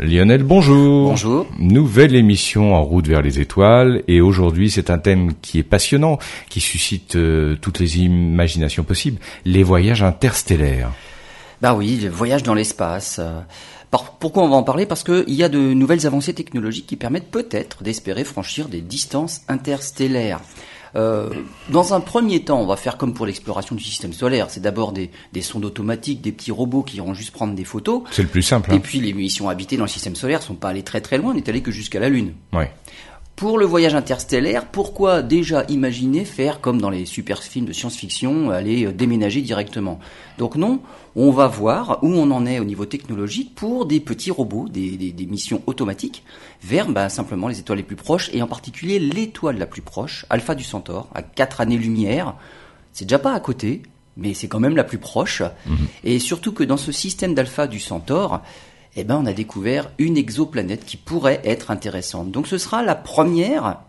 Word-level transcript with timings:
Lionel, 0.00 0.42
bonjour. 0.42 1.10
Bonjour. 1.10 1.46
Nouvelle 1.58 2.14
émission 2.14 2.74
en 2.74 2.82
route 2.82 3.06
vers 3.06 3.20
les 3.20 3.40
étoiles 3.40 4.02
et 4.08 4.22
aujourd'hui 4.22 4.70
c'est 4.70 4.88
un 4.88 4.98
thème 4.98 5.34
qui 5.42 5.58
est 5.58 5.62
passionnant, 5.62 6.18
qui 6.48 6.60
suscite 6.60 7.16
euh, 7.16 7.56
toutes 7.60 7.78
les 7.78 7.98
imaginations 7.98 8.84
possibles, 8.84 9.18
les 9.44 9.62
voyages 9.62 10.02
interstellaires. 10.02 10.90
Bah 11.60 11.74
oui, 11.74 12.00
le 12.02 12.08
voyage 12.08 12.42
dans 12.42 12.54
l'espace. 12.54 13.20
Pourquoi 14.18 14.42
on 14.44 14.48
va 14.48 14.56
en 14.56 14.62
parler? 14.62 14.86
Parce 14.86 15.04
qu'il 15.04 15.34
y 15.34 15.42
a 15.42 15.50
de 15.50 15.58
nouvelles 15.58 16.06
avancées 16.06 16.32
technologiques 16.32 16.86
qui 16.86 16.96
permettent 16.96 17.30
peut-être 17.30 17.82
d'espérer 17.82 18.24
franchir 18.24 18.68
des 18.68 18.80
distances 18.80 19.42
interstellaires. 19.48 20.40
Euh, 20.94 21.30
dans 21.70 21.94
un 21.94 22.00
premier 22.00 22.44
temps, 22.44 22.60
on 22.60 22.66
va 22.66 22.76
faire 22.76 22.96
comme 22.96 23.14
pour 23.14 23.26
l'exploration 23.26 23.74
du 23.74 23.82
système 23.82 24.12
solaire. 24.12 24.50
C'est 24.50 24.60
d'abord 24.60 24.92
des, 24.92 25.10
sondes 25.40 25.64
automatiques, 25.64 26.20
des 26.20 26.32
petits 26.32 26.52
robots 26.52 26.82
qui 26.82 26.98
iront 26.98 27.14
juste 27.14 27.30
prendre 27.30 27.54
des 27.54 27.64
photos. 27.64 28.02
C'est 28.10 28.22
le 28.22 28.28
plus 28.28 28.42
simple. 28.42 28.70
Hein. 28.72 28.76
Et 28.76 28.80
puis 28.80 29.00
les 29.00 29.12
missions 29.12 29.48
habitées 29.48 29.76
dans 29.76 29.84
le 29.84 29.88
système 29.88 30.16
solaire 30.16 30.42
sont 30.42 30.54
pas 30.54 30.68
allées 30.68 30.82
très 30.82 31.00
très 31.00 31.18
loin, 31.18 31.32
on 31.32 31.34
n'est 31.34 31.48
allé 31.48 31.62
que 31.62 31.70
jusqu'à 31.70 32.00
la 32.00 32.08
Lune. 32.08 32.34
Ouais. 32.52 32.70
Pour 33.36 33.58
le 33.58 33.64
voyage 33.64 33.94
interstellaire, 33.94 34.66
pourquoi 34.66 35.22
déjà 35.22 35.64
imaginer 35.68 36.24
faire 36.24 36.60
comme 36.60 36.80
dans 36.80 36.90
les 36.90 37.06
super 37.06 37.42
films 37.42 37.66
de 37.66 37.72
science-fiction, 37.72 38.50
aller 38.50 38.86
euh, 38.86 38.92
déménager 38.92 39.40
directement? 39.40 39.98
Donc 40.38 40.54
non, 40.56 40.80
on 41.16 41.30
va 41.30 41.48
voir 41.48 41.98
où 42.02 42.08
on 42.08 42.30
en 42.30 42.46
est 42.46 42.60
au 42.60 42.64
niveau 42.64 42.86
technologique 42.86 43.54
pour 43.54 43.86
des 43.86 44.00
petits 44.00 44.30
robots, 44.30 44.68
des, 44.68 45.14
missions 45.28 45.62
automatiques, 45.66 46.24
vers 46.62 46.88
bah, 46.88 47.08
simplement 47.08 47.48
les 47.48 47.58
étoiles 47.58 47.78
les 47.78 47.84
plus 47.84 47.96
proches, 47.96 48.30
et 48.32 48.42
en 48.42 48.46
particulier 48.46 48.98
l'étoile 48.98 49.58
la 49.58 49.66
plus 49.66 49.82
proche, 49.82 50.26
Alpha 50.30 50.54
du 50.54 50.64
Centaure, 50.64 51.08
à 51.14 51.22
4 51.22 51.62
années-lumière. 51.62 52.34
C'est 52.92 53.06
déjà 53.06 53.18
pas 53.18 53.32
à 53.32 53.40
côté, 53.40 53.82
mais 54.16 54.34
c'est 54.34 54.48
quand 54.48 54.60
même 54.60 54.76
la 54.76 54.84
plus 54.84 54.98
proche. 54.98 55.42
Mhm. 55.66 55.76
Et 56.04 56.18
surtout 56.18 56.52
que 56.52 56.64
dans 56.64 56.76
ce 56.76 56.92
système 56.92 57.34
d'Alpha 57.34 57.66
du 57.66 57.80
Centaure, 57.80 58.42
eh 58.96 59.04
ben, 59.04 59.20
on 59.22 59.26
a 59.26 59.32
découvert 59.32 59.90
une 59.98 60.16
exoplanète 60.16 60.84
qui 60.84 60.96
pourrait 60.96 61.40
être 61.44 61.70
intéressante. 61.70 62.30
Donc 62.30 62.46
ce 62.46 62.58
sera 62.58 62.82
la 62.82 62.94
première 62.94 63.80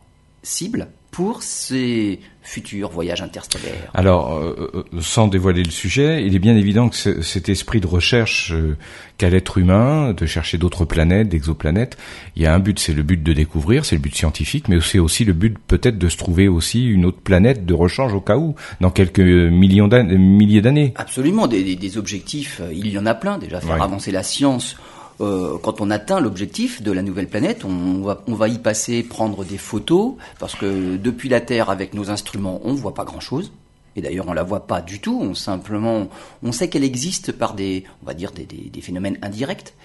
cible 0.44 0.88
pour 1.14 1.44
ces 1.44 2.20
futurs 2.42 2.90
voyages 2.90 3.22
interstellaires 3.22 3.92
Alors, 3.94 4.34
euh, 4.34 4.72
euh, 4.74 5.00
sans 5.00 5.28
dévoiler 5.28 5.64
le 5.64 5.70
sujet, 5.70 6.26
il 6.26 6.36
est 6.36 6.40
bien 6.40 6.58
évident 6.58 6.90
que 6.90 7.22
cet 7.22 7.50
esprit 7.50 7.80
de 7.80 7.86
recherche 7.86 8.52
euh, 8.52 8.76
qu'a 9.20 9.30
l'être 9.30 9.60
humain, 9.60 10.14
de 10.14 10.26
chercher 10.26 10.58
d'autres 10.58 10.86
planètes, 10.86 11.30
d'exoplanètes, 11.30 11.98
il 12.36 12.42
y 12.42 12.48
a 12.48 12.54
un 12.54 12.58
but, 12.58 12.80
c'est 12.80 12.94
le 12.94 13.04
but 13.04 13.22
de 13.22 13.32
découvrir, 13.32 13.86
c'est 13.86 13.96
le 13.96 14.02
but 14.02 14.16
scientifique, 14.16 14.68
mais 14.68 14.82
c'est 14.82 14.98
aussi 14.98 15.24
le 15.24 15.34
but 15.34 15.56
peut-être 15.60 16.00
de 16.00 16.10
se 16.10 16.18
trouver 16.18 16.48
aussi 16.48 16.84
une 16.84 17.06
autre 17.06 17.22
planète 17.22 17.64
de 17.64 17.76
rechange 17.76 18.16
au 18.16 18.22
cas 18.22 18.38
où, 18.38 18.56
dans 18.82 18.90
quelques 18.90 19.20
millions 19.20 19.88
d'années, 19.88 20.18
milliers 20.18 20.62
d'années. 20.62 20.94
Absolument, 20.96 21.46
des, 21.46 21.76
des, 21.76 21.98
objectifs, 22.00 22.60
il 22.74 22.90
y 22.90 22.98
en 22.98 23.06
a 23.06 23.14
plein 23.14 23.38
déjà, 23.38 23.62
faire 23.62 23.82
avancer 23.82 24.12
la 24.12 24.24
science 24.24 24.76
euh, 25.22 25.58
quand 25.62 25.82
on 25.82 25.90
atteint 25.90 26.20
l'objectif 26.20 26.82
de 26.82 26.92
la 26.92 27.02
nouvelle 27.02 27.28
planète, 27.28 27.66
on 27.66 28.02
va, 28.02 28.48
y 28.48 28.60
passer 28.60 29.04
prendre 29.04 29.44
des 29.46 29.58
photos, 29.58 30.16
parce 30.40 30.56
que 30.56 30.98
depuis 30.98 31.30
la 31.30 31.42
Terre, 31.42 31.70
avec 31.70 31.94
nos 31.94 32.10
instruments, 32.10 32.62
on 32.64 32.74
voit 32.74 32.94
pas 32.94 33.06
grand-chose. 33.06 33.52
Et 33.96 34.02
d'ailleurs, 34.02 34.28
on 34.28 34.34
la 34.34 34.42
voit 34.42 34.66
pas 34.66 34.82
du 34.82 35.00
tout. 35.00 35.20
On 35.22 35.36
simplement, 35.36 36.08
on 36.42 36.52
sait 36.52 36.68
qu'elle 36.68 36.84
existe 36.84 37.32
par 37.32 37.54
des, 37.54 37.84
on 38.02 38.08
va 38.08 38.16
dire 38.16 38.32
des 38.32 38.82
phénomènes 38.82 39.20
indirects. 39.22 39.76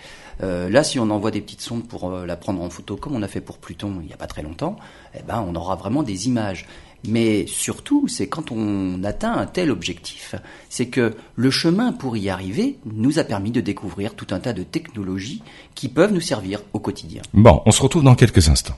Euh, 0.43 0.69
là, 0.69 0.85
si 0.85 0.99
on 0.99 1.11
envoie 1.11 1.31
des 1.31 1.41
petites 1.41 1.61
sondes 1.61 1.87
pour 1.87 2.11
euh, 2.11 2.27
la 2.27 2.37
prendre 2.37 2.63
en 2.63 2.71
photo, 2.71 2.97
comme 2.97 3.17
on 3.17 3.23
a 3.23 3.29
fait 3.29 3.41
pour 3.41 3.59
Pluton 3.59 3.99
il 4.01 4.07
n'y 4.07 4.13
a 4.13 4.17
pas 4.17 4.27
très 4.27 4.43
longtemps, 4.43 4.77
eh 5.15 5.23
ben, 5.23 5.45
on 5.47 5.55
aura 5.55 5.75
vraiment 5.75 6.03
des 6.03 6.29
images. 6.29 6.67
Mais 7.07 7.47
surtout, 7.47 8.09
c'est 8.09 8.27
quand 8.27 8.51
on 8.51 9.05
atteint 9.05 9.33
un 9.33 9.47
tel 9.47 9.71
objectif, 9.71 10.35
c'est 10.69 10.89
que 10.89 11.15
le 11.37 11.51
chemin 11.51 11.93
pour 11.93 12.17
y 12.17 12.29
arriver 12.29 12.77
nous 12.85 13.19
a 13.19 13.25
permis 13.25 13.53
de 13.53 13.61
découvrir 13.61 14.15
tout 14.15 14.27
un 14.31 14.41
tas 14.41 14.53
de 14.53 14.65
technologies 14.65 15.43
qui 15.75 15.89
peuvent 15.89 16.13
nous 16.13 16.21
servir 16.21 16.61
au 16.73 16.81
quotidien. 16.81 17.23
Bon, 17.33 17.63
on 17.67 17.71
se 17.71 17.83
retrouve 17.83 18.03
dans 18.03 18.17
quelques 18.17 18.49
instants. 18.49 18.77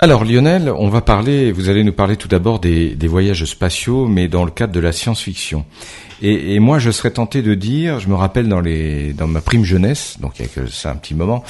Alors 0.00 0.24
Lionel, 0.24 0.70
on 0.76 0.88
va 0.88 1.00
parler, 1.00 1.52
vous 1.52 1.68
allez 1.68 1.84
nous 1.84 1.92
parler 1.92 2.16
tout 2.16 2.28
d'abord 2.28 2.58
des, 2.58 2.96
voyages 3.06 3.44
spatiaux, 3.44 4.06
mais 4.06 4.28
dans 4.28 4.44
le 4.44 4.50
cadre 4.50 4.72
de 4.72 4.80
la 4.80 4.92
science-fiction. 4.92 5.64
Et, 6.20 6.58
moi, 6.58 6.78
je 6.78 6.90
serais 6.90 7.10
tenté 7.10 7.42
de 7.42 7.54
dire, 7.54 8.00
je 8.00 8.08
me 8.08 8.14
rappelle 8.14 8.48
dans 8.48 8.62
dans 8.62 9.26
ma 9.26 9.40
prime 9.40 9.64
jeunesse, 9.64 10.16
donc 10.20 10.38
il 10.38 10.42
y 10.42 10.44
a 10.46 10.48
que 10.48 10.66
ça 10.66 10.90
un 10.90 10.96
petit 10.96 11.14
moment, 11.14 11.44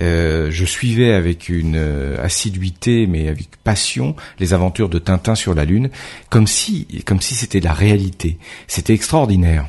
euh, 0.00 0.50
je 0.50 0.64
suivais 0.64 1.12
avec 1.12 1.48
une 1.48 1.76
euh, 1.76 2.22
assiduité, 2.22 3.06
mais 3.06 3.28
avec 3.28 3.48
passion, 3.62 4.16
les 4.38 4.54
aventures 4.54 4.88
de 4.88 4.98
Tintin 4.98 5.34
sur 5.34 5.54
la 5.54 5.64
Lune, 5.64 5.90
comme 6.28 6.46
si, 6.46 6.86
comme 7.04 7.20
si 7.20 7.34
c'était 7.34 7.60
la 7.60 7.72
réalité. 7.72 8.38
C'était 8.66 8.94
extraordinaire. 8.94 9.66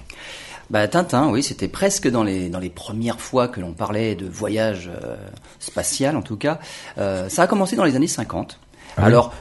Bah, 0.72 0.88
Tintin, 0.88 1.30
oui, 1.30 1.44
c'était 1.44 1.68
presque 1.68 2.08
dans 2.10 2.24
les, 2.24 2.48
dans 2.48 2.60
les 2.60 2.70
premières 2.70 3.20
fois 3.20 3.50
que 3.50 3.60
l'on 3.60 3.74
parlait 3.74 4.16
de 4.16 4.26
voyage 4.26 4.90
euh, 4.90 5.18
spatial, 5.60 6.16
en 6.16 6.22
tout 6.22 6.38
cas. 6.38 6.60
Euh, 6.98 7.28
ça 7.28 7.44
a 7.44 7.48
commencé 7.48 7.76
dans 7.76 7.84
les 7.84 7.98
années 7.98 8.08
50. 8.08 8.58
Ah 8.96 9.04
Alors, 9.04 9.34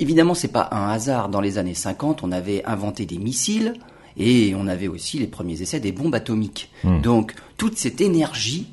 évidemment, 0.00 0.34
c'est 0.34 0.48
pas 0.48 0.68
un 0.72 0.90
hasard. 0.90 1.28
Dans 1.28 1.40
les 1.40 1.58
années 1.58 1.74
50, 1.74 2.24
on 2.24 2.32
avait 2.32 2.64
inventé 2.64 3.06
des 3.06 3.18
missiles 3.18 3.74
et 4.16 4.54
on 4.56 4.66
avait 4.66 4.88
aussi 4.88 5.20
les 5.20 5.28
premiers 5.28 5.62
essais 5.62 5.78
des 5.78 5.92
bombes 5.92 6.16
atomiques. 6.16 6.72
Hmm. 6.82 7.00
Donc, 7.00 7.34
toute 7.58 7.78
cette 7.78 8.00
énergie 8.00 8.66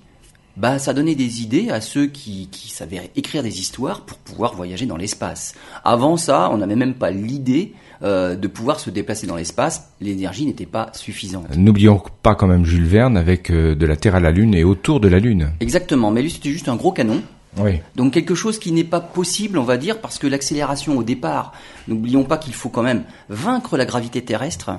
bah, 0.55 0.77
ça 0.79 0.93
donnait 0.93 1.15
des 1.15 1.41
idées 1.41 1.69
à 1.69 1.81
ceux 1.81 2.07
qui, 2.07 2.47
qui 2.51 2.69
savaient 2.69 3.09
écrire 3.15 3.43
des 3.43 3.59
histoires 3.59 4.01
pour 4.01 4.17
pouvoir 4.17 4.55
voyager 4.55 4.85
dans 4.85 4.97
l'espace. 4.97 5.55
Avant 5.83 6.17
ça, 6.17 6.49
on 6.51 6.57
n'avait 6.57 6.75
même 6.75 6.93
pas 6.93 7.11
l'idée 7.11 7.73
euh, 8.03 8.35
de 8.35 8.47
pouvoir 8.47 8.79
se 8.79 8.89
déplacer 8.89 9.27
dans 9.27 9.35
l'espace. 9.35 9.93
L'énergie 10.01 10.45
n'était 10.45 10.65
pas 10.65 10.91
suffisante. 10.93 11.55
N'oublions 11.55 12.01
pas 12.21 12.35
quand 12.35 12.47
même 12.47 12.65
Jules 12.65 12.85
Verne 12.85 13.17
avec 13.17 13.49
euh, 13.49 13.75
de 13.75 13.85
la 13.85 13.95
Terre 13.95 14.15
à 14.15 14.19
la 14.19 14.31
Lune 14.31 14.53
et 14.53 14.63
autour 14.63 14.99
de 14.99 15.07
la 15.07 15.19
Lune. 15.19 15.51
Exactement, 15.59 16.11
mais 16.11 16.21
lui 16.21 16.29
c'était 16.29 16.51
juste 16.51 16.69
un 16.69 16.75
gros 16.75 16.91
canon. 16.91 17.21
Oui. 17.57 17.81
Donc 17.95 18.13
quelque 18.13 18.35
chose 18.35 18.59
qui 18.59 18.71
n'est 18.71 18.83
pas 18.83 18.99
possible, 18.99 19.57
on 19.57 19.63
va 19.63 19.77
dire, 19.77 19.99
parce 20.01 20.17
que 20.17 20.27
l'accélération 20.27 20.97
au 20.97 21.03
départ, 21.03 21.53
n'oublions 21.87 22.23
pas 22.23 22.37
qu'il 22.37 22.53
faut 22.53 22.69
quand 22.69 22.83
même 22.83 23.03
vaincre 23.29 23.77
la 23.77 23.85
gravité 23.85 24.23
terrestre. 24.23 24.71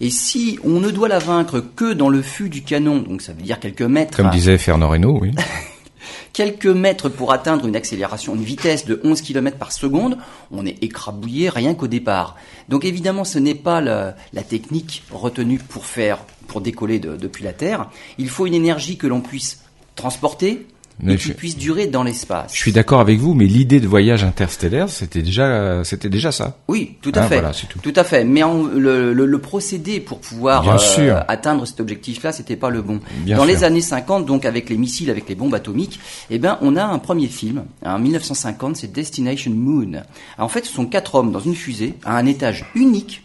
Et 0.00 0.10
si 0.10 0.58
on 0.64 0.80
ne 0.80 0.90
doit 0.90 1.08
la 1.08 1.18
vaincre 1.18 1.60
que 1.60 1.92
dans 1.92 2.08
le 2.08 2.22
fût 2.22 2.48
du 2.48 2.62
canon, 2.62 2.98
donc 2.98 3.22
ça 3.22 3.32
veut 3.32 3.42
dire 3.42 3.58
quelques 3.58 3.82
mètres. 3.82 4.16
Comme 4.16 4.30
disait 4.30 4.58
Fernand 4.58 4.88
Reynaud, 4.88 5.18
oui. 5.20 5.32
quelques 6.32 6.66
mètres 6.66 7.08
pour 7.08 7.32
atteindre 7.32 7.66
une 7.66 7.76
accélération, 7.76 8.34
une 8.34 8.44
vitesse 8.44 8.84
de 8.84 9.00
11 9.04 9.20
km 9.22 9.58
par 9.58 9.72
seconde, 9.72 10.18
on 10.50 10.66
est 10.66 10.82
écrabouillé 10.82 11.48
rien 11.48 11.74
qu'au 11.74 11.88
départ. 11.88 12.36
Donc 12.68 12.84
évidemment, 12.84 13.24
ce 13.24 13.38
n'est 13.38 13.54
pas 13.54 13.80
la, 13.80 14.14
technique 14.48 15.02
retenue 15.10 15.58
pour 15.58 15.86
faire, 15.86 16.18
pour 16.46 16.60
décoller 16.60 16.98
depuis 16.98 17.44
la 17.44 17.52
Terre. 17.52 17.90
Il 18.18 18.28
faut 18.28 18.46
une 18.46 18.54
énergie 18.54 18.96
que 18.96 19.06
l'on 19.06 19.20
puisse 19.20 19.64
transporter, 19.96 20.66
mais 21.02 21.16
qui 21.16 21.32
puisse 21.32 21.56
durer 21.56 21.86
dans 21.86 22.02
l'espace. 22.02 22.52
Je 22.54 22.58
suis 22.58 22.72
d'accord 22.72 23.00
avec 23.00 23.18
vous, 23.18 23.34
mais 23.34 23.46
l'idée 23.46 23.80
de 23.80 23.86
voyage 23.86 24.24
interstellaire, 24.24 24.88
c'était 24.88 25.22
déjà, 25.22 25.82
c'était 25.84 26.08
déjà 26.08 26.32
ça. 26.32 26.58
Oui, 26.68 26.96
tout 27.00 27.12
à 27.14 27.20
hein, 27.20 27.28
fait. 27.28 27.40
Voilà, 27.40 27.52
tout. 27.54 27.78
tout. 27.78 27.92
à 27.96 28.04
fait. 28.04 28.24
Mais 28.24 28.40
le, 28.40 29.12
le, 29.12 29.26
le, 29.26 29.38
procédé 29.38 30.00
pour 30.00 30.20
pouvoir 30.20 30.68
euh, 30.98 31.20
atteindre 31.28 31.66
cet 31.66 31.80
objectif-là, 31.80 32.32
c'était 32.32 32.56
pas 32.56 32.70
le 32.70 32.82
bon. 32.82 33.00
dans 33.26 33.44
les 33.44 33.64
années 33.64 33.80
50, 33.80 34.26
donc 34.26 34.44
avec 34.44 34.68
les 34.68 34.76
missiles, 34.76 35.10
avec 35.10 35.28
les 35.28 35.34
bombes 35.34 35.54
atomiques, 35.54 36.00
eh 36.30 36.38
ben, 36.38 36.58
on 36.62 36.76
a 36.76 36.84
un 36.84 36.98
premier 36.98 37.28
film, 37.28 37.64
en 37.84 37.98
1950, 37.98 38.76
c'est 38.76 38.92
Destination 38.92 39.52
Moon. 39.52 40.02
en 40.38 40.48
fait, 40.48 40.64
ce 40.64 40.72
sont 40.72 40.86
quatre 40.86 41.14
hommes 41.14 41.32
dans 41.32 41.40
une 41.40 41.54
fusée 41.54 41.94
à 42.04 42.16
un 42.16 42.26
étage 42.26 42.66
unique 42.74 43.22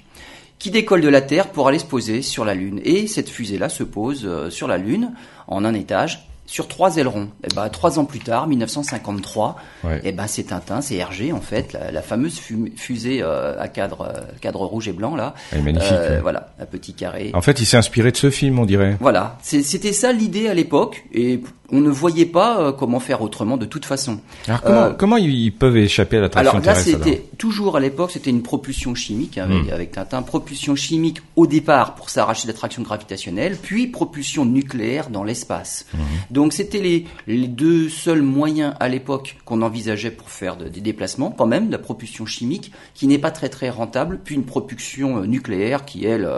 qui 0.60 0.72
décolle 0.72 1.02
de 1.02 1.10
la 1.10 1.22
Terre 1.22 1.50
pour 1.50 1.68
aller 1.68 1.80
se 1.80 1.86
poser 1.86 2.22
sur 2.22 2.46
la 2.46 2.56
Lune. 2.56 2.80
Et 2.84 3.08
cette 3.08 3.30
fusée-là 3.30 3.70
se 3.70 3.84
pose 3.84 4.24
euh, 4.26 4.50
sur 4.50 4.68
la 4.68 4.78
Lune 4.78 5.12
en 5.48 5.66
un 5.66 5.74
étage 5.74 6.28
sur 6.46 6.68
trois 6.68 6.98
ailerons. 6.98 7.30
Et 7.44 7.48
eh 7.52 7.56
ben, 7.56 7.70
trois 7.70 8.00
ans 8.00 8.06
plus 8.06 8.20
tard, 8.20 8.48
1953, 8.48 9.56
et 10.04 10.12
ben, 10.12 10.28
c'est 10.28 10.44
Tintin, 10.44 10.82
c'est 10.82 10.96
Hergé 10.96 11.32
en 11.32 11.42
fait, 11.42 11.74
la, 11.74 12.02
fameuse 12.02 12.40
fusée 12.76 13.22
euh, 13.22 13.60
à 13.60 13.68
cadre, 13.68 14.02
euh, 14.02 14.22
cadre 14.42 14.66
rouge 14.66 14.88
et 14.88 14.94
blanc 14.94 15.16
là. 15.16 15.34
Elle 15.52 15.60
est 15.60 15.64
magnifique. 15.64 15.92
Euh, 15.92 16.20
voilà, 16.22 16.50
un 16.60 16.66
petit 16.66 16.94
carré. 16.94 17.32
En 17.34 17.42
fait, 17.42 17.60
il 17.60 17.66
s'est 17.66 17.78
inspiré 17.78 18.12
de 18.12 18.18
ce 18.18 18.30
film, 18.30 18.60
on 18.60 18.66
dirait. 18.66 18.98
Voilà, 19.00 19.38
c'était 19.42 19.94
ça 19.94 20.12
l'idée 20.12 20.48
à 20.48 20.54
l'époque, 20.54 21.06
et 21.14 21.42
on 21.72 21.82
ne 21.82 21.90
voyait 21.90 22.26
pas 22.26 22.60
euh, 22.60 22.72
comment 22.72 23.00
faire 23.00 23.22
autrement 23.22 23.58
de 23.58 23.66
toute 23.66 23.86
façon. 23.86 24.20
Alors 24.48 24.62
comment, 24.62 24.94
comment 24.94 25.18
ils 25.18 25.52
peuvent 25.52 25.78
échapper 25.78 26.18
à 26.18 26.22
l'attraction 26.22 26.60
Alors 26.60 26.66
là, 26.66 26.76
c'était 26.76 27.26
toujours 27.38 27.78
à 27.78 27.80
l'époque, 27.80 28.12
c'était 28.12 28.30
une 28.30 28.44
propulsion 28.44 28.94
chimique 28.94 29.38
avec, 29.38 29.66
hmm. 29.66 29.74
avec, 29.74 29.92
Tintin, 29.92 30.22
propulsion 30.22 30.76
chimique 30.76 31.22
au 31.36 31.48
départ 31.48 31.96
pour 31.96 32.10
s'arracher 32.10 32.48
de 32.48 32.52
l'attraction 32.52 32.84
gravitationnelle, 32.84 33.58
puis 33.62 33.88
propulsion 33.88 34.46
nucléaire 34.46 35.10
dans 35.10 35.24
l'espace. 35.24 35.86
Hmm. 35.94 35.98
Donc 36.36 36.54
c'était 36.54 36.82
les, 36.82 37.06
les, 37.26 37.48
deux 37.48 37.90
seuls 37.90 38.22
moyens 38.22 38.76
à 38.80 38.90
l'époque 38.90 39.38
qu'on 39.46 39.62
envisageait 39.62 40.12
pour 40.12 40.30
faire 40.30 40.58
des 40.58 40.82
déplacements, 40.82 41.32
quand 41.32 41.48
même, 41.48 41.72
la 41.72 41.80
propulsion 41.80 42.26
chimique 42.26 42.72
qui 42.94 43.08
n'est 43.08 43.18
pas 43.18 43.32
très 43.32 43.50
très 43.50 43.70
rentable, 43.70 44.20
puis 44.24 44.36
une 44.36 44.46
propulsion 44.46 45.18
euh, 45.18 45.26
nucléaire 45.26 45.86
qui 45.86 46.06
elle 46.06 46.30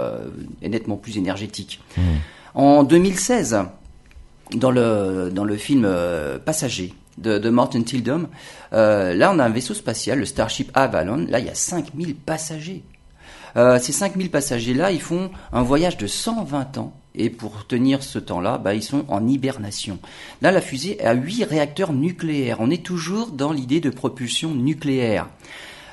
est 0.62 0.70
nettement 0.70 0.98
plus 0.98 1.18
énergétique. 1.18 1.82
Hmm. 1.98 2.02
En 2.54 2.84
2016, 2.84 3.58
dans 4.54 4.72
le, 4.72 5.32
dans 5.34 5.44
le 5.44 5.58
film 5.58 5.84
euh, 5.86 6.38
Passager 6.40 6.94
de, 7.18 7.40
de, 7.40 7.50
Martin 7.50 7.82
Tildum, 7.82 8.28
euh, 8.74 9.16
là 9.16 9.32
on 9.34 9.40
a 9.40 9.46
un 9.46 9.50
vaisseau 9.50 9.74
spatial, 9.74 10.20
le 10.20 10.26
Starship 10.26 10.72
Avalon, 10.76 11.26
là 11.28 11.40
il 11.40 11.46
y 11.46 11.50
a 11.50 11.56
5000 11.56 12.16
passagers. 12.16 12.84
Euh, 13.56 13.80
ces 13.80 13.92
5000 13.92 14.30
passagers-là, 14.30 14.92
ils 14.92 15.02
font 15.02 15.32
un 15.52 15.64
voyage 15.64 15.98
de 15.98 16.06
120 16.06 16.78
ans 16.78 16.94
Et 17.18 17.30
pour 17.30 17.68
tenir 17.68 18.04
ce 18.04 18.20
temps-là, 18.20 18.58
bah, 18.58 18.74
ils 18.74 18.84
sont 18.84 19.06
en 19.10 19.28
hibernation. 19.28 20.00
Là, 20.42 20.52
la 20.52 20.62
fusée 20.62 21.04
a 21.04 21.14
huit 21.14 21.44
réacteurs 21.44 21.94
nucléaires. 21.94 22.58
On 22.60 22.70
est 22.70 22.84
toujours 22.84 23.32
dans 23.32 23.52
l'idée 23.52 23.82
de 23.82 23.90
propulsion 23.90 24.54
nucléaire. 24.54 25.28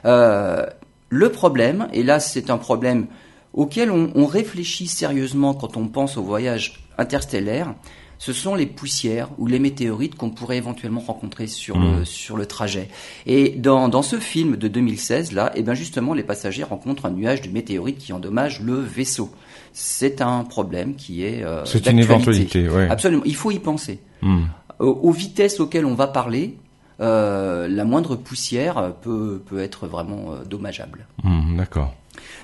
Euh, 0.04 0.66
le 1.08 1.30
problème, 1.30 1.88
et 1.92 2.02
là 2.02 2.20
c'est 2.20 2.50
un 2.50 2.58
problème 2.58 3.06
auquel 3.52 3.90
on, 3.90 4.10
on, 4.14 4.26
réfléchit 4.26 4.88
sérieusement 4.88 5.54
quand 5.54 5.76
on 5.76 5.86
pense 5.86 6.16
au 6.16 6.22
voyage 6.22 6.84
interstellaire, 6.98 7.74
ce 8.18 8.32
sont 8.32 8.54
les 8.54 8.66
poussières 8.66 9.28
ou 9.38 9.46
les 9.46 9.58
météorites 9.58 10.14
qu'on 10.14 10.30
pourrait 10.30 10.56
éventuellement 10.56 11.00
rencontrer 11.00 11.46
sur, 11.46 11.78
le, 11.78 12.00
mmh. 12.00 12.04
sur 12.04 12.36
le 12.36 12.46
trajet. 12.46 12.88
Et 13.26 13.50
dans, 13.50 13.88
dans 13.88 14.02
ce 14.02 14.18
film 14.18 14.56
de 14.56 14.68
2016, 14.68 15.32
là, 15.32 15.52
et 15.54 15.60
eh 15.60 15.62
bien 15.62 15.74
justement, 15.74 16.14
les 16.14 16.22
passagers 16.22 16.62
rencontrent 16.62 17.06
un 17.06 17.10
nuage 17.10 17.42
de 17.42 17.50
météorites 17.50 17.98
qui 17.98 18.12
endommage 18.12 18.60
le 18.60 18.74
vaisseau. 18.80 19.30
C'est 19.76 20.22
un 20.22 20.44
problème 20.44 20.94
qui 20.94 21.24
est. 21.24 21.42
Euh, 21.42 21.64
C'est 21.64 21.88
une 21.88 21.98
éventualité, 21.98 22.68
oui. 22.68 22.84
Absolument. 22.88 23.24
Il 23.26 23.34
faut 23.34 23.50
y 23.50 23.58
penser. 23.58 23.98
Mmh. 24.22 24.44
Aux, 24.78 25.10
vitesses 25.10 25.58
auxquelles 25.58 25.84
on 25.84 25.94
va 25.94 26.06
parler, 26.06 26.56
euh, 27.00 27.66
la 27.66 27.84
moindre 27.84 28.14
poussière 28.14 28.94
peut, 29.02 29.42
peut 29.44 29.58
être 29.58 29.88
vraiment 29.88 30.32
euh, 30.32 30.44
dommageable. 30.44 31.08
Mmh, 31.24 31.56
D'accord. 31.56 31.92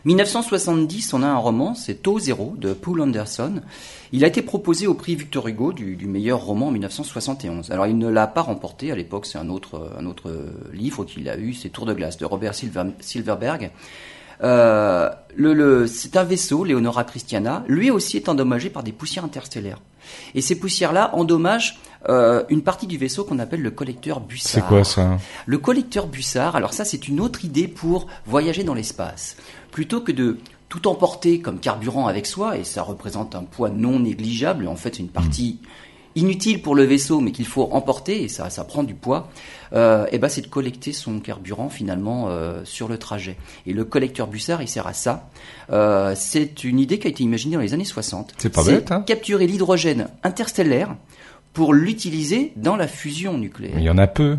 1970, 0.05 1.15
on 1.15 1.23
a 1.23 1.29
un 1.29 1.37
roman, 1.37 1.75
c'est 1.75 2.03
Tau 2.03 2.19
Zéro 2.19 2.55
de 2.59 2.73
Paul 2.73 3.01
Anderson. 3.01 3.61
Il 4.11 4.25
a 4.25 4.27
été 4.27 4.43
proposé 4.43 4.89
au 4.89 4.95
prix 4.95 5.15
Victor 5.15 5.47
Hugo 5.47 5.73
du, 5.73 5.95
du 5.95 6.09
meilleur 6.09 6.41
roman 6.41 6.69
en 6.69 6.71
1971. 6.73 7.71
Alors 7.71 7.87
il 7.87 7.97
ne 7.97 8.09
l'a 8.09 8.27
pas 8.27 8.43
remporté 8.43 8.91
à 8.91 8.97
l'époque, 8.97 9.27
c'est 9.27 9.39
un 9.39 9.51
autre, 9.51 9.93
un 9.97 10.07
autre 10.07 10.33
livre 10.73 11.05
qu'il 11.05 11.29
a 11.29 11.39
eu, 11.39 11.55
c'est 11.55 11.69
Tour 11.69 11.87
de 11.87 11.95
glace 11.95 12.17
de 12.17 12.25
Robert 12.25 12.55
Silver, 12.55 12.85
Silverberg. 12.99 13.71
Euh, 14.43 15.11
le, 15.37 15.55
le, 15.55 15.87
c'est 15.87 16.17
un 16.17 16.25
vaisseau, 16.25 16.65
Leonora 16.65 17.05
Christiana, 17.05 17.65
lui 17.69 17.91
aussi 17.91 18.17
est 18.17 18.29
endommagé 18.29 18.71
par 18.71 18.83
des 18.83 18.93
poussières 18.93 19.25
interstellaires. 19.25 19.81
Et 20.35 20.41
ces 20.41 20.59
poussières-là 20.59 21.15
endommagent 21.15 21.79
euh, 22.09 22.43
une 22.49 22.63
partie 22.63 22.87
du 22.87 22.97
vaisseau 22.97 23.25
qu'on 23.25 23.39
appelle 23.39 23.63
le 23.63 23.71
collecteur 23.71 24.21
Bussard. 24.21 24.51
C'est 24.51 24.67
quoi 24.67 24.85
ça? 24.85 25.19
Le 25.47 25.59
collecteur 25.59 26.07
Bussard, 26.07 26.57
alors 26.57 26.73
ça 26.73 26.85
c'est 26.85 27.07
une 27.07 27.21
autre 27.21 27.45
idée 27.45 27.69
pour 27.69 28.07
voyager 28.27 28.65
dans 28.65 28.75
l'espace. 28.75 29.37
Plutôt 29.71 30.01
que 30.01 30.11
de 30.11 30.39
tout 30.69 30.89
emporter 30.89 31.41
comme 31.41 31.61
carburant 31.61 32.07
avec 32.07 32.27
soi, 32.27 32.57
et 32.57 32.65
ça 32.65 32.83
représente 32.83 33.35
un 33.35 33.43
poids 33.43 33.71
non 33.71 34.01
négligeable, 34.01 34.67
en 34.69 34.77
fait 34.77 34.97
c'est 34.97 35.03
une 35.03 35.09
partie 35.09 35.59
inutile 36.17 36.63
pour 36.63 36.75
le 36.75 36.85
vaisseau 36.85 37.21
mais 37.21 37.33
qu'il 37.33 37.47
faut 37.47 37.69
emporter, 37.73 38.23
et 38.23 38.29
ça, 38.29 38.51
ça 38.51 38.65
prend 38.65 38.83
du 38.83 38.95
poids, 38.95 39.29
euh, 39.73 40.07
et 40.13 40.19
ben 40.19 40.29
c'est 40.29 40.41
de 40.41 40.47
collecter 40.47 40.93
son 40.93 41.21
carburant 41.21 41.69
finalement 41.69 42.27
euh, 42.29 42.63
sur 42.65 42.89
le 42.89 42.99
trajet. 42.99 43.37
Et 43.67 43.73
le 43.73 43.85
collecteur 43.85 44.27
Bussard, 44.27 44.63
il 44.63 44.69
sert 44.69 44.87
à 44.87 44.93
ça. 44.93 45.29
Euh, 45.71 46.15
c'est 46.17 46.65
une 46.65 46.79
idée 46.79 46.99
qui 46.99 47.07
a 47.07 47.11
été 47.11 47.23
imaginée 47.23 47.57
dans 47.57 47.63
les 47.63 47.75
années 47.75 47.85
60. 47.85 48.35
C'est 48.39 48.51
pas 48.51 48.65
bête, 48.65 48.91
hein 48.93 49.03
Capturer 49.07 49.47
l'hydrogène 49.47 50.09
interstellaire 50.23 50.97
pour 51.53 51.75
l'utiliser 51.75 52.53
dans 52.57 52.77
la 52.77 52.89
fusion 52.89 53.39
nucléaire. 53.39 53.79
Il 53.79 53.85
y 53.85 53.91
en 53.91 53.99
a 53.99 54.07
peu. 54.07 54.39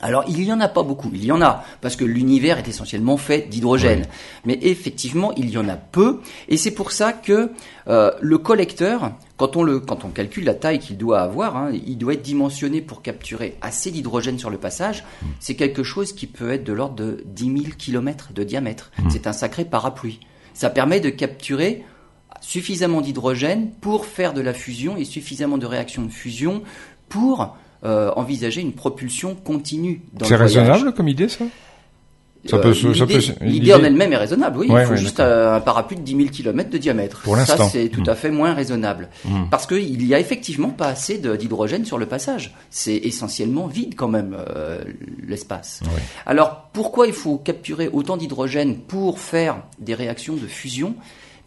Alors 0.00 0.24
il 0.28 0.42
y 0.42 0.52
en 0.52 0.60
a 0.60 0.68
pas 0.68 0.82
beaucoup, 0.82 1.10
il 1.12 1.24
y 1.24 1.32
en 1.32 1.42
a 1.42 1.64
parce 1.80 1.96
que 1.96 2.04
l'univers 2.04 2.58
est 2.58 2.68
essentiellement 2.68 3.16
fait 3.16 3.48
d'hydrogène. 3.48 4.00
Oui. 4.00 4.06
Mais 4.44 4.58
effectivement, 4.62 5.32
il 5.34 5.50
y 5.50 5.58
en 5.58 5.68
a 5.68 5.76
peu 5.76 6.20
et 6.48 6.56
c'est 6.56 6.70
pour 6.70 6.92
ça 6.92 7.12
que 7.12 7.50
euh, 7.88 8.10
le 8.20 8.38
collecteur, 8.38 9.12
quand 9.36 9.56
on 9.56 9.62
le 9.62 9.80
quand 9.80 10.04
on 10.04 10.08
calcule 10.08 10.44
la 10.44 10.54
taille 10.54 10.78
qu'il 10.78 10.96
doit 10.96 11.20
avoir, 11.20 11.56
hein, 11.56 11.72
il 11.72 11.98
doit 11.98 12.14
être 12.14 12.22
dimensionné 12.22 12.80
pour 12.80 13.02
capturer 13.02 13.56
assez 13.60 13.90
d'hydrogène 13.90 14.38
sur 14.38 14.50
le 14.50 14.58
passage. 14.58 15.02
Mmh. 15.02 15.26
C'est 15.38 15.54
quelque 15.54 15.82
chose 15.82 16.12
qui 16.12 16.26
peut 16.26 16.50
être 16.50 16.64
de 16.64 16.72
l'ordre 16.72 16.94
de 16.94 17.22
10 17.26 17.44
000 17.44 17.56
km 17.76 18.32
de 18.32 18.42
diamètre. 18.42 18.90
Mmh. 18.98 19.10
C'est 19.10 19.26
un 19.26 19.32
sacré 19.32 19.64
parapluie. 19.64 20.20
Ça 20.54 20.70
permet 20.70 21.00
de 21.00 21.10
capturer 21.10 21.84
suffisamment 22.40 23.00
d'hydrogène 23.00 23.70
pour 23.80 24.06
faire 24.06 24.32
de 24.32 24.40
la 24.40 24.54
fusion 24.54 24.96
et 24.96 25.04
suffisamment 25.04 25.58
de 25.58 25.66
réactions 25.66 26.02
de 26.02 26.10
fusion 26.10 26.62
pour 27.08 27.56
euh, 27.84 28.10
envisager 28.16 28.60
une 28.60 28.72
propulsion 28.72 29.34
continue 29.34 30.02
dans 30.12 30.26
C'est 30.26 30.36
raisonnable 30.36 30.92
comme 30.92 31.08
idée, 31.08 31.28
ça? 31.28 31.44
Ça 32.46 32.58
peut, 32.58 32.74
L'idée 33.42 33.74
en 33.74 33.84
elle-même 33.84 34.12
est 34.14 34.16
raisonnable, 34.16 34.60
oui. 34.60 34.70
Ouais, 34.70 34.82
il 34.82 34.86
faut 34.86 34.92
ouais, 34.92 34.96
juste 34.96 35.20
un, 35.20 35.60
parapluie 35.60 35.98
de 35.98 36.02
10 36.02 36.16
000 36.16 36.28
km 36.30 36.70
de 36.70 36.78
diamètre. 36.78 37.20
Pour 37.20 37.36
ça, 37.36 37.68
c'est 37.68 37.88
tout 37.88 38.02
à 38.06 38.14
fait 38.14 38.30
moins 38.30 38.54
raisonnable. 38.54 39.10
Mmh. 39.26 39.44
Parce 39.50 39.66
qu'il 39.66 40.06
y 40.06 40.14
a 40.14 40.18
effectivement 40.18 40.70
pas 40.70 40.86
assez 40.86 41.18
d'hydrogène 41.18 41.84
sur 41.84 41.98
le 41.98 42.06
passage. 42.06 42.54
C'est 42.70 42.96
essentiellement 42.96 43.66
vide 43.66 43.94
quand 43.94 44.08
même, 44.08 44.36
euh, 44.38 44.78
l'espace. 45.26 45.82
Ouais. 45.84 46.02
Alors, 46.24 46.70
pourquoi 46.72 47.06
il 47.06 47.12
faut 47.12 47.36
capturer 47.36 47.90
autant 47.92 48.16
d'hydrogène 48.16 48.78
pour 48.78 49.18
faire 49.18 49.62
des 49.78 49.94
réactions 49.94 50.34
de 50.34 50.46
fusion? 50.46 50.94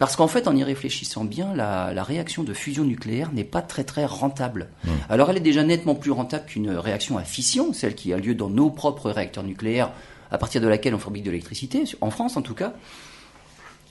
Parce 0.04 0.18
qu'en 0.18 0.28
fait, 0.28 0.50
en 0.50 0.56
y 0.58 0.66
réfléchissant 0.66 1.24
bien, 1.24 1.54
la, 1.56 1.94
la 1.94 2.04
réaction 2.04 2.44
de 2.44 2.54
fusion 2.54 2.84
nucléaire 2.84 3.32
n'est 3.32 3.46
pas 3.46 3.62
très 3.62 3.86
très 3.86 4.04
rentable. 4.04 4.68
Mmh. 4.84 4.90
Alors 5.08 5.30
elle 5.30 5.38
est 5.38 5.40
déjà 5.40 5.64
nettement 5.64 5.96
plus 5.96 6.12
rentable 6.12 6.46
qu'une 6.46 6.72
réaction 6.72 7.18
à 7.18 7.24
fission, 7.24 7.72
celle 7.72 7.96
qui 7.96 8.12
a 8.12 8.18
lieu 8.18 8.36
dans 8.36 8.50
nos 8.50 8.70
propres 8.70 9.12
réacteurs 9.12 9.46
nucléaires, 9.46 9.94
à 10.30 10.38
partir 10.38 10.60
de 10.60 10.68
laquelle 10.68 10.94
on 10.94 11.00
fabrique 11.00 11.24
de 11.24 11.32
l'électricité, 11.32 11.86
en 12.02 12.10
France 12.10 12.36
en 12.36 12.42
tout 12.42 12.54
cas. 12.54 12.74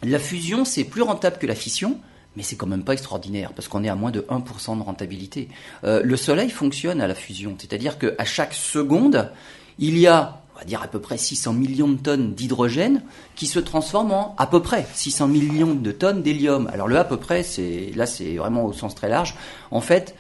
La 0.02 0.18
fusion, 0.18 0.66
c'est 0.66 0.84
plus 0.84 1.00
rentable 1.00 1.38
que 1.38 1.46
la 1.46 1.54
fission, 1.54 1.98
mais 2.36 2.42
c'est 2.42 2.56
quand 2.56 2.66
même 2.66 2.84
pas 2.84 2.92
extraordinaire, 2.92 3.54
parce 3.54 3.68
qu'on 3.68 3.82
est 3.82 3.88
à 3.88 3.94
moins 3.94 4.10
de 4.10 4.20
1% 4.20 4.76
de 4.76 4.82
rentabilité. 4.82 5.48
Euh, 5.84 6.02
le 6.04 6.16
Soleil 6.18 6.50
fonctionne 6.50 7.00
à 7.00 7.06
la 7.06 7.14
fusion, 7.14 7.56
c'est-à-dire 7.58 7.96
qu'à 7.96 8.26
chaque 8.26 8.52
seconde, 8.52 9.30
il 9.78 9.96
y 9.96 10.06
a 10.06 10.41
va 10.62 10.68
dire 10.68 10.82
à 10.82 10.86
peu 10.86 11.00
près 11.00 11.18
600 11.18 11.54
millions 11.54 11.88
de 11.88 11.96
tonnes 11.96 12.34
d'hydrogène 12.34 13.02
qui 13.34 13.46
se 13.46 13.58
transforment 13.58 14.12
en 14.12 14.34
à 14.38 14.46
peu 14.46 14.62
près 14.62 14.86
600 14.94 15.26
millions 15.26 15.74
de 15.74 15.92
tonnes 15.92 16.22
d'hélium. 16.22 16.70
Alors 16.72 16.86
le 16.86 16.96
à 16.96 17.04
peu 17.04 17.16
près, 17.16 17.42
c'est 17.42 17.90
là 17.96 18.06
c'est 18.06 18.36
vraiment 18.36 18.64
au 18.64 18.72
sens 18.72 18.94
très 18.94 19.08
large. 19.08 19.34
En 19.72 19.80
fait, 19.80 20.14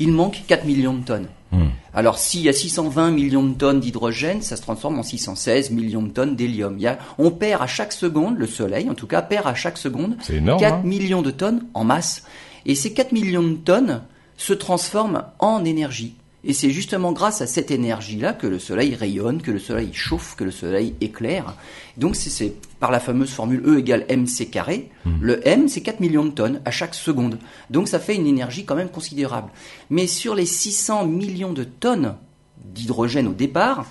il 0.00 0.10
manque 0.10 0.42
4 0.48 0.64
millions 0.64 0.94
de 0.94 1.04
tonnes. 1.04 1.28
Mmh. 1.52 1.66
Alors 1.94 2.18
s'il 2.18 2.40
y 2.40 2.48
a 2.48 2.52
620 2.52 3.12
millions 3.12 3.44
de 3.44 3.54
tonnes 3.54 3.78
d'hydrogène, 3.78 4.42
ça 4.42 4.56
se 4.56 4.62
transforme 4.62 4.98
en 4.98 5.04
616 5.04 5.70
millions 5.70 6.02
de 6.02 6.10
tonnes 6.10 6.34
d'hélium. 6.34 6.76
On 7.18 7.30
perd 7.30 7.62
à 7.62 7.68
chaque 7.68 7.92
seconde, 7.92 8.36
le 8.36 8.48
Soleil 8.48 8.90
en 8.90 8.94
tout 8.94 9.06
cas, 9.06 9.22
perd 9.22 9.46
à 9.46 9.54
chaque 9.54 9.78
seconde 9.78 10.16
énorme, 10.28 10.60
4 10.60 10.74
hein 10.74 10.80
millions 10.84 11.22
de 11.22 11.30
tonnes 11.30 11.66
en 11.72 11.84
masse. 11.84 12.24
Et 12.66 12.74
ces 12.74 12.92
4 12.92 13.12
millions 13.12 13.42
de 13.42 13.54
tonnes 13.54 14.02
se 14.36 14.52
transforment 14.52 15.22
en 15.38 15.64
énergie. 15.64 16.16
Et 16.46 16.52
c'est 16.52 16.70
justement 16.70 17.12
grâce 17.12 17.40
à 17.40 17.46
cette 17.46 17.70
énergie-là 17.70 18.34
que 18.34 18.46
le 18.46 18.58
soleil 18.58 18.94
rayonne, 18.94 19.40
que 19.40 19.50
le 19.50 19.58
soleil 19.58 19.90
chauffe, 19.92 20.36
que 20.36 20.44
le 20.44 20.50
soleil 20.50 20.94
éclaire. 21.00 21.54
Donc 21.96 22.16
c'est 22.16 22.54
par 22.80 22.90
la 22.90 23.00
fameuse 23.00 23.30
formule 23.30 23.62
E 23.66 23.78
égale 23.78 24.04
mc 24.10 24.46
carré. 24.46 24.90
Mmh. 25.04 25.10
Le 25.20 25.48
m, 25.48 25.68
c'est 25.68 25.80
4 25.80 26.00
millions 26.00 26.24
de 26.24 26.30
tonnes 26.30 26.60
à 26.64 26.70
chaque 26.70 26.94
seconde. 26.94 27.38
Donc 27.70 27.88
ça 27.88 27.98
fait 27.98 28.14
une 28.14 28.26
énergie 28.26 28.66
quand 28.66 28.74
même 28.74 28.90
considérable. 28.90 29.48
Mais 29.88 30.06
sur 30.06 30.34
les 30.34 30.46
600 30.46 31.06
millions 31.06 31.52
de 31.52 31.64
tonnes 31.64 32.14
d'hydrogène 32.62 33.28
au 33.28 33.32
départ, 33.32 33.86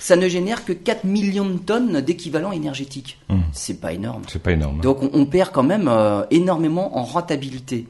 ça 0.00 0.16
ne 0.16 0.28
génère 0.28 0.64
que 0.64 0.72
4 0.72 1.04
millions 1.04 1.48
de 1.48 1.58
tonnes 1.58 2.00
d'équivalent 2.00 2.52
énergétique. 2.52 3.18
Mmh. 3.28 3.40
C'est 3.52 3.80
pas 3.80 3.92
énorme. 3.92 4.22
C'est 4.28 4.42
pas 4.42 4.52
énorme. 4.52 4.80
Donc 4.80 5.02
on, 5.02 5.10
on 5.12 5.26
perd 5.26 5.50
quand 5.52 5.62
même 5.62 5.88
euh, 5.88 6.24
énormément 6.30 6.96
en 6.96 7.02
rentabilité. 7.02 7.86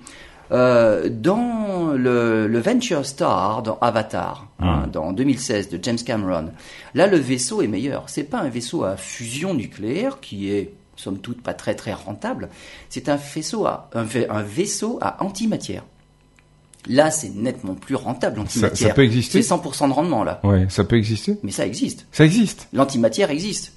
Euh, 0.52 1.08
dans 1.08 1.92
le, 1.94 2.46
le, 2.46 2.60
Venture 2.60 3.06
Star, 3.06 3.62
dans 3.62 3.78
Avatar, 3.80 4.48
mmh. 4.58 4.64
hein, 4.64 4.88
dans 4.92 5.12
2016 5.12 5.70
de 5.70 5.78
James 5.82 5.98
Cameron, 6.04 6.50
là 6.94 7.06
le 7.06 7.16
vaisseau 7.16 7.62
est 7.62 7.68
meilleur. 7.68 8.04
C'est 8.08 8.24
pas 8.24 8.40
un 8.40 8.50
vaisseau 8.50 8.84
à 8.84 8.96
fusion 8.96 9.54
nucléaire 9.54 10.20
qui 10.20 10.50
est 10.50 10.74
somme 10.96 11.18
toute 11.18 11.42
pas 11.42 11.54
très 11.54 11.74
très 11.74 11.94
rentable. 11.94 12.50
C'est 12.90 13.08
un 13.08 13.16
vaisseau 13.16 13.66
à 13.66 13.88
un, 13.94 14.04
un 14.28 14.42
vaisseau 14.42 14.98
à 15.00 15.22
antimatière. 15.24 15.84
Là, 16.88 17.10
c'est 17.10 17.34
nettement 17.34 17.74
plus 17.74 17.94
rentable 17.94 18.38
l'antimatière. 18.38 18.76
Ça, 18.76 18.88
ça, 18.88 18.94
peut 18.94 19.04
exister. 19.04 19.40
C'est 19.40 19.54
100% 19.54 19.88
de 19.88 19.92
rendement 19.92 20.24
là. 20.24 20.40
Ouais, 20.42 20.66
ça 20.68 20.84
peut 20.84 20.96
exister. 20.96 21.38
Mais 21.42 21.52
ça 21.52 21.64
existe. 21.64 22.06
Ça 22.12 22.24
existe. 22.24 22.68
L'antimatière 22.72 23.30
existe. 23.30 23.72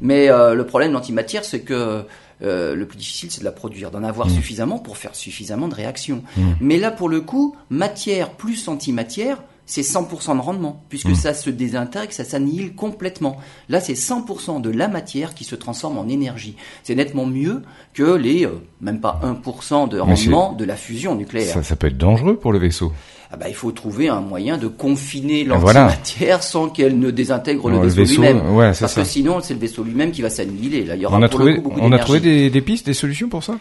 Mais 0.00 0.28
euh, 0.28 0.54
le 0.54 0.66
problème 0.66 0.90
de 0.90 0.94
l'antimatière, 0.94 1.44
c'est 1.44 1.60
que 1.60 2.04
euh, 2.42 2.74
le 2.74 2.86
plus 2.86 2.98
difficile, 2.98 3.30
c'est 3.30 3.40
de 3.40 3.44
la 3.44 3.52
produire, 3.52 3.90
d'en 3.90 4.02
avoir 4.02 4.28
mmh. 4.28 4.30
suffisamment 4.30 4.78
pour 4.78 4.96
faire 4.96 5.14
suffisamment 5.14 5.68
de 5.68 5.74
réactions. 5.74 6.22
Mmh. 6.36 6.42
Mais 6.60 6.78
là, 6.78 6.90
pour 6.90 7.08
le 7.08 7.20
coup, 7.20 7.56
matière 7.70 8.30
plus 8.30 8.68
antimatière, 8.68 9.42
c'est 9.66 9.82
100% 9.82 10.36
de 10.36 10.40
rendement, 10.40 10.82
puisque 10.88 11.10
mmh. 11.10 11.14
ça 11.14 11.34
se 11.34 11.50
désintègre, 11.50 12.12
ça 12.12 12.24
s'annihile 12.24 12.74
complètement. 12.74 13.36
Là, 13.68 13.80
c'est 13.80 13.92
100% 13.92 14.62
de 14.62 14.70
la 14.70 14.88
matière 14.88 15.34
qui 15.34 15.44
se 15.44 15.54
transforme 15.54 15.98
en 15.98 16.08
énergie. 16.08 16.56
C'est 16.84 16.94
nettement 16.94 17.26
mieux 17.26 17.62
que 17.92 18.14
les, 18.14 18.46
euh, 18.46 18.62
même 18.80 19.00
pas 19.00 19.20
1% 19.22 19.88
de 19.88 19.98
rendement 19.98 20.52
de 20.52 20.64
la 20.64 20.76
fusion 20.76 21.14
nucléaire. 21.14 21.52
Ça, 21.52 21.62
ça 21.62 21.76
peut 21.76 21.88
être 21.88 21.98
dangereux 21.98 22.36
pour 22.36 22.52
le 22.52 22.58
vaisseau. 22.58 22.92
Ah 23.30 23.36
bah, 23.36 23.48
il 23.48 23.54
faut 23.54 23.72
trouver 23.72 24.08
un 24.08 24.22
moyen 24.22 24.56
de 24.56 24.68
confiner 24.68 25.44
l'antimatière 25.44 26.38
voilà. 26.38 26.40
sans 26.40 26.70
qu'elle 26.70 26.98
ne 26.98 27.10
désintègre 27.10 27.68
le 27.68 27.86
vaisseau, 27.86 28.22
lui-même. 28.22 28.54
Ouais, 28.54 28.72
Parce 28.78 28.94
ça. 28.94 29.02
que 29.02 29.06
sinon, 29.06 29.40
c'est 29.42 29.52
le 29.52 29.60
vaisseau 29.60 29.84
lui-même 29.84 30.12
qui 30.12 30.22
va 30.22 30.30
s'annihiler. 30.30 30.84
Là, 30.84 30.96
il 30.96 31.02
y 31.02 31.06
aura 31.06 31.18
on 31.18 31.22
a 31.22 31.28
trouvé, 31.28 31.60
coup 31.60 31.72
on 31.78 31.92
a 31.92 31.98
trouvé 31.98 32.20
des, 32.20 32.48
des, 32.48 32.60
pistes, 32.62 32.86
des 32.86 32.94
solutions 32.94 33.28
pour 33.28 33.44
ça? 33.44 33.58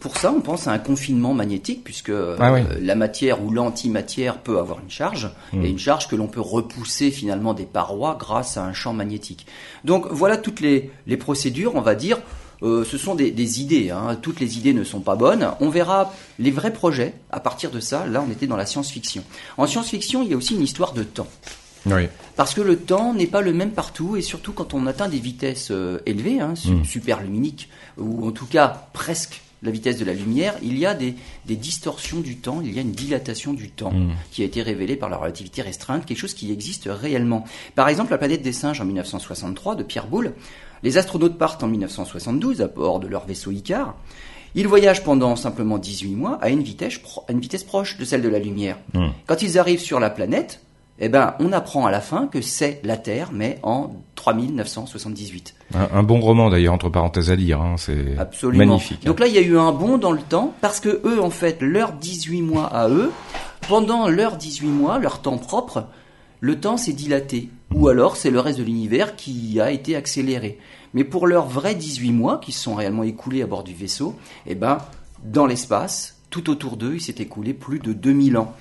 Pour 0.00 0.16
ça, 0.16 0.34
on 0.36 0.40
pense 0.40 0.66
à 0.66 0.72
un 0.72 0.78
confinement 0.78 1.32
magnétique, 1.32 1.82
puisque 1.84 2.10
ah, 2.10 2.52
oui. 2.52 2.60
euh, 2.60 2.78
la 2.82 2.96
matière 2.96 3.42
ou 3.42 3.50
l'antimatière 3.50 4.38
peut 4.38 4.58
avoir 4.58 4.80
une 4.80 4.90
charge, 4.90 5.30
mmh. 5.52 5.64
et 5.64 5.68
une 5.70 5.78
charge 5.78 6.08
que 6.08 6.16
l'on 6.16 6.26
peut 6.26 6.42
repousser 6.42 7.10
finalement 7.12 7.54
des 7.54 7.64
parois 7.64 8.16
grâce 8.18 8.56
à 8.56 8.64
un 8.64 8.72
champ 8.72 8.92
magnétique. 8.92 9.46
Donc 9.84 10.06
voilà 10.10 10.36
toutes 10.36 10.60
les, 10.60 10.90
les 11.06 11.16
procédures, 11.16 11.76
on 11.76 11.80
va 11.80 11.94
dire, 11.94 12.18
euh, 12.64 12.84
ce 12.84 12.98
sont 12.98 13.14
des, 13.14 13.60
idées. 13.60 13.90
Hein. 13.90 14.16
Toutes 14.20 14.40
les 14.40 14.58
idées 14.58 14.72
ne 14.72 14.84
sont 14.84 15.00
pas 15.00 15.16
bonnes. 15.16 15.50
On 15.60 15.68
verra 15.68 16.12
les 16.38 16.50
vrais 16.50 16.72
projets 16.72 17.14
à 17.30 17.38
partir 17.38 17.70
de 17.70 17.78
ça. 17.78 18.06
Là, 18.06 18.24
on 18.26 18.30
était 18.32 18.46
dans 18.46 18.56
la 18.56 18.66
science-fiction. 18.66 19.22
En 19.58 19.66
science-fiction, 19.66 20.22
il 20.22 20.30
y 20.30 20.34
a 20.34 20.36
aussi 20.36 20.54
une 20.54 20.62
histoire 20.62 20.92
de 20.92 21.02
temps. 21.02 21.28
Oui. 21.86 22.08
Parce 22.36 22.54
que 22.54 22.62
le 22.62 22.78
temps 22.78 23.12
n'est 23.12 23.26
pas 23.26 23.42
le 23.42 23.52
même 23.52 23.72
partout, 23.72 24.16
et 24.16 24.22
surtout 24.22 24.52
quand 24.52 24.72
on 24.72 24.86
atteint 24.86 25.08
des 25.08 25.18
vitesses 25.18 25.68
euh, 25.70 25.98
élevées, 26.06 26.40
hein, 26.40 26.54
mm. 26.64 26.84
super 26.84 27.20
luminiques, 27.20 27.68
ou 27.98 28.26
en 28.26 28.32
tout 28.32 28.46
cas 28.46 28.88
presque 28.94 29.42
la 29.64 29.70
vitesse 29.70 29.98
de 29.98 30.04
la 30.04 30.12
lumière, 30.12 30.54
il 30.62 30.78
y 30.78 30.86
a 30.86 30.94
des, 30.94 31.14
distorsions 31.46 32.20
du 32.20 32.36
temps, 32.36 32.60
il 32.62 32.74
y 32.74 32.78
a 32.78 32.82
une 32.82 32.92
dilatation 32.92 33.52
du 33.52 33.70
temps 33.70 33.92
mm. 33.92 34.12
qui 34.30 34.42
a 34.42 34.44
été 34.44 34.62
révélée 34.62 34.96
par 34.96 35.08
la 35.08 35.16
relativité 35.16 35.62
restreinte, 35.62 36.04
quelque 36.04 36.18
chose 36.18 36.34
qui 36.34 36.52
existe 36.52 36.88
réellement. 36.90 37.44
Par 37.74 37.88
exemple, 37.88 38.10
la 38.10 38.18
planète 38.18 38.42
des 38.42 38.52
singes 38.52 38.80
en 38.80 38.84
1963 38.84 39.76
de 39.76 39.82
Pierre 39.82 40.06
Boulle, 40.06 40.34
les 40.82 40.98
astronautes 40.98 41.38
partent 41.38 41.62
en 41.62 41.68
1972 41.68 42.60
à 42.60 42.68
bord 42.68 43.00
de 43.00 43.08
leur 43.08 43.26
vaisseau 43.26 43.50
Icar. 43.50 43.96
Ils 44.54 44.68
voyagent 44.68 45.02
pendant 45.02 45.34
simplement 45.34 45.78
18 45.78 46.14
mois 46.14 46.38
à 46.40 46.50
une 46.50 46.62
vitesse, 46.62 47.00
une 47.28 47.40
vitesse 47.40 47.64
proche 47.64 47.98
de 47.98 48.04
celle 48.04 48.22
de 48.22 48.28
la 48.28 48.38
lumière. 48.38 48.78
Mm. 48.92 49.08
Quand 49.26 49.42
ils 49.42 49.58
arrivent 49.58 49.80
sur 49.80 49.98
la 49.98 50.10
planète, 50.10 50.60
eh 51.00 51.08
ben, 51.08 51.34
on 51.40 51.52
apprend 51.52 51.86
à 51.86 51.90
la 51.90 52.00
fin 52.00 52.28
que 52.28 52.40
c'est 52.40 52.80
la 52.84 52.96
Terre, 52.96 53.30
mais 53.32 53.58
en 53.62 53.90
3978. 54.14 55.54
Un, 55.74 56.02
bon 56.04 56.20
roman 56.20 56.50
d'ailleurs, 56.50 56.74
entre 56.74 56.88
parenthèses 56.88 57.30
à 57.30 57.36
lire, 57.36 57.60
hein, 57.60 57.74
c'est 57.76 58.16
magnifique. 58.52 59.00
Hein. 59.02 59.06
Donc 59.08 59.18
là, 59.18 59.26
il 59.26 59.34
y 59.34 59.38
a 59.38 59.42
eu 59.42 59.58
un 59.58 59.72
bond 59.72 59.98
dans 59.98 60.12
le 60.12 60.22
temps, 60.22 60.54
parce 60.60 60.78
que 60.78 61.00
eux, 61.04 61.20
en 61.20 61.30
fait, 61.30 61.60
leurs 61.60 61.92
18 61.92 62.42
mois 62.42 62.66
à 62.66 62.88
eux, 62.88 63.10
pendant 63.68 64.08
leurs 64.08 64.36
18 64.36 64.68
mois, 64.68 64.98
leur 64.98 65.20
temps 65.20 65.38
propre, 65.38 65.88
le 66.40 66.60
temps 66.60 66.76
s'est 66.76 66.92
dilaté. 66.92 67.50
Ou 67.74 67.88
alors, 67.88 68.16
c'est 68.16 68.30
le 68.30 68.38
reste 68.38 68.58
de 68.58 68.64
l'univers 68.64 69.16
qui 69.16 69.60
a 69.60 69.72
été 69.72 69.96
accéléré. 69.96 70.58
Mais 70.92 71.02
pour 71.02 71.26
leurs 71.26 71.48
vrais 71.48 71.74
18 71.74 72.12
mois, 72.12 72.38
qui 72.38 72.52
se 72.52 72.62
sont 72.62 72.76
réellement 72.76 73.02
écoulés 73.02 73.42
à 73.42 73.46
bord 73.46 73.64
du 73.64 73.74
vaisseau, 73.74 74.14
eh 74.46 74.54
ben, 74.54 74.78
dans 75.24 75.46
l'espace, 75.46 76.20
tout 76.30 76.50
autour 76.50 76.76
d'eux, 76.76 76.94
il 76.94 77.00
s'est 77.00 77.16
écoulé 77.18 77.52
plus 77.52 77.80
de 77.80 77.92
2000 77.92 78.36
ans. 78.36 78.54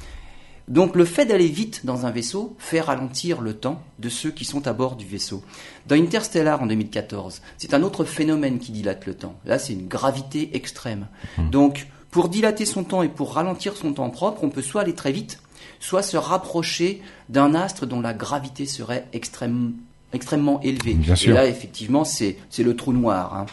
Donc 0.67 0.95
le 0.95 1.05
fait 1.05 1.25
d'aller 1.25 1.47
vite 1.47 1.85
dans 1.85 2.05
un 2.05 2.11
vaisseau 2.11 2.55
fait 2.57 2.79
ralentir 2.79 3.41
le 3.41 3.53
temps 3.53 3.81
de 3.99 4.09
ceux 4.09 4.31
qui 4.31 4.45
sont 4.45 4.67
à 4.67 4.73
bord 4.73 4.95
du 4.95 5.05
vaisseau. 5.05 5.43
Dans 5.87 5.95
Interstellar 5.95 6.61
en 6.61 6.67
2014, 6.67 7.41
c'est 7.57 7.73
un 7.73 7.83
autre 7.83 8.05
phénomène 8.05 8.59
qui 8.59 8.71
dilate 8.71 9.05
le 9.05 9.13
temps. 9.13 9.35
Là, 9.45 9.59
c'est 9.59 9.73
une 9.73 9.87
gravité 9.87 10.51
extrême. 10.53 11.07
Hmm. 11.37 11.49
Donc 11.49 11.87
pour 12.11 12.29
dilater 12.29 12.65
son 12.65 12.83
temps 12.83 13.01
et 13.01 13.09
pour 13.09 13.33
ralentir 13.33 13.75
son 13.75 13.91
temps 13.93 14.09
propre, 14.09 14.43
on 14.43 14.49
peut 14.49 14.61
soit 14.61 14.81
aller 14.81 14.93
très 14.93 15.11
vite, 15.11 15.39
soit 15.79 16.03
se 16.03 16.15
rapprocher 16.15 17.01
d'un 17.27 17.55
astre 17.55 17.87
dont 17.87 18.01
la 18.01 18.13
gravité 18.13 18.65
serait 18.67 19.07
extrêmement 19.13 20.61
élevée. 20.61 20.95
et 21.23 21.27
là, 21.29 21.47
effectivement, 21.47 22.05
c'est 22.05 22.37
le 22.59 22.75
trou 22.75 22.93
noir. 22.93 23.35
Hein. 23.35 23.45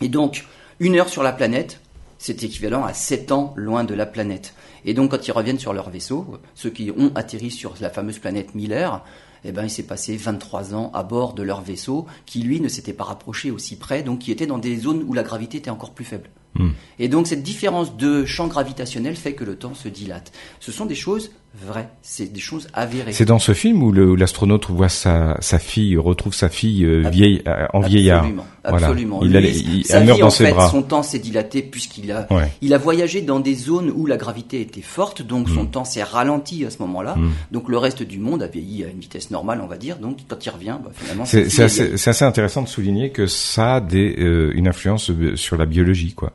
Et 0.00 0.08
donc, 0.08 0.46
une 0.78 0.94
heure 0.94 1.08
sur 1.08 1.24
la 1.24 1.32
planète, 1.32 1.80
c'est 2.18 2.44
équivalent 2.44 2.84
à 2.84 2.94
7 2.94 3.32
ans 3.32 3.54
loin 3.56 3.82
de 3.82 3.94
la 3.94 4.06
planète. 4.06 4.54
Et 4.84 4.94
donc, 4.94 5.10
quand 5.10 5.26
ils 5.26 5.32
reviennent 5.32 5.58
sur 5.58 5.72
leur 5.72 5.90
vaisseau, 5.90 6.38
ceux 6.54 6.70
qui 6.70 6.90
ont 6.96 7.12
atterri 7.14 7.50
sur 7.50 7.74
la 7.80 7.90
fameuse 7.90 8.18
planète 8.18 8.54
Miller, 8.54 9.04
eh 9.44 9.52
ben, 9.52 9.64
il 9.64 9.70
s'est 9.70 9.84
passé 9.84 10.16
23 10.16 10.74
ans 10.74 10.90
à 10.94 11.02
bord 11.02 11.34
de 11.34 11.42
leur 11.42 11.62
vaisseau, 11.62 12.06
qui 12.26 12.42
lui 12.42 12.60
ne 12.60 12.68
s'était 12.68 12.92
pas 12.92 13.04
rapproché 13.04 13.50
aussi 13.50 13.76
près, 13.76 14.02
donc 14.02 14.20
qui 14.20 14.32
était 14.32 14.46
dans 14.46 14.58
des 14.58 14.76
zones 14.76 15.04
où 15.06 15.12
la 15.12 15.22
gravité 15.22 15.58
était 15.58 15.70
encore 15.70 15.92
plus 15.92 16.04
faible. 16.04 16.30
Hmm. 16.54 16.70
Et 16.98 17.08
donc 17.08 17.28
cette 17.28 17.42
différence 17.42 17.96
de 17.96 18.24
champ 18.24 18.48
gravitationnel 18.48 19.14
fait 19.16 19.34
que 19.34 19.44
le 19.44 19.56
temps 19.56 19.74
se 19.74 19.88
dilate. 19.88 20.32
Ce 20.58 20.72
sont 20.72 20.84
des 20.84 20.96
choses 20.96 21.30
vraies, 21.54 21.88
c'est 22.02 22.32
des 22.32 22.40
choses 22.40 22.68
avérées. 22.74 23.12
C'est 23.12 23.24
dans 23.24 23.40
ce 23.40 23.54
film 23.54 23.82
où 23.82 23.92
l'astronaute 23.92 24.70
voit 24.70 24.88
sa, 24.88 25.36
sa 25.40 25.58
fille, 25.58 25.96
retrouve 25.96 26.32
sa 26.32 26.48
fille 26.48 26.84
euh, 26.84 27.08
vieille, 27.08 27.42
euh, 27.48 27.66
en 27.72 27.80
vieillard. 27.80 28.24
Absolument, 28.62 29.20
Il, 29.22 29.34
il, 29.34 30.04
meurt 30.04 30.20
dans 30.20 30.30
ses 30.30 30.50
bras. 30.50 30.68
Son 30.68 30.82
temps 30.82 31.02
s'est 31.02 31.18
dilaté 31.18 31.62
puisqu'il 31.62 32.12
a, 32.12 32.28
il 32.60 32.74
a 32.74 32.78
voyagé 32.78 33.22
dans 33.22 33.40
des 33.40 33.54
zones 33.54 33.90
où 33.90 34.06
la 34.06 34.16
gravité 34.16 34.60
était 34.60 34.82
forte, 34.82 35.22
donc 35.22 35.48
son 35.48 35.64
hmm. 35.64 35.70
temps 35.70 35.84
s'est 35.84 36.02
ralenti 36.02 36.64
à 36.64 36.70
ce 36.70 36.78
moment-là. 36.80 37.16
Hmm. 37.16 37.30
Donc 37.50 37.68
le 37.68 37.78
reste 37.78 38.02
du 38.02 38.18
monde 38.18 38.42
a 38.42 38.46
vieilli 38.46 38.84
à 38.84 38.88
une 38.88 39.00
vitesse 39.00 39.30
normale, 39.30 39.60
on 39.62 39.66
va 39.66 39.78
dire. 39.78 39.96
Donc 39.96 40.18
quand 40.28 40.44
il 40.44 40.50
revient, 40.50 40.76
bah, 40.84 40.90
finalement, 40.94 41.24
c'est 41.24 41.46
assez, 41.60 42.08
assez, 42.08 42.24
intéressant 42.24 42.62
de 42.62 42.68
souligner 42.68 43.10
que 43.10 43.26
ça 43.26 43.76
a 43.76 43.80
des, 43.80 44.14
euh, 44.18 44.52
une 44.54 44.68
influence 44.68 45.10
sur 45.34 45.56
la 45.56 45.66
biologie, 45.66 46.12
quoi. 46.12 46.32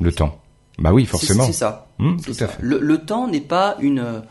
Le 0.00 0.12
temps. 0.12 0.38
Bah 0.78 0.92
oui, 0.92 1.06
forcément. 1.06 1.44
C'est 1.44 1.52
ça. 1.52 1.88
Hmm, 1.98 2.16
tout 2.20 2.32
À 2.38 2.46
fait. 2.46 2.58
Le, 2.60 2.98
temps 2.98 3.26
n'est 3.26 3.40
pas 3.40 3.76
une, 3.80 4.22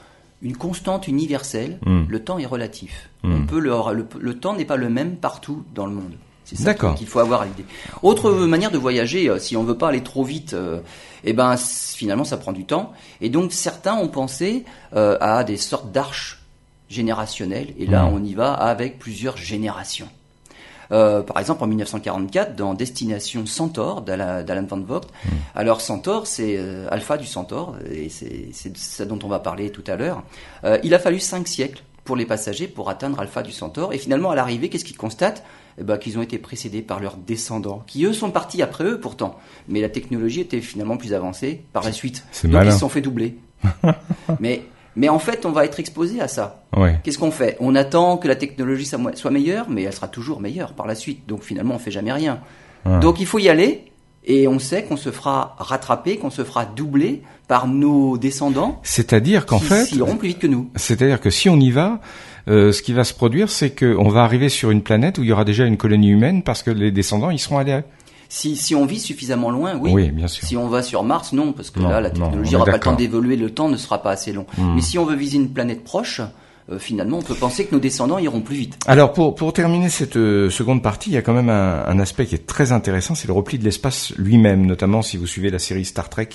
une 0.42 0.56
constante 0.56 1.08
universelle. 1.08 1.80
Hmm. 1.86 2.04
Le 2.08 2.24
temps 2.24 2.39
est 2.39 2.46
relatif. 2.46 3.10
Hmm. 3.24 3.42
On 3.44 3.46
peut 3.46 3.60
le, 3.60 3.74
le, 4.20 4.39
temps 4.39 4.56
n'est 4.56 4.66
pas 4.66 4.77
le 4.77 4.89
même 4.89 5.18
partout 5.18 5.63
dans 5.75 5.86
le 5.86 5.94
monde. 5.94 6.13
C'est 6.46 6.58
ça 6.58 6.74
qu'il 6.74 7.08
faut 7.08 7.20
avoir 7.20 7.42
à 7.42 7.46
l'idée. 7.46 7.66
Autre 8.04 8.32
manière 8.32 8.72
de 8.72 8.77
voyager, 8.77 9.30
euh, 9.30 9.38
si 9.38 9.58
on 9.58 9.63
veut 9.66 9.77
pas 9.77 9.89
aller 9.89 10.01
trop 10.01 10.24
vite, 10.24 10.54
euh, 10.54 10.80
eh 11.25 11.34
ben 11.34 11.58
finalement 11.58 12.24
ça 12.24 12.38
prend 12.38 12.54
du 12.54 12.63
temps. 12.63 12.94
Et 13.20 13.30
donc 13.30 13.51
certains 13.51 13.96
ont 13.96 14.08
pensé 14.08 14.63
euh, 14.96 15.18
à 15.20 15.44
des 15.44 15.58
sortes 15.58 15.92
d'arches 15.92 16.42
générationnelles. 16.89 17.74
Et 17.77 17.86
là, 17.86 18.10
on 18.10 18.24
y 18.24 18.34
va 18.34 18.54
avec 18.54 18.98
plusieurs 18.98 19.36
générations. 19.36 20.08
Euh, 20.91 21.22
par 21.22 21.39
exemple, 21.39 21.63
en 21.63 21.67
1944, 21.67 22.56
dans 22.56 22.74
Destination 22.74 23.46
Centaure 23.46 24.01
d'Alan 24.01 24.65
Van 24.67 24.79
Vogt. 24.79 25.01
Hmm. 25.25 25.29
Alors 25.56 25.82
Centaure, 25.82 26.27
c'est 26.27 26.56
euh, 26.58 26.88
Alpha 26.89 27.17
du 27.17 27.25
Centaure, 27.25 27.75
et 27.91 28.10
c'est 28.10 28.77
ça 28.77 29.06
dont 29.06 29.20
on 29.24 29.27
va 29.27 29.39
parler 29.39 29.70
tout 29.70 29.84
à 29.88 29.96
l'heure. 29.96 30.24
Euh, 30.63 30.77
il 30.84 30.94
a 30.94 31.00
fallu 31.00 31.20
cinq 31.20 31.48
siècles 31.48 31.84
pour 32.03 32.15
les 32.15 32.25
passagers 32.25 32.67
pour 32.67 32.89
atteindre 32.89 33.20
Alpha 33.20 33.44
du 33.44 33.51
Centaure. 33.51 33.94
Et 33.94 33.98
finalement, 33.98 34.32
à 34.32 34.36
l'arrivée, 34.36 34.70
qu'est-ce 34.70 34.86
qu'ils 34.86 34.98
constatent? 34.98 35.44
Eh 35.79 35.84
ben, 35.84 35.98
Qu'ils 35.98 36.17
ont 36.17 36.22
été 36.22 36.38
précédés 36.38 36.82
par 36.82 37.00
leurs 37.00 37.17
descendants, 37.17 37.84
qui 37.86 38.06
eux 38.06 38.13
sont 38.13 38.32
partis 38.32 38.62
après 38.62 38.86
eux 38.86 39.00
pourtant. 39.00 39.38
Mais 39.67 39.82
la 39.82 39.89
technologie 39.89 40.39
était 40.39 40.62
finalement 40.62 40.98
plus 40.98 41.13
avancée 41.13 41.63
par 41.74 41.84
la 41.84 41.91
suite. 41.91 42.24
Donc 42.46 42.63
ils 42.65 42.72
se 42.72 42.79
sont 42.79 42.89
fait 42.89 43.01
doubler. 43.01 43.38
Mais 44.39 44.63
mais 44.98 45.10
en 45.10 45.20
fait, 45.20 45.46
on 45.46 45.51
va 45.51 45.63
être 45.63 45.80
exposé 45.80 46.20
à 46.20 46.27
ça. 46.27 46.63
Qu'est-ce 47.04 47.20
qu'on 47.20 47.32
fait? 47.32 47.56
On 47.60 47.75
attend 47.75 48.18
que 48.18 48.27
la 48.27 48.36
technologie 48.36 48.86
soit 48.86 49.32
meilleure, 49.32 49.70
mais 49.70 49.84
elle 49.84 49.94
sera 49.94 50.08
toujours 50.08 50.42
meilleure 50.42 50.74
par 50.74 50.88
la 50.88 50.96
suite. 50.96 51.27
Donc 51.27 51.44
finalement, 51.44 51.75
on 51.75 51.80
fait 51.80 51.92
jamais 51.92 52.12
rien. 52.12 52.39
Donc 53.01 53.20
il 53.20 53.25
faut 53.25 53.39
y 53.39 53.48
aller, 53.48 53.86
et 54.25 54.48
on 54.48 54.60
sait 54.60 54.84
qu'on 54.84 54.98
se 54.98 55.12
fera 55.12 55.56
rattraper, 55.60 56.18
qu'on 56.18 56.30
se 56.30 56.44
fera 56.44 56.66
doubler 56.66 57.22
par 57.48 57.68
nos 57.68 58.18
descendants. 58.18 58.80
C'est-à-dire 58.84 59.46
qu'en 59.46 59.60
fait, 59.60 59.92
ils 59.92 60.00
iront 60.00 60.18
plus 60.18 60.30
vite 60.30 60.39
que 60.39 60.48
nous. 60.48 60.70
C'est-à-dire 60.75 61.22
que 61.22 61.30
si 61.30 61.48
on 61.48 61.60
y 61.60 61.72
va, 61.72 62.01
euh, 62.50 62.72
ce 62.72 62.82
qui 62.82 62.94
va 62.94 63.04
se 63.04 63.13
produire, 63.13 63.50
c'est 63.50 63.72
qu'on 63.72 64.10
va 64.10 64.24
arriver 64.24 64.50
sur 64.50 64.72
une 64.72 64.82
planète 64.82 65.18
où 65.18 65.24
il 65.24 65.30
y 65.30 65.32
aura 65.32 65.46
déjà 65.46 65.66
une 65.66 65.77
colonie 65.77 66.10
humaine 66.10 66.44
parce 66.44 66.63
que 66.63 66.72
les 66.72 66.92
descendants, 66.92 67.30
ils 67.30 67.39
seront 67.39 67.58
allés 67.58 67.82
si, 68.30 68.56
si 68.56 68.76
on 68.76 68.86
vit 68.86 69.00
suffisamment 69.00 69.52
loin, 69.52 69.78
oui. 69.78 69.92
Oui, 69.94 70.12
bien 70.12 70.28
sûr. 70.28 70.46
Si 70.46 70.58
on 70.58 70.68
va 70.68 70.84
sur 70.84 71.04
Mars, 71.04 71.34
non, 71.34 71.54
parce 71.54 71.70
que 71.70 71.80
là, 71.80 72.02
la 72.02 72.10
technologie 72.10 72.54
n'aura 72.54 72.66
pas 72.66 72.74
le 72.74 72.80
temps 72.80 72.96
d'évoluer, 72.96 73.36
le 73.36 73.50
temps 73.50 73.70
ne 73.70 73.78
sera 73.78 74.02
pas 74.02 74.12
assez 74.12 74.34
long. 74.34 74.46
Hmm. 74.58 74.76
Mais 74.76 74.82
si 74.82 74.98
on 74.98 75.06
veut 75.06 75.16
viser 75.16 75.38
une 75.38 75.50
planète 75.50 75.84
proche, 75.84 76.22
euh, 76.70 76.80
finalement, 76.80 77.20
on 77.20 77.22
peut 77.22 77.36
penser 77.36 77.66
que 77.66 77.74
nos 77.74 77.80
descendants 77.80 78.20
iront 78.20 78.42
plus 78.42 78.56
vite. 78.56 78.78
Alors, 78.88 79.14
pour, 79.14 79.36
pour 79.36 79.54
terminer 79.54 79.90
cette 79.90 80.18
euh, 80.18 80.50
seconde 80.50 80.84
partie, 80.84 81.10
il 81.10 81.14
y 81.14 81.18
a 81.18 81.22
quand 81.22 81.34
même 81.34 81.50
un, 81.50 81.86
un 81.86 82.00
aspect 82.00 82.26
qui 82.26 82.36
est 82.36 82.46
très 82.46 82.72
intéressant, 82.72 83.16
c'est 83.16 83.28
le 83.28 83.34
repli 83.34 83.58
de 83.58 83.64
l'espace 83.64 84.14
lui-même, 84.18 84.66
notamment 84.66 85.02
si 85.02 85.16
vous 85.16 85.28
suivez 85.28 85.50
la 85.50 85.60
série 85.60 85.86
Star 85.86 86.10
Trek. 86.10 86.30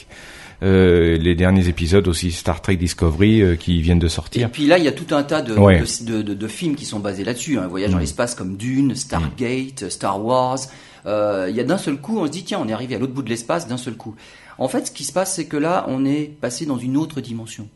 Euh, 0.62 1.18
les 1.18 1.34
derniers 1.34 1.66
épisodes 1.66 2.06
aussi 2.06 2.30
Star 2.30 2.62
Trek 2.62 2.76
Discovery 2.76 3.42
euh, 3.42 3.56
qui 3.56 3.82
viennent 3.82 3.98
de 3.98 4.06
sortir. 4.06 4.46
Et 4.46 4.50
puis 4.50 4.66
là, 4.66 4.78
il 4.78 4.84
y 4.84 4.88
a 4.88 4.92
tout 4.92 5.12
un 5.12 5.24
tas 5.24 5.42
de, 5.42 5.54
de, 5.56 6.22
de, 6.22 6.34
de, 6.34 6.48
films 6.48 6.76
qui 6.76 6.84
sont 6.84 7.00
basés 7.00 7.24
là-dessus. 7.24 7.58
Un 7.58 7.62
hein. 7.62 7.66
voyage 7.66 7.90
dans 7.90 7.96
hmm. 7.96 8.00
l'espace 8.00 8.36
comme 8.36 8.56
Dune, 8.56 8.94
Stargate, 8.94 9.88
Star 9.88 10.24
Wars. 10.24 10.60
Euh, 11.06 11.46
il 11.48 11.56
y 11.56 11.60
a 11.60 11.64
d'un 11.64 11.78
seul 11.78 11.96
coup, 11.96 12.18
on 12.18 12.26
se 12.26 12.30
dit 12.30 12.44
tiens, 12.44 12.60
on 12.60 12.68
est 12.68 12.72
arrivé 12.72 12.94
à 12.94 12.98
l'autre 12.98 13.12
bout 13.12 13.22
de 13.22 13.28
l'espace 13.28 13.66
d'un 13.66 13.76
seul 13.76 13.94
coup. 13.94 14.14
En 14.58 14.68
fait, 14.68 14.86
ce 14.86 14.90
qui 14.90 15.04
se 15.04 15.12
passe, 15.12 15.34
c'est 15.34 15.46
que 15.46 15.56
là, 15.56 15.84
on 15.88 16.04
est 16.04 16.30
passé 16.40 16.66
dans 16.66 16.78
une 16.78 16.96
autre 16.96 17.20
dimension. 17.20 17.68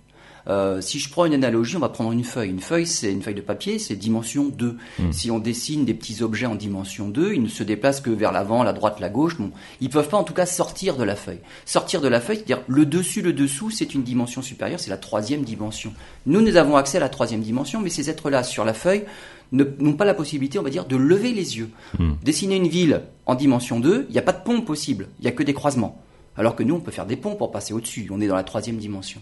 Euh, 0.48 0.80
si 0.80 0.98
je 0.98 1.10
prends 1.10 1.24
une 1.24 1.34
analogie, 1.34 1.76
on 1.76 1.80
va 1.80 1.88
prendre 1.88 2.12
une 2.12 2.22
feuille. 2.22 2.50
Une 2.50 2.60
feuille, 2.60 2.86
c'est 2.86 3.10
une 3.12 3.22
feuille 3.22 3.34
de 3.34 3.40
papier, 3.40 3.78
c'est 3.78 3.96
dimension 3.96 4.44
2. 4.44 4.76
Hmm. 4.98 5.12
Si 5.12 5.30
on 5.30 5.38
dessine 5.38 5.84
des 5.84 5.94
petits 5.94 6.22
objets 6.22 6.46
en 6.46 6.54
dimension 6.54 7.08
2, 7.08 7.34
ils 7.34 7.42
ne 7.42 7.48
se 7.48 7.62
déplacent 7.62 8.00
que 8.00 8.10
vers 8.10 8.32
l'avant, 8.32 8.62
la 8.62 8.72
droite, 8.72 9.00
la 9.00 9.08
gauche. 9.08 9.36
Bon, 9.38 9.50
ils 9.80 9.90
peuvent 9.90 10.08
pas 10.08 10.16
en 10.16 10.24
tout 10.24 10.34
cas 10.34 10.46
sortir 10.46 10.96
de 10.96 11.04
la 11.04 11.16
feuille. 11.16 11.40
Sortir 11.64 12.00
de 12.00 12.08
la 12.08 12.20
feuille, 12.20 12.36
c'est-à-dire 12.36 12.62
le 12.68 12.86
dessus, 12.86 13.22
le 13.22 13.32
dessous, 13.32 13.70
c'est 13.70 13.94
une 13.94 14.02
dimension 14.02 14.40
supérieure, 14.40 14.78
c'est 14.78 14.90
la 14.90 14.96
troisième 14.96 15.42
dimension. 15.42 15.92
Nous, 16.26 16.40
nous 16.40 16.56
avons 16.56 16.76
accès 16.76 16.98
à 16.98 17.00
la 17.00 17.08
troisième 17.08 17.40
dimension, 17.40 17.80
mais 17.80 17.90
ces 17.90 18.08
êtres-là, 18.08 18.44
sur 18.44 18.64
la 18.64 18.74
feuille, 18.74 19.04
n'ont 19.52 19.92
pas 19.92 20.04
la 20.04 20.14
possibilité, 20.14 20.58
on 20.58 20.62
va 20.62 20.70
dire, 20.70 20.86
de 20.86 20.96
lever 20.96 21.32
les 21.32 21.58
yeux. 21.58 21.70
Hmm. 21.98 22.12
Dessiner 22.22 22.56
une 22.56 22.68
ville 22.68 23.02
en 23.26 23.34
dimension 23.34 23.80
2, 23.80 24.06
il 24.08 24.12
n'y 24.12 24.18
a 24.18 24.22
pas 24.22 24.32
de 24.32 24.42
pont 24.42 24.60
possible, 24.60 25.08
il 25.20 25.22
n'y 25.22 25.28
a 25.28 25.32
que 25.32 25.42
des 25.42 25.54
croisements. 25.54 26.02
Alors 26.36 26.54
que 26.54 26.62
nous, 26.62 26.74
on 26.74 26.80
peut 26.80 26.90
faire 26.90 27.06
des 27.06 27.16
ponts 27.16 27.34
pour 27.34 27.50
passer 27.50 27.72
au-dessus, 27.72 28.08
on 28.10 28.20
est 28.20 28.26
dans 28.26 28.36
la 28.36 28.44
troisième 28.44 28.76
dimension. 28.76 29.20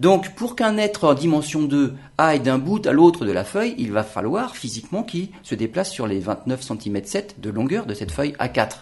Donc, 0.00 0.34
pour 0.34 0.56
qu'un 0.56 0.78
être 0.78 1.04
en 1.04 1.14
dimension 1.14 1.62
2 1.62 1.94
aille 2.18 2.40
d'un 2.40 2.58
bout 2.58 2.84
à 2.86 2.92
l'autre 2.92 3.24
de 3.24 3.32
la 3.32 3.44
feuille, 3.44 3.74
il 3.78 3.92
va 3.92 4.02
falloir 4.02 4.56
physiquement 4.56 5.02
qu'il 5.02 5.28
se 5.42 5.54
déplace 5.54 5.90
sur 5.90 6.06
les 6.06 6.18
29 6.18 6.60
cm 6.62 7.04
7 7.04 7.40
de 7.40 7.50
longueur 7.50 7.86
de 7.86 7.94
cette 7.94 8.10
feuille 8.10 8.32
A4. 8.40 8.78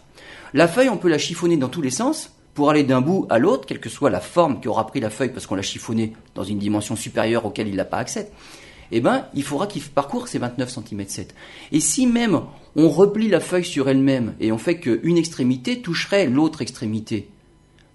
La 0.55 0.69
feuille, 0.69 0.89
on 0.89 0.97
peut 0.97 1.09
la 1.09 1.19
chiffonner 1.19 1.57
dans 1.57 1.69
tous 1.69 1.83
les 1.83 1.91
sens 1.91 2.33
pour 2.55 2.71
aller 2.71 2.85
d'un 2.85 3.01
bout 3.01 3.27
à 3.29 3.39
l'autre, 3.39 3.67
quelle 3.67 3.81
que 3.81 3.89
soit 3.89 4.11
la 4.11 4.21
forme 4.21 4.61
qu'aura 4.61 4.87
pris 4.87 5.01
la 5.01 5.11
feuille 5.11 5.31
parce 5.31 5.47
qu'on 5.47 5.55
l'a 5.55 5.63
chiffonnée 5.63 6.15
dans 6.35 6.45
une 6.45 6.59
dimension 6.59 6.97
supérieure 6.97 7.45
auquel 7.45 7.69
il 7.69 7.77
n'a 7.77 7.85
pas 7.85 7.99
accès. 7.99 8.31
Eh 8.93 9.01
ben, 9.01 9.27
il 9.35 9.43
faudra 9.43 9.67
qu'il 9.67 9.83
parcourt 9.83 10.29
ces 10.29 10.39
29 10.39 10.69
cm 10.69 11.05
7. 11.07 11.35
Et 11.73 11.81
si 11.81 12.07
même 12.07 12.41
on 12.77 12.89
replie 12.89 13.29
la 13.29 13.41
feuille 13.41 13.65
sur 13.65 13.89
elle-même 13.89 14.35
et 14.41 14.53
on 14.53 14.59
fait 14.59 14.79
qu'une 14.79 15.17
extrémité 15.17 15.81
toucherait 15.81 16.27
l'autre 16.27 16.63
extrémité, 16.63 17.29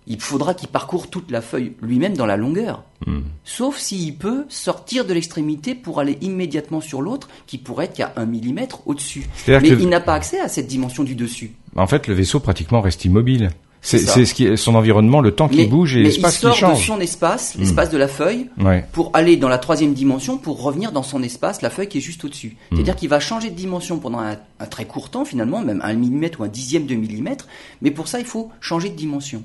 il 0.08 0.22
faudra 0.22 0.54
qu'il 0.54 0.70
parcourt 0.70 1.10
toute 1.10 1.32
la 1.32 1.42
feuille 1.42 1.74
lui-même 1.82 2.16
dans 2.16 2.26
la 2.26 2.38
longueur. 2.38 2.84
Hmm. 3.06 3.22
Sauf 3.44 3.78
s'il 3.78 4.16
peut 4.16 4.46
sortir 4.50 5.06
de 5.06 5.14
l'extrémité 5.14 5.74
pour 5.74 6.00
aller 6.00 6.18
immédiatement 6.22 6.82
sur 6.82 7.02
l'autre, 7.02 7.28
qui 7.48 7.58
pourrait 7.58 7.86
être 7.86 7.96
qu'à 7.96 8.14
un 8.16 8.26
millimètre 8.26 8.88
au-dessus. 8.88 9.28
Mais 9.48 9.70
il 9.70 9.90
n'a 9.90 10.00
pas 10.00 10.14
accès 10.14 10.40
à 10.40 10.48
cette 10.48 10.68
dimension 10.68 11.04
du 11.04 11.16
dessus. 11.16 11.54
En 11.76 11.88
fait, 11.88 12.08
le 12.08 12.14
vaisseau 12.14 12.40
pratiquement 12.40 12.82
reste 12.82 13.06
immobile. 13.06 13.50
C'est 13.86 14.26
ce 14.26 14.34
qui 14.34 14.46
est 14.46 14.58
son 14.58 14.76
environnement, 14.76 15.22
le 15.22 15.32
temps 15.32 15.48
qui 15.48 15.66
bouge 15.66 15.96
et 15.96 16.04
l'espace 16.04 16.38
qui 16.38 16.48
change. 16.48 16.56
Il 16.58 16.60
sort 16.60 16.72
de 16.72 16.80
son 16.80 17.00
espace, 17.00 17.56
hmm. 17.56 17.60
l'espace 17.60 17.90
de 17.90 17.98
la 17.98 18.08
feuille, 18.08 18.50
pour 18.92 19.12
aller 19.14 19.38
dans 19.38 19.50
la 19.50 19.58
troisième 19.58 19.94
dimension, 19.94 20.38
pour 20.38 20.62
revenir 20.62 20.92
dans 20.92 21.04
son 21.04 21.24
espace, 21.24 21.62
la 21.62 21.70
feuille 21.70 21.88
qui 21.88 22.00
est 22.00 22.02
juste 22.02 22.24
au-dessus. 22.26 22.58
Hmm. 22.72 22.76
C'est-à-dire 22.76 22.96
qu'il 22.96 23.10
va 23.10 23.20
changer 23.20 23.50
de 23.50 23.56
dimension 23.56 24.00
pendant 24.00 24.20
un, 24.20 24.38
un, 24.60 24.66
très 24.66 24.86
court 24.86 25.10
temps 25.10 25.26
finalement, 25.26 25.62
même 25.62 25.82
un 25.84 25.94
millimètre 25.94 26.42
ou 26.42 26.44
un 26.44 26.48
dixième 26.48 26.86
de 26.86 26.96
millimètre. 26.96 27.48
Mais 27.82 27.92
pour 27.92 28.08
ça, 28.08 28.20
il 28.20 28.26
faut 28.26 28.52
changer 28.60 28.90
de 28.90 28.96
dimension. 28.96 29.44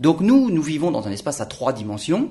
Donc 0.00 0.20
nous, 0.20 0.50
nous 0.50 0.62
vivons 0.62 0.90
dans 0.90 1.06
un 1.06 1.12
espace 1.12 1.40
à 1.40 1.46
trois 1.46 1.72
dimensions. 1.72 2.28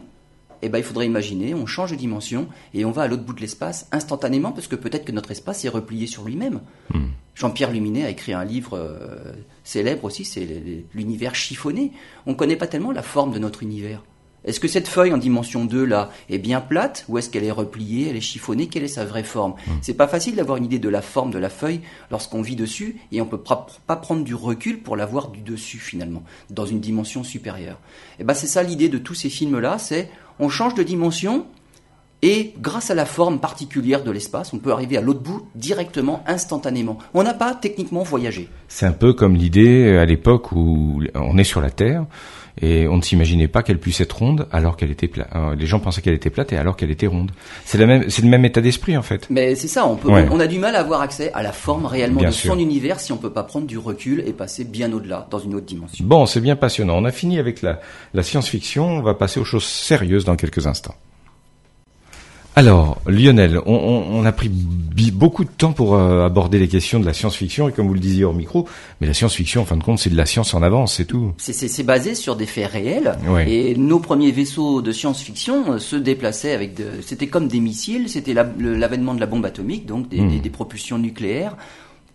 Eh 0.61 0.69
ben, 0.69 0.77
il 0.77 0.83
faudrait 0.83 1.05
imaginer, 1.05 1.53
on 1.53 1.65
change 1.65 1.91
de 1.91 1.95
dimension 1.95 2.47
et 2.73 2.85
on 2.85 2.91
va 2.91 3.03
à 3.03 3.07
l'autre 3.07 3.23
bout 3.23 3.33
de 3.33 3.41
l'espace 3.41 3.87
instantanément 3.91 4.51
parce 4.51 4.67
que 4.67 4.75
peut-être 4.75 5.05
que 5.05 5.11
notre 5.11 5.31
espace 5.31 5.65
est 5.65 5.69
replié 5.69 6.07
sur 6.07 6.23
lui-même. 6.23 6.61
Hmm. 6.93 7.07
Jean-Pierre 7.35 7.71
Luminet 7.71 8.05
a 8.05 8.09
écrit 8.09 8.33
un 8.33 8.43
livre 8.43 8.77
euh, 8.77 9.33
célèbre 9.63 10.03
aussi, 10.03 10.25
c'est 10.25 10.85
l'univers 10.93 11.33
chiffonné. 11.33 11.91
On 12.25 12.31
ne 12.31 12.35
connaît 12.35 12.55
pas 12.55 12.67
tellement 12.67 12.91
la 12.91 13.03
forme 13.03 13.31
de 13.31 13.39
notre 13.39 13.63
univers. 13.63 14.03
Est-ce 14.43 14.59
que 14.59 14.67
cette 14.67 14.87
feuille 14.87 15.13
en 15.13 15.19
dimension 15.19 15.65
2 15.65 15.85
là 15.85 16.09
est 16.27 16.39
bien 16.39 16.61
plate 16.61 17.05
ou 17.07 17.19
est-ce 17.19 17.29
qu'elle 17.29 17.43
est 17.43 17.51
repliée, 17.51 18.09
elle 18.09 18.15
est 18.15 18.21
chiffonnée, 18.21 18.67
quelle 18.67 18.83
est 18.83 18.87
sa 18.87 19.05
vraie 19.05 19.23
forme? 19.23 19.53
Hmm. 19.67 19.73
C'est 19.81 19.93
pas 19.93 20.07
facile 20.07 20.35
d'avoir 20.35 20.57
une 20.57 20.65
idée 20.65 20.79
de 20.79 20.89
la 20.89 21.03
forme 21.03 21.29
de 21.29 21.37
la 21.37 21.49
feuille 21.49 21.81
lorsqu'on 22.09 22.41
vit 22.41 22.55
dessus 22.55 22.99
et 23.11 23.21
on 23.21 23.27
peut 23.27 23.37
pas 23.37 23.95
prendre 23.97 24.23
du 24.23 24.33
recul 24.33 24.81
pour 24.81 24.95
la 24.95 25.05
voir 25.05 25.29
du 25.29 25.41
dessus 25.41 25.77
finalement, 25.77 26.23
dans 26.49 26.65
une 26.65 26.79
dimension 26.79 27.23
supérieure. 27.23 27.77
Et 28.17 28.21
eh 28.21 28.23
ben 28.23 28.33
c'est 28.33 28.47
ça 28.47 28.63
l'idée 28.63 28.89
de 28.89 28.97
tous 28.97 29.13
ces 29.13 29.29
films 29.29 29.59
là, 29.59 29.77
c'est 29.77 30.09
on 30.41 30.49
change 30.49 30.73
de 30.73 30.83
dimension 30.83 31.45
et 32.21 32.53
grâce 32.59 32.91
à 32.91 32.95
la 32.95 33.05
forme 33.05 33.39
particulière 33.39 34.03
de 34.03 34.11
l'espace, 34.11 34.53
on 34.53 34.59
peut 34.59 34.71
arriver 34.71 34.97
à 34.97 35.01
l'autre 35.01 35.21
bout 35.21 35.47
directement, 35.55 36.23
instantanément. 36.27 36.99
On 37.13 37.23
n'a 37.23 37.33
pas 37.33 37.55
techniquement 37.55 38.03
voyagé. 38.03 38.47
C'est 38.67 38.85
un 38.85 38.91
peu 38.91 39.13
comme 39.13 39.35
l'idée 39.35 39.97
à 39.97 40.05
l'époque 40.05 40.51
où 40.51 41.01
on 41.15 41.37
est 41.37 41.43
sur 41.43 41.61
la 41.61 41.71
Terre 41.71 42.05
et 42.61 42.87
on 42.87 42.97
ne 42.97 43.01
s'imaginait 43.01 43.47
pas 43.47 43.63
qu'elle 43.63 43.79
puisse 43.79 44.01
être 44.01 44.17
ronde 44.17 44.47
alors 44.51 44.77
qu'elle 44.77 44.91
était 44.91 45.07
plate. 45.07 45.29
Euh, 45.35 45.55
les 45.55 45.65
gens 45.65 45.79
pensaient 45.79 46.01
qu'elle 46.01 46.13
était 46.13 46.29
plate 46.29 46.53
et 46.53 46.57
alors 46.57 46.75
qu'elle 46.75 46.91
était 46.91 47.07
ronde. 47.07 47.31
C'est 47.65 47.77
le 47.77 47.87
même, 47.87 48.09
c'est 48.09 48.21
le 48.21 48.29
même 48.29 48.45
état 48.45 48.61
d'esprit 48.61 48.97
en 48.97 49.01
fait. 49.01 49.27
Mais 49.29 49.55
c'est 49.55 49.67
ça, 49.67 49.87
on 49.87 49.95
peut, 49.95 50.09
on, 50.09 50.39
a 50.39 50.47
du 50.47 50.59
mal 50.59 50.75
à 50.75 50.81
avoir 50.81 51.01
accès 51.01 51.31
à 51.33 51.41
la 51.41 51.53
forme 51.53 51.85
réellement 51.85 52.21
de 52.21 52.31
son 52.31 52.59
univers 52.59 52.99
si 52.99 53.11
on 53.11 53.17
peut 53.17 53.31
pas 53.31 53.43
prendre 53.43 53.65
du 53.65 53.77
recul 53.77 54.23
et 54.27 54.33
passer 54.33 54.63
bien 54.63 54.91
au-delà, 54.93 55.27
dans 55.31 55.39
une 55.39 55.55
autre 55.55 55.65
dimension. 55.65 56.05
Bon, 56.05 56.25
c'est 56.25 56.41
bien 56.41 56.55
passionnant. 56.55 56.97
On 56.97 57.05
a 57.05 57.11
fini 57.11 57.39
avec 57.39 57.61
la, 57.61 57.79
la 58.13 58.21
science-fiction. 58.21 58.85
On 58.85 59.01
va 59.01 59.15
passer 59.15 59.39
aux 59.39 59.45
choses 59.45 59.65
sérieuses 59.65 60.25
dans 60.25 60.35
quelques 60.35 60.67
instants. 60.67 60.95
Alors, 62.53 62.99
Lionel, 63.07 63.61
on, 63.65 64.25
a 64.25 64.31
pris 64.33 64.49
beaucoup 64.49 65.45
de 65.45 65.49
temps 65.49 65.71
pour 65.71 65.95
euh, 65.95 66.25
aborder 66.25 66.59
les 66.59 66.67
questions 66.67 66.99
de 66.99 67.05
la 67.05 67.13
science-fiction, 67.13 67.69
et 67.69 67.71
comme 67.71 67.87
vous 67.87 67.93
le 67.93 67.99
disiez 68.01 68.25
au 68.25 68.33
micro, 68.33 68.67
mais 68.99 69.07
la 69.07 69.13
science-fiction, 69.13 69.61
en 69.61 69.65
fin 69.65 69.77
de 69.77 69.83
compte, 69.83 69.99
c'est 69.99 70.09
de 70.09 70.17
la 70.17 70.25
science 70.25 70.53
en 70.53 70.61
avance, 70.61 70.95
c'est 70.95 71.05
tout. 71.05 71.31
C'est 71.37 71.83
basé 71.83 72.13
sur 72.13 72.35
des 72.35 72.45
faits 72.45 72.69
réels, 72.69 73.15
et 73.47 73.75
nos 73.75 73.99
premiers 73.99 74.31
vaisseaux 74.31 74.81
de 74.81 74.91
science-fiction 74.91 75.73
euh, 75.73 75.79
se 75.79 75.95
déplaçaient 75.95 76.51
avec... 76.51 76.73
C'était 77.05 77.27
comme 77.27 77.47
des 77.47 77.61
missiles, 77.61 78.09
c'était 78.09 78.33
l'avènement 78.33 79.13
de 79.13 79.21
la 79.21 79.27
bombe 79.27 79.45
atomique, 79.45 79.85
donc 79.85 80.09
des, 80.09 80.19
hmm. 80.19 80.41
des, 80.41 80.49
propulsions 80.49 80.97
nucléaires. 80.97 81.55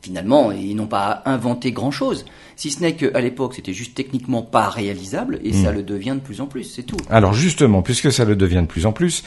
Finalement, 0.03 0.53
ils 0.53 0.77
n'ont 0.77 0.87
pas 0.87 1.23
inventé 1.25 1.73
grand-chose, 1.73 2.27
si 2.57 2.71
ce 2.71 2.81
n'est 2.81 2.95
qu'à 2.95 3.21
l'époque, 3.21 3.55
c'était 3.55 3.73
juste 3.73 3.95
techniquement 3.95 4.43
pas 4.43 4.69
réalisable, 4.69 5.41
et 5.43 5.55
ça 5.55 5.73
hmm. 5.73 5.77
le 5.77 5.83
devient 5.83 6.15
de 6.17 6.21
plus 6.21 6.43
en 6.43 6.47
plus, 6.47 6.65
c'est 6.65 6.83
tout. 6.83 6.99
Alors 7.09 7.33
justement, 7.33 7.81
puisque 7.81 8.13
ça 8.13 8.27
le 8.27 8.37
devient 8.37 8.61
de 8.61 8.67
plus 8.67 8.85
en 8.85 8.93
plus, 8.93 9.25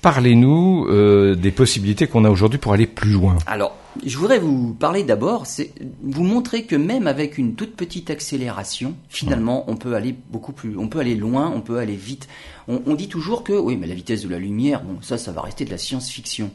Parlez-nous 0.00 0.86
euh, 0.88 1.34
des 1.34 1.50
possibilités 1.50 2.06
qu'on 2.06 2.24
a 2.24 2.30
aujourd'hui 2.30 2.58
pour 2.58 2.72
aller 2.72 2.86
plus 2.86 3.10
loin. 3.10 3.36
Alors, 3.46 3.74
je 4.06 4.16
voudrais 4.16 4.38
vous 4.38 4.74
parler 4.74 5.02
d'abord, 5.02 5.46
c'est 5.46 5.72
vous 6.02 6.22
montrer 6.22 6.64
que 6.64 6.76
même 6.76 7.08
avec 7.08 7.36
une 7.36 7.54
toute 7.54 7.74
petite 7.74 8.08
accélération, 8.10 8.94
finalement, 9.08 9.64
on 9.68 9.76
peut 9.76 9.94
aller 9.94 10.14
beaucoup 10.30 10.52
plus, 10.52 10.78
on 10.78 10.88
peut 10.88 11.00
aller 11.00 11.16
loin, 11.16 11.52
on 11.52 11.60
peut 11.60 11.78
aller 11.78 11.96
vite. 11.96 12.28
On, 12.68 12.80
on 12.86 12.94
dit 12.94 13.08
toujours 13.08 13.42
que 13.42 13.52
oui, 13.52 13.76
mais 13.76 13.88
la 13.88 13.94
vitesse 13.94 14.22
de 14.22 14.28
la 14.28 14.38
lumière, 14.38 14.82
bon, 14.82 14.98
ça, 15.00 15.18
ça 15.18 15.32
va 15.32 15.40
rester 15.40 15.64
de 15.64 15.70
la 15.70 15.78
science-fiction. 15.78 16.50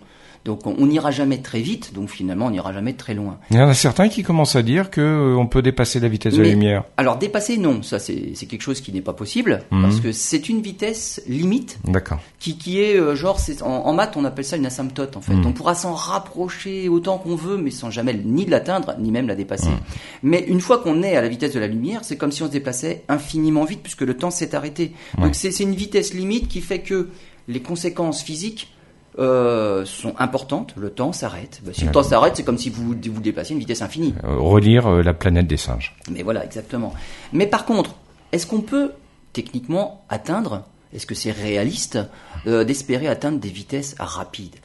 Donc 0.45 0.67
on 0.67 0.86
n'ira 0.88 1.10
jamais 1.10 1.38
très 1.38 1.62
vite, 1.62 1.93
donc 1.93 2.10
finalement 2.10 2.47
on 2.47 2.51
n'ira 2.51 2.73
jamais 2.73 2.93
très 2.93 3.13
loin. 3.13 3.39
Il 3.49 3.56
y 3.56 3.62
en 3.62 3.69
a 3.69 3.73
certains 3.73 4.10
qui 4.10 4.23
commencent 4.23 4.58
à 4.58 4.62
dire 4.62 4.89
que 4.89 4.99
euh, 4.99 5.38
on 5.38 5.47
peut 5.47 5.62
dépasser 5.62 6.01
la 6.01 6.10
vitesse 6.10 6.34
de 6.36 6.43
la 6.43 6.49
lumière. 6.49 6.84
Alors 6.97 7.17
dépasser 7.17 7.58
non, 7.58 7.82
ça 7.82 7.97
c'est 7.97 8.34
quelque 8.49 8.62
chose 8.62 8.82
qui 8.82 8.91
n'est 8.91 9.01
pas 9.01 9.13
possible 9.13 9.63
mhm. 9.71 9.82
parce 9.82 10.01
que 10.01 10.12
c'est 10.12 10.49
une 10.49 10.62
vitesse 10.62 11.21
limite. 11.27 11.79
D'accord. 11.86 12.19
Qui, 12.39 12.58
qui 12.58 12.82
est 12.82 12.97
euh, 12.97 13.15
genre 13.15 13.39
en, 13.62 13.67
en, 13.67 13.93
maths 13.93 14.17
on 14.17 14.25
appelle 14.25 14.43
ça 14.43 14.58
une 14.58 14.65
asymptote 14.65 15.15
en 15.15 15.21
fait. 15.21 15.34
Mhm. 15.34 15.45
On 15.45 15.53
pourra 15.53 15.75
s'en 15.75 15.93
rapprocher 15.93 16.89
autant 16.89 17.17
qu'on 17.17 17.36
veut 17.36 17.56
mais 17.56 17.71
sans 17.71 17.89
jamais 17.89 18.13
ni 18.13 18.45
l'atteindre 18.45 18.95
ni 18.99 19.12
même 19.12 19.27
la 19.27 19.36
dépasser. 19.36 19.69
Mhm. 19.69 19.79
Mais 20.23 20.43
une 20.45 20.60
fois 20.60 20.79
qu'on 20.79 21.03
est 21.03 21.15
à 21.15 21.21
la 21.21 21.29
vitesse 21.29 21.53
de 21.53 21.60
la 21.62 21.67
lumière, 21.67 22.01
c'est 22.03 22.17
comme 22.17 22.34
si 22.34 22.43
on 22.43 22.47
se 22.47 22.51
déplaçait 22.51 23.03
infiniment 23.08 23.63
vite 23.63 23.79
puisque 23.82 24.01
le 24.01 24.17
temps 24.17 24.32
s'est 24.32 24.56
arrêté. 24.56 24.91
Donc 25.17 25.36
c'est 25.36 25.58
une 25.62 25.73
vitesse 25.73 26.13
limite 26.13 26.49
qui 26.49 26.60
fait 26.60 26.79
que 26.79 27.08
les 27.47 27.62
conséquences 27.62 28.21
physiques 28.21 28.73
euh, 29.19 29.86
sont 29.86 30.15
importantes. 30.17 30.73
Le 30.76 30.89
temps 30.89 31.12
s'arrête. 31.12 31.62
Bah, 31.63 31.71
si 31.73 31.86
le 31.86 31.91
temps 31.91 32.02
s'arrête, 32.02 32.36
c'est 32.36 32.43
comme 32.43 32.58
si 32.58 32.69
vous 32.69 32.88
vous 32.88 33.21
dépassiez 33.21 33.54
une 33.54 33.60
vitesse 33.60 33.84
infinie. 33.84 34.15
Euh, 34.23 34.38
relire 34.38 34.88
euh, 34.88 35.04
la 35.04 35.13
planète 35.13 35.45
des 35.45 35.58
singes. 35.58 35.95
Mais 36.12 36.23
voilà, 36.23 36.43
exactement. 36.43 36.93
Mais 37.32 37.45
par 37.45 37.65
contre, 37.65 37.95
est-ce 38.32 38.47
qu'on 38.47 38.62
peut 38.62 38.91
techniquement 39.34 40.04
atteindre, 40.10 40.63
est-ce 40.93 41.06
que 41.06 41.15
c'est 41.15 41.32
réaliste 41.32 41.99
d'espérer 42.45 43.08
atteindre 43.08 43.39
des 43.39 43.49
vitesses 43.49 43.95
rapides? 43.97 44.56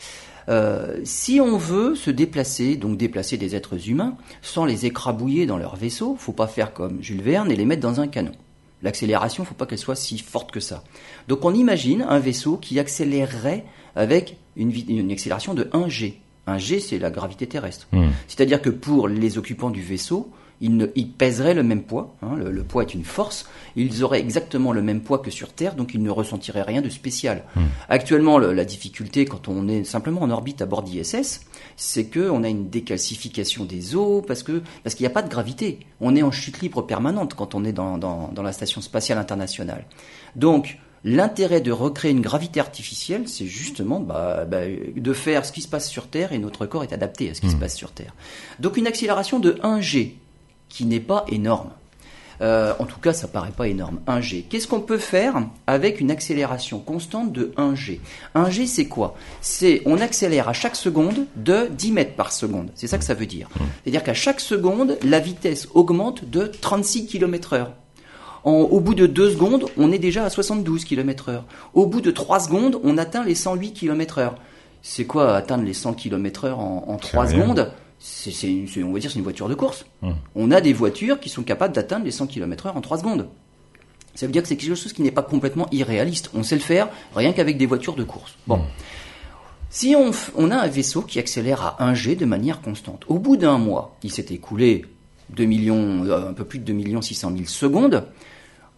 Si 1.04 1.40
on 1.40 1.56
veut 1.56 1.94
se 1.94 2.10
déplacer, 2.10 2.76
donc 2.76 2.98
déplacer 2.98 3.36
des 3.36 3.54
êtres 3.54 3.88
humains, 3.88 4.14
sans 4.42 4.64
les 4.64 4.84
écrabouiller 4.84 5.46
dans 5.46 5.58
leur 5.58 5.76
vaisseau, 5.76 6.16
faut 6.18 6.32
pas 6.32 6.46
faire 6.46 6.72
comme 6.72 7.02
Jules 7.02 7.22
Verne 7.22 7.50
et 7.50 7.56
les 7.56 7.64
mettre 7.64 7.82
dans 7.82 8.00
un 8.00 8.08
canon. 8.08 8.32
L'accélération, 8.82 9.44
faut 9.44 9.54
pas 9.54 9.66
qu'elle 9.66 9.78
soit 9.78 9.96
si 9.96 10.18
forte 10.18 10.50
que 10.50 10.60
ça. 10.60 10.84
Donc 11.26 11.44
on 11.44 11.52
imagine 11.52 12.02
un 12.02 12.18
vaisseau 12.18 12.56
qui 12.56 12.78
accélérerait 12.78 13.64
avec 13.96 14.36
une, 14.56 14.72
une 14.88 15.10
accélération 15.10 15.54
de 15.54 15.68
1 15.72 15.88
g. 15.88 16.20
1 16.46 16.58
g, 16.58 16.80
c'est 16.80 16.98
la 16.98 17.10
gravité 17.10 17.46
terrestre. 17.46 17.88
Hmm. 17.92 18.08
C'est-à-dire 18.26 18.62
que 18.62 18.70
pour 18.70 19.08
les 19.08 19.38
occupants 19.38 19.70
du 19.70 19.82
vaisseau, 19.82 20.30
ils, 20.60 20.76
ne, 20.76 20.86
ils 20.94 21.10
pèseraient 21.10 21.54
le 21.54 21.62
même 21.62 21.82
poids. 21.82 22.16
Hein, 22.22 22.36
le, 22.36 22.62
poids 22.62 22.82
est 22.82 22.94
une 22.94 23.04
force. 23.04 23.48
Ils 23.76 24.02
auraient 24.04 24.20
exactement 24.20 24.72
le 24.72 24.82
même 24.82 25.00
poids 25.00 25.18
que 25.18 25.30
sur 25.30 25.52
Terre, 25.52 25.74
donc 25.74 25.94
ils 25.94 26.02
ne 26.02 26.10
ressentiraient 26.10 26.62
rien 26.62 26.82
de 26.82 26.88
spécial. 26.88 27.44
Hmm. 27.54 27.66
Actuellement, 27.88 28.38
la 28.38 28.64
difficulté 28.64 29.24
quand 29.24 29.48
on 29.48 29.68
est 29.68 29.84
simplement 29.84 30.22
en 30.22 30.30
orbite 30.30 30.62
à 30.62 30.66
bord 30.66 30.82
d'ISS, 30.82 31.40
c'est 31.76 32.06
que 32.06 32.30
on 32.30 32.42
a 32.42 32.48
une 32.48 32.68
décalcification 32.68 33.64
des 33.64 33.94
eaux 33.94 34.22
parce 34.22 34.42
qu'il 34.42 34.62
n'y 35.00 35.06
a 35.06 35.10
pas 35.10 35.22
de 35.22 35.28
gravité. 35.28 35.80
On 36.00 36.16
est 36.16 36.22
en 36.22 36.30
chute 36.30 36.60
libre 36.60 36.82
permanente 36.82 37.34
quand 37.34 37.54
on 37.54 37.64
est 37.64 37.72
dans, 37.72 37.98
dans, 37.98 38.30
dans 38.32 38.42
la 38.42 38.52
station 38.52 38.80
spatiale 38.80 39.18
internationale. 39.18 39.84
Donc 40.36 40.78
L'intérêt 41.04 41.60
de 41.60 41.70
recréer 41.70 42.10
une 42.10 42.20
gravité 42.20 42.58
artificielle, 42.58 43.28
c'est 43.28 43.46
justement 43.46 44.00
bah, 44.00 44.44
bah, 44.44 44.62
de 44.96 45.12
faire 45.12 45.44
ce 45.44 45.52
qui 45.52 45.62
se 45.62 45.68
passe 45.68 45.88
sur 45.88 46.08
Terre 46.08 46.32
et 46.32 46.38
notre 46.38 46.66
corps 46.66 46.82
est 46.82 46.92
adapté 46.92 47.30
à 47.30 47.34
ce 47.34 47.40
qui 47.40 47.48
se 47.48 47.56
hmm. 47.56 47.60
passe 47.60 47.76
sur 47.76 47.92
Terre. 47.92 48.14
Donc 48.58 48.76
une 48.76 48.86
accélération 48.86 49.38
de 49.38 49.58
1 49.62 49.80
g, 49.80 50.16
qui 50.68 50.84
n'est 50.84 51.00
pas 51.00 51.24
énorme. 51.28 51.70
Euh, 52.40 52.72
en 52.78 52.84
tout 52.84 53.00
cas, 53.00 53.12
ça 53.12 53.26
paraît 53.26 53.50
pas 53.50 53.66
énorme. 53.66 53.98
1 54.06 54.20
g. 54.20 54.46
Qu'est-ce 54.48 54.68
qu'on 54.68 54.80
peut 54.80 54.98
faire 54.98 55.42
avec 55.66 56.00
une 56.00 56.10
accélération 56.10 56.78
constante 56.78 57.32
de 57.32 57.52
1 57.56 57.74
g? 57.74 58.00
1 58.36 58.48
g, 58.48 58.66
c'est 58.66 58.86
quoi? 58.86 59.16
C'est 59.40 59.82
on 59.86 60.00
accélère 60.00 60.48
à 60.48 60.52
chaque 60.52 60.76
seconde 60.76 61.26
de 61.34 61.66
10 61.70 61.92
mètres 61.92 62.14
par 62.14 62.30
seconde. 62.30 62.70
C'est 62.76 62.86
ça 62.86 62.98
que 62.98 63.04
ça 63.04 63.14
veut 63.14 63.26
dire. 63.26 63.48
Hmm. 63.58 63.64
C'est-à-dire 63.82 64.04
qu'à 64.04 64.14
chaque 64.14 64.40
seconde, 64.40 64.98
la 65.02 65.18
vitesse 65.18 65.68
augmente 65.74 66.30
de 66.30 66.46
36 66.46 67.06
km 67.06 67.54
heure 67.54 67.72
au 68.44 68.80
bout 68.80 68.94
de 68.94 69.06
2 69.06 69.30
secondes, 69.30 69.66
on 69.76 69.92
est 69.92 69.98
déjà 69.98 70.24
à 70.24 70.30
72 70.30 70.84
km 70.84 71.28
heure. 71.28 71.44
Au 71.74 71.86
bout 71.86 72.00
de 72.00 72.10
3 72.10 72.40
secondes, 72.40 72.80
on 72.82 72.98
atteint 72.98 73.24
les 73.24 73.34
108 73.34 73.72
km 73.72 74.18
heure. 74.18 74.34
C'est 74.82 75.04
quoi 75.04 75.36
atteindre 75.36 75.64
les 75.64 75.74
100 75.74 75.94
km 75.94 76.44
heure 76.44 76.60
en, 76.60 76.84
en 76.88 76.96
3 76.96 77.28
secondes? 77.28 77.72
C'est, 77.98 78.44
on 78.82 78.92
va 78.92 78.98
dire, 78.98 79.10
c'est 79.10 79.18
une 79.18 79.24
voiture 79.24 79.48
de 79.48 79.54
course. 79.54 79.86
Hum. 80.02 80.14
On 80.34 80.50
a 80.50 80.60
des 80.60 80.72
voitures 80.72 81.20
qui 81.20 81.28
sont 81.28 81.42
capables 81.42 81.74
d'atteindre 81.74 82.04
les 82.04 82.10
100 82.10 82.28
km 82.28 82.66
heure 82.66 82.76
en 82.76 82.80
3 82.80 82.98
secondes. 82.98 83.28
Ça 84.14 84.26
veut 84.26 84.32
dire 84.32 84.42
que 84.42 84.48
c'est 84.48 84.56
quelque 84.56 84.74
chose 84.74 84.92
qui 84.92 85.02
n'est 85.02 85.10
pas 85.10 85.22
complètement 85.22 85.68
irréaliste. 85.70 86.30
On 86.34 86.42
sait 86.42 86.56
le 86.56 86.60
faire 86.60 86.88
rien 87.14 87.32
qu'avec 87.32 87.56
des 87.56 87.66
voitures 87.66 87.94
de 87.94 88.04
course. 88.04 88.36
Bon. 88.46 88.56
Hum. 88.56 88.62
Si 89.70 89.94
on, 89.94 90.12
on, 90.36 90.50
a 90.50 90.56
un 90.56 90.66
vaisseau 90.66 91.02
qui 91.02 91.18
accélère 91.18 91.62
à 91.62 91.84
1 91.84 91.92
G 91.92 92.16
de 92.16 92.24
manière 92.24 92.62
constante, 92.62 93.04
au 93.06 93.18
bout 93.18 93.36
d'un 93.36 93.58
mois, 93.58 93.96
il 94.02 94.10
s'est 94.10 94.26
écoulé 94.30 94.86
2 95.30 95.44
millions, 95.44 96.04
euh, 96.04 96.30
un 96.30 96.32
peu 96.32 96.44
plus 96.44 96.58
de 96.58 96.64
2 96.64 96.72
millions 96.72 97.02
600 97.02 97.32
000 97.32 97.44
secondes, 97.46 98.04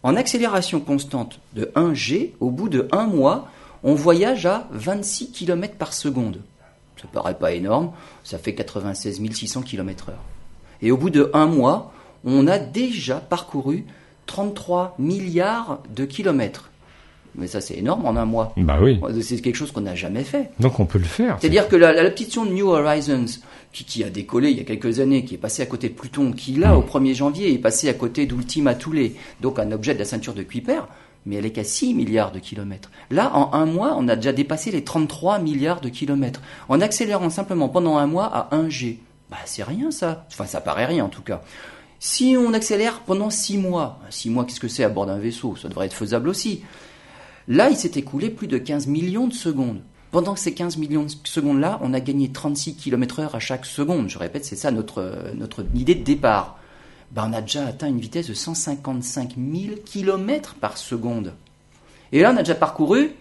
en 0.03 0.17
accélération 0.17 0.81
constante 0.81 1.41
de 1.55 1.71
1 1.75 1.95
g, 1.95 2.35
au 2.41 2.51
bout 2.51 2.69
de 2.69 2.89
un 2.91 3.07
mois, 3.07 3.49
on 3.83 3.95
voyage 3.95 4.47
à 4.47 4.67
26 4.73 5.31
km 5.31 5.75
par 5.75 5.93
seconde. 5.93 6.41
Ça 7.01 7.09
paraît 7.13 7.39
pas 7.39 7.53
énorme, 7.53 7.93
ça 8.25 8.39
fait 8.39 8.55
96 8.55 9.21
600 9.33 9.63
km/h. 9.63 10.13
Et 10.83 10.91
au 10.91 10.97
bout 10.97 11.11
de 11.11 11.31
un 11.33 11.47
mois, 11.47 11.93
on 12.25 12.47
a 12.47 12.59
déjà 12.59 13.17
parcouru 13.17 13.85
33 14.27 14.97
milliards 14.99 15.83
de 15.95 16.05
kilomètres. 16.05 16.71
Mais 17.37 17.47
ça, 17.47 17.61
c'est 17.61 17.75
énorme 17.75 18.07
en 18.07 18.17
un 18.17 18.25
mois. 18.25 18.53
Bah 18.57 18.79
oui. 18.83 19.01
C'est 19.23 19.41
quelque 19.41 19.55
chose 19.55 19.71
qu'on 19.71 19.83
n'a 19.83 19.95
jamais 19.95 20.25
fait. 20.25 20.51
Donc 20.59 20.81
on 20.81 20.85
peut 20.85 20.99
le 20.99 21.05
faire. 21.05 21.39
C'est-à-dire 21.41 21.69
que 21.69 21.77
la, 21.77 21.93
la, 21.93 22.11
petite 22.11 22.33
sonde 22.33 22.53
New 22.53 22.69
Horizons, 22.69 23.27
qui, 23.73 23.85
qui, 23.85 24.03
a 24.03 24.11
décollé 24.11 24.51
il 24.51 24.59
y 24.59 24.61
a 24.61 24.65
quelques 24.65 24.99
années, 24.99 25.25
qui 25.25 25.35
est 25.35 25.39
passée 25.39 25.63
à 25.63 25.67
côté 25.67 25.89
de 25.89 25.95
Pluton, 25.95 26.33
qui 26.33 26.55
là, 26.55 26.77
au 26.77 26.83
1er 26.83 27.15
janvier, 27.15 27.53
est 27.53 27.59
passée 27.59 27.89
à 27.89 27.95
côté 27.95 28.27
d'Ultima 28.27 28.75
Thule, 28.75 29.13
donc 29.41 29.59
un 29.61 29.71
objet 29.71 29.95
de 29.95 30.01
la 30.01 30.05
ceinture 30.05 30.35
de 30.35 30.43
Kuiper, 30.43 30.89
mais 31.27 31.37
elle 31.37 31.47
est 31.47 31.53
qu'à 31.53 31.65
6 31.65 31.95
milliards 31.95 32.33
de 32.33 32.39
kilomètres. 32.39 32.91
Là, 33.11 33.35
en 33.35 33.53
un 33.53 33.67
mois, 33.67 33.95
on 33.99 34.09
a 34.09 34.17
déjà 34.17 34.33
dépassé 34.33 34.71
les 34.71 34.85
33 34.85 35.39
milliards 35.39 35.81
de 35.81 35.89
kilomètres. 35.89 36.41
En 36.69 36.81
accélérant 36.81 37.31
simplement 37.31 37.69
pendant 37.69 37.99
un 37.99 38.07
mois 38.07 38.27
à 38.27 38.55
1 38.55 38.69
G. 38.69 39.01
Bah, 39.31 39.39
c'est 39.45 39.63
rien 39.63 39.91
ça. 39.91 40.27
Enfin, 40.31 40.47
ça 40.47 40.61
paraît 40.61 40.87
rien 40.87 41.05
en 41.05 41.09
tout 41.09 41.23
cas. 41.23 41.43
Si 41.99 42.37
on 42.39 42.55
accélère 42.55 43.01
pendant 43.01 43.29
6 43.29 43.59
mois, 43.59 44.01
6 44.09 44.31
mois, 44.31 44.45
qu'est-ce 44.45 44.61
que 44.61 44.69
c'est 44.69 44.85
à 44.85 44.89
bord 44.89 45.07
d'un 45.07 45.19
vaisseau? 45.19 45.57
Ça 45.57 45.69
devrait 45.69 45.87
être 45.87 45.95
faisable 45.95 46.29
aussi. 46.29 46.63
Là, 47.47 47.69
il 47.69 47.77
s'est 47.77 47.93
écoulé 47.97 48.31
plus 48.31 48.47
de 48.47 48.59
15 48.59 48.87
millions 48.87 49.27
de 49.27 49.35
secondes. 49.35 49.83
Pendant 50.11 50.35
ces 50.35 50.55
15 50.55 50.77
millions 50.77 51.05
de 51.05 51.13
secondes-là, 51.25 51.79
on 51.83 51.93
a 51.93 52.01
gagné 52.01 52.33
36 52.33 52.77
km 52.77 53.21
heure 53.21 53.35
à 53.35 53.39
chaque 53.39 53.67
seconde. 53.67 54.09
Je 54.09 54.19
répète, 54.19 54.45
c'est 54.45 54.57
ça 54.57 54.71
notre, 54.71 55.33
notre 55.35 55.65
idée 55.75 55.95
de 55.95 56.03
départ. 56.03 56.60
Ben, 57.13 57.29
on 57.29 57.33
a 57.33 57.41
déjà 57.41 57.67
atteint 57.67 57.89
une 57.89 57.99
vitesse 57.99 58.29
de 58.29 58.35
155 58.35 59.35
000 59.37 59.75
km 59.85 60.55
par 60.55 60.79
seconde. 60.79 61.35
Et 62.13 62.21
là, 62.21 62.33
on 62.33 62.37
a 62.37 62.43
déjà 62.43 62.55
parcouru 62.55 63.13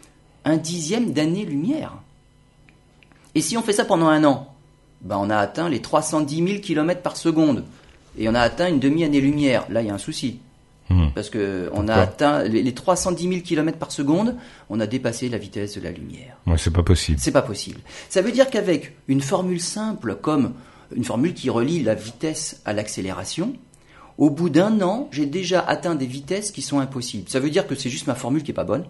un 0.46 0.58
dixième 0.58 1.12
d'année-lumière. 1.12 1.94
Et 3.36 3.42
si 3.42 3.58
on 3.58 3.62
fait 3.62 3.74
ça 3.74 3.86
pendant 3.86 4.08
un 4.08 4.24
an, 4.24 4.54
ben, 5.02 5.18
on 5.20 5.30
a 5.30 5.38
atteint 5.38 5.70
les 5.70 5.82
310 5.82 6.48
000 6.48 6.60
km 6.62 7.02
par 7.02 7.18
seconde. 7.18 7.66
Et 8.18 8.28
on 8.30 8.36
a 8.36 8.42
atteint 8.42 8.68
une 8.68 8.80
demi-année-lumière. 8.80 9.66
Là, 9.70 9.82
il 9.82 9.88
y 9.88 9.90
a 9.90 9.94
un 9.94 10.00
souci. 10.00 10.40
Mmh. 10.90 11.10
Parce 11.14 11.30
que 11.30 11.70
on 11.74 11.88
a 11.88 11.94
atteint 11.94 12.44
les, 12.44 12.64
les 12.64 12.74
310 12.74 13.30
000 13.30 13.42
km 13.42 13.78
par 13.78 13.92
seconde, 13.92 14.36
on 14.70 14.80
a 14.80 14.88
dépassé 14.88 15.30
la 15.30 15.38
vitesse 15.38 15.78
de 15.78 15.82
la 15.82 15.92
lumière. 15.92 16.38
Ouais, 16.48 16.58
c'est 16.58 16.74
pas 16.74 16.84
possible. 16.84 17.20
C'est 17.20 17.32
pas 17.32 17.44
possible. 17.44 17.80
Ça 18.10 18.22
veut 18.22 18.32
dire 18.32 18.50
qu'avec 18.50 18.96
une 19.08 19.22
formule 19.22 19.62
simple 19.62 20.16
comme 20.16 20.54
une 20.96 21.04
formule 21.04 21.36
qui 21.36 21.52
relie 21.52 21.84
la 21.84 21.94
vitesse 21.94 22.62
à 22.66 22.74
l'accélération, 22.74 23.54
au 24.20 24.30
bout 24.30 24.50
d'un 24.50 24.80
an, 24.82 25.08
j'ai 25.12 25.26
déjà 25.26 25.62
atteint 25.62 25.96
des 25.96 26.06
vitesses 26.06 26.52
qui 26.52 26.62
sont 26.62 26.80
impossibles. 26.80 27.28
Ça 27.30 27.40
veut 27.40 27.50
dire 27.50 27.66
que 27.66 27.74
c'est 27.74 27.90
juste 27.90 28.06
ma 28.06 28.14
formule 28.16 28.44
qui 28.44 28.52
est 28.52 28.54
pas 28.54 28.64
bonne. 28.66 28.84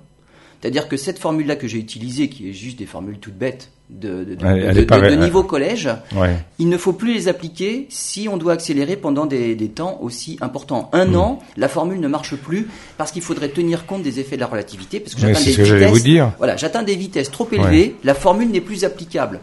C'est-à-dire 0.62 0.90
que 0.90 0.98
cette 0.98 1.20
formule-là 1.20 1.56
que 1.56 1.68
j'ai 1.70 1.78
utilisée, 1.78 2.28
qui 2.28 2.50
est 2.50 2.54
juste 2.54 2.78
des 2.80 2.86
formules 2.86 3.18
toutes 3.20 3.38
bêtes 3.38 3.70
de, 3.90 4.36
Elle 4.44 5.20
niveau 5.20 5.42
collège, 5.44 5.88
Ouais. 6.14 6.36
il 6.60 6.68
ne 6.68 6.78
faut 6.78 6.92
plus 6.92 7.14
les 7.14 7.28
appliquer 7.30 7.86
si 7.90 8.28
on 8.28 8.36
doit 8.36 8.54
accélérer 8.54 8.98
pendant 8.98 9.26
des, 9.26 9.56
des 9.56 9.70
temps 9.70 9.98
aussi 10.02 10.38
importants. 10.42 10.90
Un 10.92 11.06
Hmm. 11.12 11.16
an, 11.16 11.40
la 11.56 11.70
formule 11.70 12.00
ne 12.02 12.08
marche 12.10 12.36
plus 12.36 12.68
parce 12.98 13.12
qu'il 13.12 13.22
faudrait 13.22 13.50
tenir 13.50 13.86
compte 13.86 14.04
des 14.04 14.20
effets 14.20 14.36
de 14.36 14.42
la 14.42 14.48
relativité, 14.48 15.00
parce 15.00 15.16
que 15.16 15.22
j'atteins 15.22 15.40
des 15.46 15.56
que 15.56 15.62
vitesses. 15.64 15.92
vous 15.92 16.00
dire. 16.00 16.34
Voilà, 16.40 16.58
j'atteins 16.58 16.84
des 16.84 16.96
vitesses 16.96 17.32
trop 17.32 17.48
élevées, 17.52 17.96
la 18.04 18.14
formule 18.14 18.50
n'est 18.52 18.62
plus 18.62 18.84
applicable. 18.84 19.40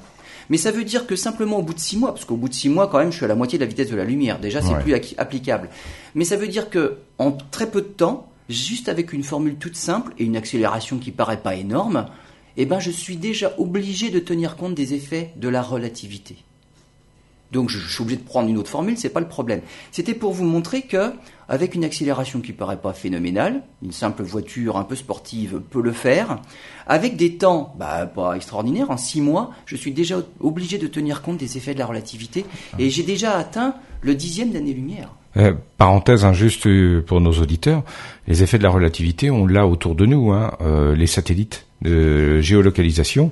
Mais 0.50 0.56
ça 0.56 0.70
veut 0.70 0.84
dire 0.84 1.06
que 1.06 1.16
simplement 1.16 1.58
au 1.58 1.62
bout 1.62 1.74
de 1.74 1.78
six 1.80 1.96
mois, 1.96 2.12
parce 2.12 2.24
qu'au 2.24 2.36
bout 2.36 2.48
de 2.48 2.54
six 2.54 2.68
mois, 2.68 2.88
quand 2.88 2.98
même, 2.98 3.10
je 3.10 3.16
suis 3.16 3.24
à 3.24 3.28
la 3.28 3.34
moitié 3.34 3.58
de 3.58 3.64
la 3.64 3.68
vitesse 3.68 3.90
de 3.90 3.96
la 3.96 4.04
lumière. 4.04 4.38
Déjà, 4.38 4.62
c'est 4.62 4.74
Ouais. 4.74 4.82
plus 4.82 4.94
applicable. 5.18 5.68
Mais 6.14 6.24
ça 6.24 6.36
veut 6.36 6.48
dire 6.48 6.70
que 6.70 6.98
en 7.18 7.32
très 7.32 7.70
peu 7.70 7.80
de 7.80 7.86
temps, 7.86 8.28
juste 8.48 8.88
avec 8.88 9.12
une 9.12 9.24
formule 9.24 9.56
toute 9.56 9.76
simple 9.76 10.12
et 10.18 10.24
une 10.24 10.36
accélération 10.36 10.98
qui 10.98 11.10
paraît 11.10 11.40
pas 11.42 11.56
énorme, 11.56 12.06
eh 12.56 12.64
ben, 12.64 12.78
je 12.78 12.90
suis 12.90 13.16
déjà 13.16 13.52
obligé 13.58 14.10
de 14.10 14.18
tenir 14.18 14.56
compte 14.56 14.74
des 14.74 14.94
effets 14.94 15.32
de 15.36 15.48
la 15.48 15.62
relativité. 15.62 16.36
Donc 17.52 17.70
je, 17.70 17.78
je 17.78 17.92
suis 17.92 18.02
obligé 18.02 18.18
de 18.18 18.26
prendre 18.26 18.48
une 18.48 18.58
autre 18.58 18.70
formule, 18.70 18.96
c'est 18.96 19.08
pas 19.08 19.20
le 19.20 19.28
problème. 19.28 19.60
C'était 19.92 20.14
pour 20.14 20.32
vous 20.32 20.44
montrer 20.44 20.82
que 20.82 21.12
avec 21.48 21.74
une 21.74 21.84
accélération 21.84 22.40
qui 22.40 22.52
paraît 22.52 22.80
pas 22.80 22.92
phénoménale, 22.92 23.62
une 23.82 23.92
simple 23.92 24.22
voiture 24.22 24.76
un 24.76 24.84
peu 24.84 24.96
sportive 24.96 25.60
peut 25.70 25.82
le 25.82 25.92
faire. 25.92 26.40
Avec 26.86 27.16
des 27.16 27.36
temps 27.36 27.74
bah, 27.78 28.06
pas 28.06 28.34
extraordinaires, 28.34 28.90
en 28.90 28.96
six 28.96 29.20
mois, 29.20 29.52
je 29.64 29.76
suis 29.76 29.92
déjà 29.92 30.16
obligé 30.40 30.78
de 30.78 30.86
tenir 30.86 31.22
compte 31.22 31.38
des 31.38 31.56
effets 31.56 31.74
de 31.74 31.78
la 31.78 31.86
relativité 31.86 32.44
et 32.78 32.90
j'ai 32.90 33.02
déjà 33.02 33.36
atteint 33.36 33.76
le 34.00 34.14
dixième 34.14 34.50
d'année-lumière. 34.50 35.10
Euh, 35.36 35.52
parenthèse 35.76 36.24
injuste 36.24 36.66
euh, 36.66 37.04
pour 37.06 37.20
nos 37.20 37.32
auditeurs, 37.32 37.82
les 38.26 38.42
effets 38.42 38.58
de 38.58 38.62
la 38.62 38.70
relativité, 38.70 39.30
on 39.30 39.46
l'a 39.46 39.66
autour 39.66 39.94
de 39.94 40.06
nous, 40.06 40.32
hein, 40.32 40.56
euh, 40.62 40.96
les 40.96 41.06
satellites 41.06 41.65
de 41.82 42.40
géolocalisation, 42.40 43.30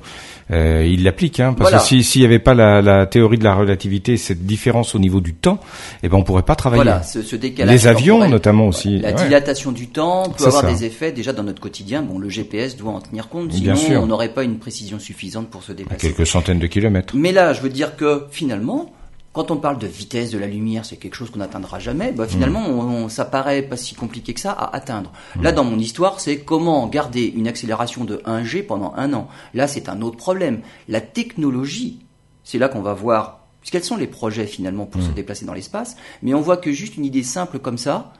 euh, 0.50 0.86
ils 0.86 1.02
l'appliquent, 1.02 1.40
hein, 1.40 1.54
parce 1.56 1.70
Voilà. 1.70 1.82
que 1.82 1.88
si- 1.88 2.02
s'il 2.04 2.20
n'y 2.20 2.26
avait 2.26 2.38
pas 2.38 2.52
la, 2.54 2.82
la 2.82 3.06
théorie 3.06 3.38
de 3.38 3.44
la 3.44 3.54
relativité, 3.54 4.16
cette 4.18 4.44
différence 4.44 4.94
au 4.94 4.98
niveau 4.98 5.20
du 5.20 5.32
temps, 5.34 5.58
eh 6.02 6.08
ben 6.08 6.18
on 6.18 6.22
pourrait 6.22 6.42
pas 6.42 6.54
travailler. 6.54 6.82
Voilà, 6.82 7.02
ce, 7.02 7.22
ce 7.22 7.36
décalage. 7.36 7.74
Les 7.74 7.86
avions 7.86 8.28
notamment 8.28 8.68
aussi. 8.68 8.98
La 8.98 9.08
ouais. 9.08 9.14
dilatation 9.24 9.72
du 9.72 9.88
temps 9.88 10.28
peut 10.36 10.44
avoir 10.46 10.62
ça. 10.62 10.70
des 10.72 10.84
effets 10.84 11.12
déjà 11.12 11.32
dans 11.32 11.42
notre 11.42 11.60
quotidien. 11.60 12.02
Bon, 12.02 12.18
le 12.18 12.28
GPS 12.28 12.76
doit 12.76 12.92
en 12.92 13.00
tenir 13.00 13.28
compte, 13.28 13.52
sinon 13.52 13.74
on 14.02 14.06
n'aurait 14.06 14.28
pas 14.34 14.44
une 14.44 14.58
précision 14.58 14.98
suffisante 14.98 15.48
pour 15.48 15.62
se 15.62 15.72
À 15.72 15.74
déplacer. 15.74 16.08
quelques 16.12 16.26
centaines 16.26 16.58
de 16.58 16.66
kilomètres. 16.66 17.14
Mais 17.16 17.32
là, 17.32 17.54
je 17.54 17.62
veux 17.62 17.70
dire 17.70 17.96
que 17.96 18.24
finalement, 18.30 18.92
quand 19.34 19.50
on 19.50 19.56
parle 19.58 19.78
de 19.78 19.86
vitesse 19.86 20.30
de 20.30 20.38
la 20.38 20.46
lumière, 20.46 20.86
c'est 20.86 20.96
quelque 20.96 21.16
chose 21.16 21.28
qu'on 21.30 21.40
n'atteindra 21.40 21.78
jamais. 21.78 22.12
Bah, 22.12 22.26
finalement, 22.26 22.60
Mm. 22.62 22.70
on, 22.78 22.80
on- 23.04 23.08
ça 23.10 23.26
paraît 23.26 23.60
pas 23.62 23.76
si 23.76 23.94
compliqué 23.94 24.32
que 24.32 24.40
ça 24.40 24.52
à 24.52 24.74
atteindre. 24.74 25.12
Là, 25.42 25.52
dans 25.52 25.64
mon 25.64 25.78
histoire, 25.78 26.20
c'est 26.20 26.38
comment 26.38 26.86
garder 26.86 27.24
une 27.36 27.46
accélération 27.48 28.04
de 28.04 28.22
1 28.24 28.44
G 28.44 28.62
pendant 28.62 28.94
un 28.96 29.12
an. 29.12 29.28
Là, 29.52 29.68
c'est 29.68 29.88
un 29.90 30.00
autre 30.00 30.16
problème. 30.16 30.60
La 30.88 31.00
technologie, 31.02 31.98
c'est 32.44 32.58
là 32.58 32.68
qu'on 32.68 32.80
va 32.80 32.94
voir 32.94 33.40
quels 33.70 33.82
sont 33.84 33.96
les 33.96 34.06
projets 34.06 34.46
finalement 34.46 34.86
pour 34.86 35.02
se 35.02 35.08
Mm. 35.10 35.14
déplacer 35.14 35.46
dans 35.46 35.54
l'espace. 35.54 35.96
Mais 36.22 36.32
on 36.34 36.40
voit 36.40 36.56
que 36.58 36.70
juste 36.72 36.96
une 36.96 37.04
idée 37.04 37.22
simple 37.24 37.58
comme 37.58 37.78
ça, 37.78 38.12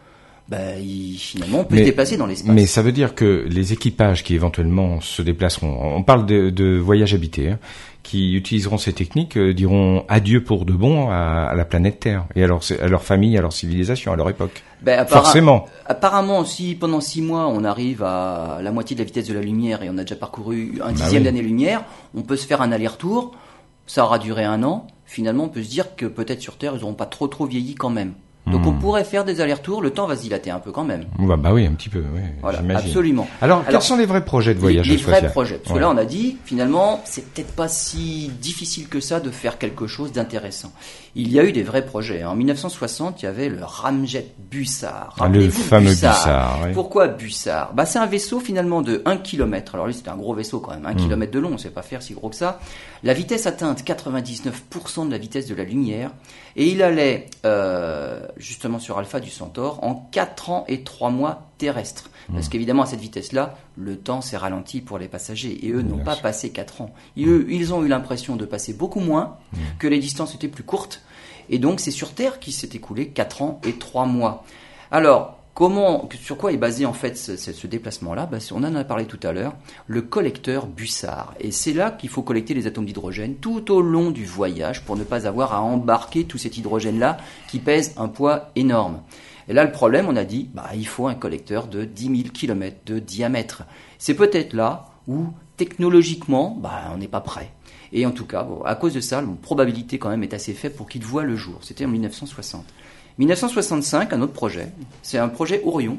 bah, 0.48 0.76
il- 0.78 1.16
finalement, 1.18 1.60
on 1.60 1.64
peut 1.64 1.74
Mais- 1.76 1.80
se 1.82 1.86
déplacer 1.86 2.16
dans 2.16 2.26
l'espace. 2.26 2.52
Mais 2.54 2.66
ça 2.66 2.82
veut 2.82 2.92
dire 2.92 3.14
que 3.14 3.46
les 3.48 3.72
équipages 3.72 4.22
qui 4.22 4.34
éventuellement 4.34 5.00
se 5.00 5.22
déplaceront, 5.22 5.96
on 5.96 6.02
parle 6.02 6.26
de, 6.26 6.50
de 6.50 6.76
voyage 6.76 7.14
habité, 7.14 7.50
hein, 7.52 7.58
qui 8.02 8.34
utiliseront 8.34 8.76
ces 8.76 8.92
techniques 8.92 9.38
euh, 9.38 9.54
diront 9.54 10.04
adieu 10.08 10.44
pour 10.44 10.66
de 10.66 10.74
bon 10.74 11.08
à, 11.08 11.46
à 11.50 11.54
la 11.54 11.64
planète 11.64 12.00
Terre 12.00 12.26
et 12.36 12.44
à 12.44 12.46
leur, 12.46 12.60
à 12.82 12.86
leur 12.88 13.02
famille, 13.02 13.38
à 13.38 13.40
leur 13.40 13.54
civilisation, 13.54 14.12
à 14.12 14.16
leur 14.16 14.28
époque. 14.28 14.62
Ben, 14.82 14.98
appara- 15.00 15.22
Forcément. 15.22 15.64
Apparemment, 15.86 16.44
si 16.44 16.74
pendant 16.74 17.00
six 17.00 17.22
mois 17.22 17.46
on 17.48 17.64
arrive 17.64 18.02
à 18.02 18.58
la 18.62 18.70
moitié 18.72 18.94
de 18.94 19.00
la 19.00 19.06
vitesse 19.06 19.26
de 19.28 19.32
la 19.34 19.40
lumière 19.40 19.82
et 19.82 19.88
on 19.88 19.96
a 19.96 20.02
déjà 20.02 20.16
parcouru 20.16 20.74
un 20.82 20.88
Bah 20.88 20.92
dixième 20.92 21.22
oui. 21.22 21.24
d'année-lumière, 21.24 21.84
on 22.14 22.20
peut 22.20 22.36
se 22.36 22.46
faire 22.46 22.60
un 22.60 22.70
aller-retour. 22.72 23.32
Ça 23.86 24.04
aura 24.04 24.18
duré 24.18 24.44
un 24.44 24.62
an. 24.62 24.86
Finalement, 25.06 25.44
on 25.44 25.48
peut 25.48 25.62
se 25.62 25.70
dire 25.70 25.96
que 25.96 26.04
peut-être 26.04 26.40
sur 26.42 26.58
Terre, 26.58 26.72
ils 26.76 26.80
n'auront 26.80 26.92
pas 26.94 27.06
trop 27.06 27.28
trop 27.28 27.46
vieilli 27.46 27.74
quand 27.74 27.90
même. 27.90 28.12
Donc 28.46 28.62
Hmm. 28.64 28.68
on 28.68 28.72
pourrait 28.74 29.04
faire 29.04 29.24
des 29.24 29.40
allers-retours. 29.40 29.80
Le 29.80 29.90
temps 29.90 30.06
va 30.06 30.16
se 30.16 30.22
dilater 30.22 30.50
un 30.50 30.58
peu 30.58 30.70
quand 30.70 30.84
même. 30.84 31.06
Bah, 31.18 31.36
bah 31.38 31.52
oui, 31.54 31.64
un 31.66 31.72
petit 31.72 31.88
peu. 31.88 32.00
Oui, 32.14 32.20
Voilà, 32.42 32.60
absolument. 32.76 33.26
Alors, 33.40 33.60
Alors, 33.60 33.68
quels 33.70 33.82
sont 33.82 33.96
les 33.96 34.04
vrais 34.04 34.22
projets 34.24 34.50
de 34.52 34.58
Les, 34.58 34.60
voyage 34.60 34.86
les 34.88 34.96
vrais 34.96 35.12
spatial 35.12 35.30
projets? 35.32 35.58
Parce 35.58 35.74
que 35.74 35.80
là, 35.80 35.88
on 35.88 35.96
a 35.96 36.04
dit, 36.04 36.36
finalement, 36.44 37.00
c'est 37.06 37.24
peut-être 37.32 37.52
pas 37.54 37.68
si 37.68 38.30
difficile 38.40 38.88
que 38.88 39.00
ça 39.00 39.20
de 39.20 39.30
faire 39.30 39.56
quelque 39.58 39.86
chose 39.86 40.12
d'intéressant. 40.12 40.72
Il 41.14 41.32
y 41.32 41.38
a 41.40 41.44
eu 41.44 41.52
des 41.52 41.62
vrais 41.62 41.86
projets. 41.86 42.24
En 42.24 42.34
1960, 42.34 43.22
il 43.22 43.24
y 43.24 43.28
avait 43.28 43.48
le 43.48 43.60
Ramjet 43.64 44.26
Bussard. 44.50 45.16
Ah, 45.20 45.28
le 45.28 45.48
fameux 45.48 45.90
Bussard, 45.90 46.58
oui. 46.66 46.72
Pourquoi 46.74 47.08
Bussard? 47.08 47.72
Bah, 47.72 47.86
C'est 47.86 47.98
un 47.98 48.06
vaisseau 48.06 48.40
finalement 48.40 48.82
de 48.82 49.00
1 49.06 49.16
km. 49.18 49.74
Alors 49.76 49.86
lui, 49.86 49.94
c'était 49.94 50.10
un 50.10 50.16
gros 50.16 50.34
vaisseau 50.34 50.60
quand 50.60 50.72
même, 50.72 50.84
1 50.84 50.92
Hmm. 50.92 50.96
km 50.96 51.32
de 51.32 51.38
long, 51.38 51.50
on 51.54 51.58
sait 51.58 51.70
pas 51.70 51.82
faire 51.82 52.02
si 52.02 52.12
gros 52.14 52.28
que 52.28 52.36
ça. 52.36 52.60
La 53.04 53.14
vitesse 53.14 53.46
atteinte 53.46 53.84
99% 53.84 55.06
de 55.06 55.10
la 55.10 55.18
vitesse 55.18 55.46
de 55.46 55.54
la 55.54 55.64
lumière. 55.64 56.10
Et 56.56 56.68
il 56.68 56.82
allait 56.82 57.26
euh, 57.44 58.26
justement 58.36 58.78
sur 58.78 58.98
Alpha 58.98 59.20
du 59.20 59.30
Centaure 59.30 59.82
en 59.82 60.08
4 60.12 60.50
ans 60.50 60.64
et 60.68 60.82
3 60.82 61.10
mois 61.10 61.48
terrestres. 61.58 62.10
Hmm. 62.28 62.34
Parce 62.34 62.48
qu'évidemment, 62.48 62.82
à 62.82 62.86
cette 62.86 63.00
vitesse-là, 63.00 63.56
le 63.76 63.96
temps 63.96 64.20
s'est 64.20 64.36
ralenti 64.36 64.80
pour 64.80 64.98
les 64.98 65.08
passagers. 65.08 65.66
Et 65.66 65.70
eux 65.70 65.82
n'ont 65.82 66.04
pas 66.04 66.16
passé 66.16 66.50
4 66.50 66.80
ans. 66.82 66.94
Ils 67.16 67.74
ont 67.74 67.82
eu 67.84 67.88
l'impression 67.88 68.36
de 68.36 68.44
passer 68.44 68.72
beaucoup 68.72 69.00
moins, 69.00 69.36
Hmm. 69.52 69.58
que 69.78 69.86
les 69.86 69.98
distances 69.98 70.34
étaient 70.34 70.48
plus 70.48 70.64
courtes. 70.64 71.02
Et 71.50 71.58
donc, 71.58 71.80
c'est 71.80 71.90
sur 71.90 72.14
Terre 72.14 72.38
qu'il 72.40 72.52
s'est 72.52 72.70
écoulé 72.72 73.08
4 73.08 73.42
ans 73.42 73.60
et 73.64 73.74
3 73.74 74.06
mois. 74.06 74.44
Alors, 74.90 75.38
comment, 75.54 76.08
sur 76.20 76.36
quoi 76.36 76.52
est 76.52 76.56
basé 76.56 76.84
en 76.84 76.92
fait 76.92 77.16
ce, 77.16 77.36
ce- 77.36 77.52
ce 77.52 77.66
déplacement-là? 77.66 78.26
Ben, 78.26 78.40
On 78.52 78.64
en 78.64 78.74
a 78.74 78.84
parlé 78.84 79.06
tout 79.06 79.20
à 79.22 79.32
l'heure, 79.32 79.54
le 79.86 80.02
collecteur 80.02 80.66
Bussard. 80.66 81.34
Et 81.40 81.50
c'est 81.52 81.72
là 81.72 81.90
qu'il 81.90 82.08
faut 82.10 82.22
collecter 82.22 82.54
les 82.54 82.66
atomes 82.66 82.86
d'hydrogène 82.86 83.36
tout 83.36 83.70
au 83.72 83.80
long 83.80 84.10
du 84.10 84.24
voyage 84.26 84.84
pour 84.84 84.96
ne 84.96 85.04
pas 85.04 85.26
avoir 85.26 85.54
à 85.54 85.62
embarquer 85.62 86.24
tout 86.24 86.38
cet 86.38 86.56
hydrogène-là 86.58 87.16
qui 87.48 87.58
pèse 87.60 87.94
un 87.96 88.08
poids 88.08 88.50
énorme. 88.56 89.00
Et 89.48 89.52
là, 89.52 89.64
le 89.64 89.72
problème, 89.72 90.06
on 90.08 90.16
a 90.16 90.24
dit, 90.24 90.48
bah, 90.54 90.70
il 90.74 90.86
faut 90.86 91.06
un 91.06 91.14
collecteur 91.14 91.66
de 91.66 91.84
10 91.84 92.04
000 92.04 92.28
km 92.32 92.76
de 92.86 92.98
diamètre. 92.98 93.64
C'est 93.98 94.14
peut-être 94.14 94.54
là 94.54 94.86
où, 95.06 95.26
technologiquement, 95.58 96.56
bah, 96.60 96.90
on 96.94 96.96
n'est 96.96 97.08
pas 97.08 97.20
prêt. 97.20 97.50
Et 97.92 98.06
en 98.06 98.10
tout 98.10 98.24
cas, 98.24 98.42
bon, 98.42 98.62
à 98.64 98.74
cause 98.74 98.94
de 98.94 99.00
ça, 99.00 99.20
la 99.20 99.28
probabilité 99.42 99.98
quand 99.98 100.08
même 100.08 100.22
est 100.22 100.34
assez 100.34 100.52
faible 100.54 100.74
pour 100.76 100.88
qu'il 100.88 101.04
voit 101.04 101.22
le 101.24 101.36
jour. 101.36 101.58
C'était 101.60 101.84
en 101.84 101.88
1960. 101.88 102.64
1965, 103.18 104.12
un 104.12 104.22
autre 104.22 104.32
projet, 104.32 104.68
c'est 105.02 105.18
un 105.18 105.28
projet 105.28 105.62
Orion. 105.64 105.98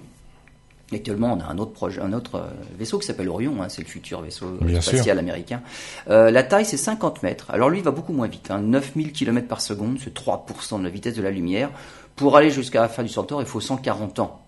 Actuellement, 0.93 1.34
on 1.34 1.39
a 1.39 1.45
un 1.45 1.58
autre 1.58 1.71
projet, 1.71 1.99
un 1.99 2.13
autre 2.13 2.36
euh, 2.36 2.47
vaisseau 2.78 2.99
qui 2.99 3.08
s'appelle 3.08 3.28
Orion, 3.28 3.62
hein, 3.62 3.69
c'est 3.69 3.82
le 3.82 3.88
futur 3.88 4.21
vaisseau 4.21 4.60
spatial 4.82 5.17
américain. 5.17 5.62
Euh, 6.10 6.30
la 6.30 6.43
taille, 6.43 6.65
c'est 6.65 6.78
50 6.78 7.23
mètres. 7.23 7.49
Alors 7.49 7.69
lui, 7.69 7.80
il 7.80 7.84
va 7.84 7.91
beaucoup 7.91 8.13
moins 8.13 8.28
vite, 8.28 8.51
hein, 8.51 8.60
9000 8.60 9.12
km 9.12 9.47
par 9.47 9.62
seconde, 9.62 9.97
c'est 10.04 10.13
3% 10.13 10.80
de 10.80 10.84
la 10.84 10.89
vitesse 10.89 11.15
de 11.15 11.23
la 11.23 11.32
lumière. 11.32 11.71
Pour 12.15 12.38
aller 12.38 12.51
jusqu'à 12.51 12.82
la 12.82 12.88
fin 12.88 13.01
du 13.01 13.10
Centaure, 13.10 13.41
il 13.41 13.47
faut 13.47 13.60
140 13.60 14.19
ans. 14.19 14.45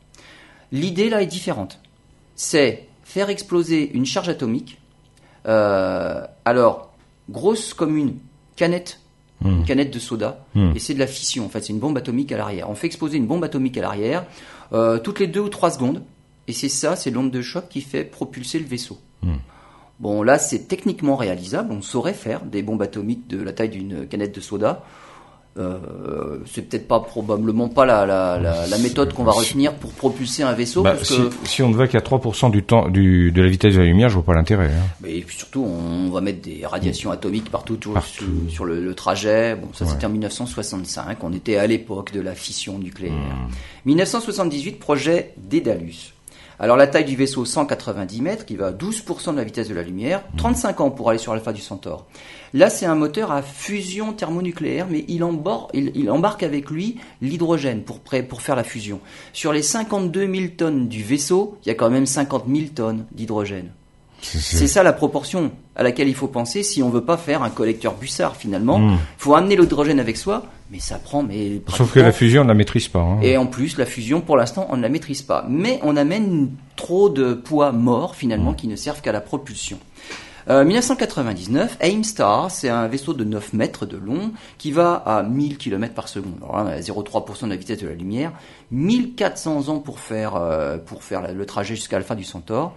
L'idée 0.71 1.09
là 1.09 1.21
est 1.21 1.27
différente. 1.27 1.79
C'est 2.35 2.87
faire 3.03 3.29
exploser 3.29 3.91
une 3.93 4.05
charge 4.05 4.29
atomique. 4.29 4.79
Euh, 5.47 6.25
alors, 6.45 6.93
grosse 7.29 7.73
comme 7.73 7.97
une 7.97 8.17
canette 8.55 8.99
une 9.43 9.61
hmm. 9.61 9.65
canette 9.65 9.93
de 9.93 9.99
soda, 9.99 10.45
hmm. 10.55 10.71
et 10.75 10.79
c'est 10.79 10.93
de 10.93 10.99
la 10.99 11.07
fission. 11.07 11.45
En 11.45 11.49
fait, 11.49 11.61
c'est 11.61 11.73
une 11.73 11.79
bombe 11.79 11.97
atomique 11.97 12.31
à 12.31 12.37
l'arrière. 12.37 12.69
On 12.69 12.75
fait 12.75 12.87
exploser 12.87 13.17
une 13.17 13.27
bombe 13.27 13.43
atomique 13.43 13.77
à 13.77 13.81
l'arrière 13.81 14.25
euh, 14.73 14.99
toutes 14.99 15.19
les 15.19 15.27
deux 15.27 15.41
ou 15.41 15.49
trois 15.49 15.71
secondes, 15.71 16.01
et 16.47 16.53
c'est 16.53 16.69
ça, 16.69 16.95
c'est 16.95 17.11
l'onde 17.11 17.31
de 17.31 17.41
choc 17.41 17.65
qui 17.69 17.81
fait 17.81 18.03
propulser 18.03 18.59
le 18.59 18.65
vaisseau. 18.65 18.97
Hmm. 19.21 19.35
Bon, 19.99 20.21
là, 20.21 20.37
c'est 20.37 20.67
techniquement 20.67 21.15
réalisable. 21.15 21.71
On 21.71 21.81
saurait 21.81 22.13
faire 22.13 22.41
des 22.43 22.61
bombes 22.61 22.81
atomiques 22.81 23.27
de 23.27 23.41
la 23.41 23.51
taille 23.51 23.69
d'une 23.69 24.07
canette 24.07 24.35
de 24.35 24.41
soda. 24.41 24.83
Euh, 25.57 26.37
c'est 26.45 26.69
peut-être 26.69 26.87
pas 26.87 26.99
probablement 26.99 27.67
pas 27.67 27.85
la, 27.85 28.05
la, 28.05 28.37
la, 28.39 28.77
méthode 28.77 29.13
qu'on 29.13 29.23
va 29.23 29.31
retenir 29.31 29.73
pour 29.73 29.91
propulser 29.91 30.43
un 30.43 30.53
vaisseau. 30.53 30.83
Bah, 30.83 30.95
si, 31.01 31.19
si, 31.45 31.63
on 31.63 31.69
ne 31.69 31.75
va 31.75 31.87
qu'à 31.87 31.99
3% 31.99 32.51
du 32.51 32.63
temps 32.63 32.89
du, 32.89 33.31
de 33.31 33.41
la 33.41 33.49
vitesse 33.49 33.73
de 33.73 33.79
la 33.79 33.85
lumière, 33.85 34.09
je 34.09 34.15
vois 34.15 34.23
pas 34.23 34.35
l'intérêt. 34.35 34.67
Hein. 34.67 34.87
Mais 35.01 35.25
surtout, 35.29 35.63
on 35.63 36.09
va 36.09 36.21
mettre 36.21 36.41
des 36.41 36.65
radiations 36.65 37.09
atomiques 37.11 37.49
partout, 37.49 37.77
Sur, 38.49 38.65
le, 38.65 38.79
le, 38.79 38.93
trajet. 38.93 39.55
Bon, 39.55 39.69
ça 39.73 39.85
c'était 39.85 40.05
en 40.05 40.09
1965. 40.09 41.23
On 41.23 41.33
était 41.33 41.57
à 41.57 41.65
l'époque 41.65 42.13
de 42.13 42.21
la 42.21 42.35
fission 42.35 42.77
nucléaire. 42.77 43.13
1978, 43.85 44.71
hmm. 44.71 44.79
projet 44.79 45.33
Dédalus. 45.37 46.13
Alors 46.59 46.75
la 46.75 46.87
taille 46.87 47.05
du 47.05 47.15
vaisseau 47.15 47.45
190 47.45 48.21
mètres, 48.21 48.45
qui 48.45 48.55
va 48.55 48.67
à 48.67 48.71
12% 48.71 49.31
de 49.31 49.37
la 49.37 49.43
vitesse 49.43 49.69
de 49.69 49.75
la 49.75 49.83
lumière, 49.83 50.23
35 50.37 50.81
ans 50.81 50.89
pour 50.89 51.09
aller 51.09 51.19
sur 51.19 51.33
Alpha 51.33 51.53
du 51.53 51.61
Centaure. 51.61 52.05
Là, 52.53 52.69
c'est 52.69 52.85
un 52.87 52.95
moteur 52.95 53.31
à 53.31 53.43
fusion 53.43 54.13
thermonucléaire, 54.13 54.87
mais 54.89 55.05
il, 55.07 55.23
embarque, 55.23 56.43
avec 56.43 56.71
lui 56.71 56.97
l'hydrogène 57.21 57.83
pour, 57.83 57.99
pour 57.99 58.41
faire 58.41 58.55
la 58.55 58.63
fusion. 58.63 58.99
Sur 59.33 59.53
les 59.53 59.61
52 59.61 60.33
000 60.33 60.47
tonnes 60.57 60.87
du 60.87 61.03
vaisseau, 61.03 61.57
il 61.63 61.69
y 61.69 61.71
a 61.71 61.75
quand 61.75 61.91
même 61.91 62.07
50 62.07 62.45
000 62.47 62.69
tonnes 62.73 63.05
d'hydrogène. 63.11 63.71
C'est 64.19 64.67
ça 64.67 64.81
la 64.81 64.93
proportion 64.93 65.51
à 65.75 65.83
laquelle 65.83 66.07
il 66.07 66.15
faut 66.15 66.27
penser 66.27 66.63
si 66.63 66.81
on 66.81 66.89
veut 66.89 67.03
pas 67.03 67.17
faire 67.17 67.43
un 67.43 67.51
collecteur 67.51 67.93
bussard 67.93 68.35
finalement. 68.35 68.79
Il 68.79 68.85
hmm. 68.85 68.97
faut 69.19 69.35
amener 69.35 69.55
l'hydrogène 69.55 69.99
avec 69.99 70.17
soi, 70.17 70.43
mais 70.71 70.79
ça 70.79 70.99
prend. 70.99 71.23
Mais 71.23 71.61
Sauf 71.69 71.93
que 71.93 71.99
la 71.99 72.11
fusion, 72.11 72.41
on 72.41 72.43
ne 72.45 72.49
la 72.49 72.55
maîtrise 72.55 72.87
pas. 72.87 72.99
Hein. 72.99 73.19
Et 73.21 73.37
en 73.37 73.45
plus, 73.45 73.77
la 73.77 73.85
fusion, 73.85 74.21
pour 74.21 74.37
l'instant, 74.37 74.67
on 74.69 74.77
ne 74.77 74.81
la 74.81 74.89
maîtrise 74.89 75.21
pas. 75.21 75.45
Mais 75.49 75.79
on 75.83 75.95
amène 75.95 76.51
trop 76.75 77.09
de 77.09 77.33
poids 77.33 77.71
morts 77.71 78.15
finalement 78.15 78.51
hmm. 78.51 78.57
qui 78.57 78.67
ne 78.67 78.75
servent 78.75 79.01
qu'à 79.01 79.11
la 79.11 79.21
propulsion. 79.21 79.79
1999, 80.49 81.77
euh, 81.81 81.85
Aimstar, 81.85 82.51
c'est 82.51 82.69
un 82.69 82.87
vaisseau 82.87 83.13
de 83.13 83.25
9 83.25 83.51
mètres 83.51 83.85
de 83.85 83.97
long 83.97 84.31
qui 84.57 84.71
va 84.71 84.93
à 84.93 85.21
1000 85.21 85.57
km 85.57 85.93
par 85.93 86.07
seconde. 86.07 86.35
Alors 86.41 86.63
là, 86.63 86.79
0,3% 86.79 87.43
de 87.45 87.49
la 87.49 87.55
vitesse 87.57 87.79
de 87.79 87.87
la 87.87 87.95
lumière. 87.95 88.31
1400 88.71 89.67
ans 89.67 89.79
pour 89.79 89.99
faire, 89.99 90.35
euh, 90.35 90.77
pour 90.77 91.03
faire 91.03 91.33
le 91.33 91.45
trajet 91.45 91.75
jusqu'à 91.75 91.97
Alpha 91.97 92.15
du 92.15 92.23
Centaure. 92.23 92.73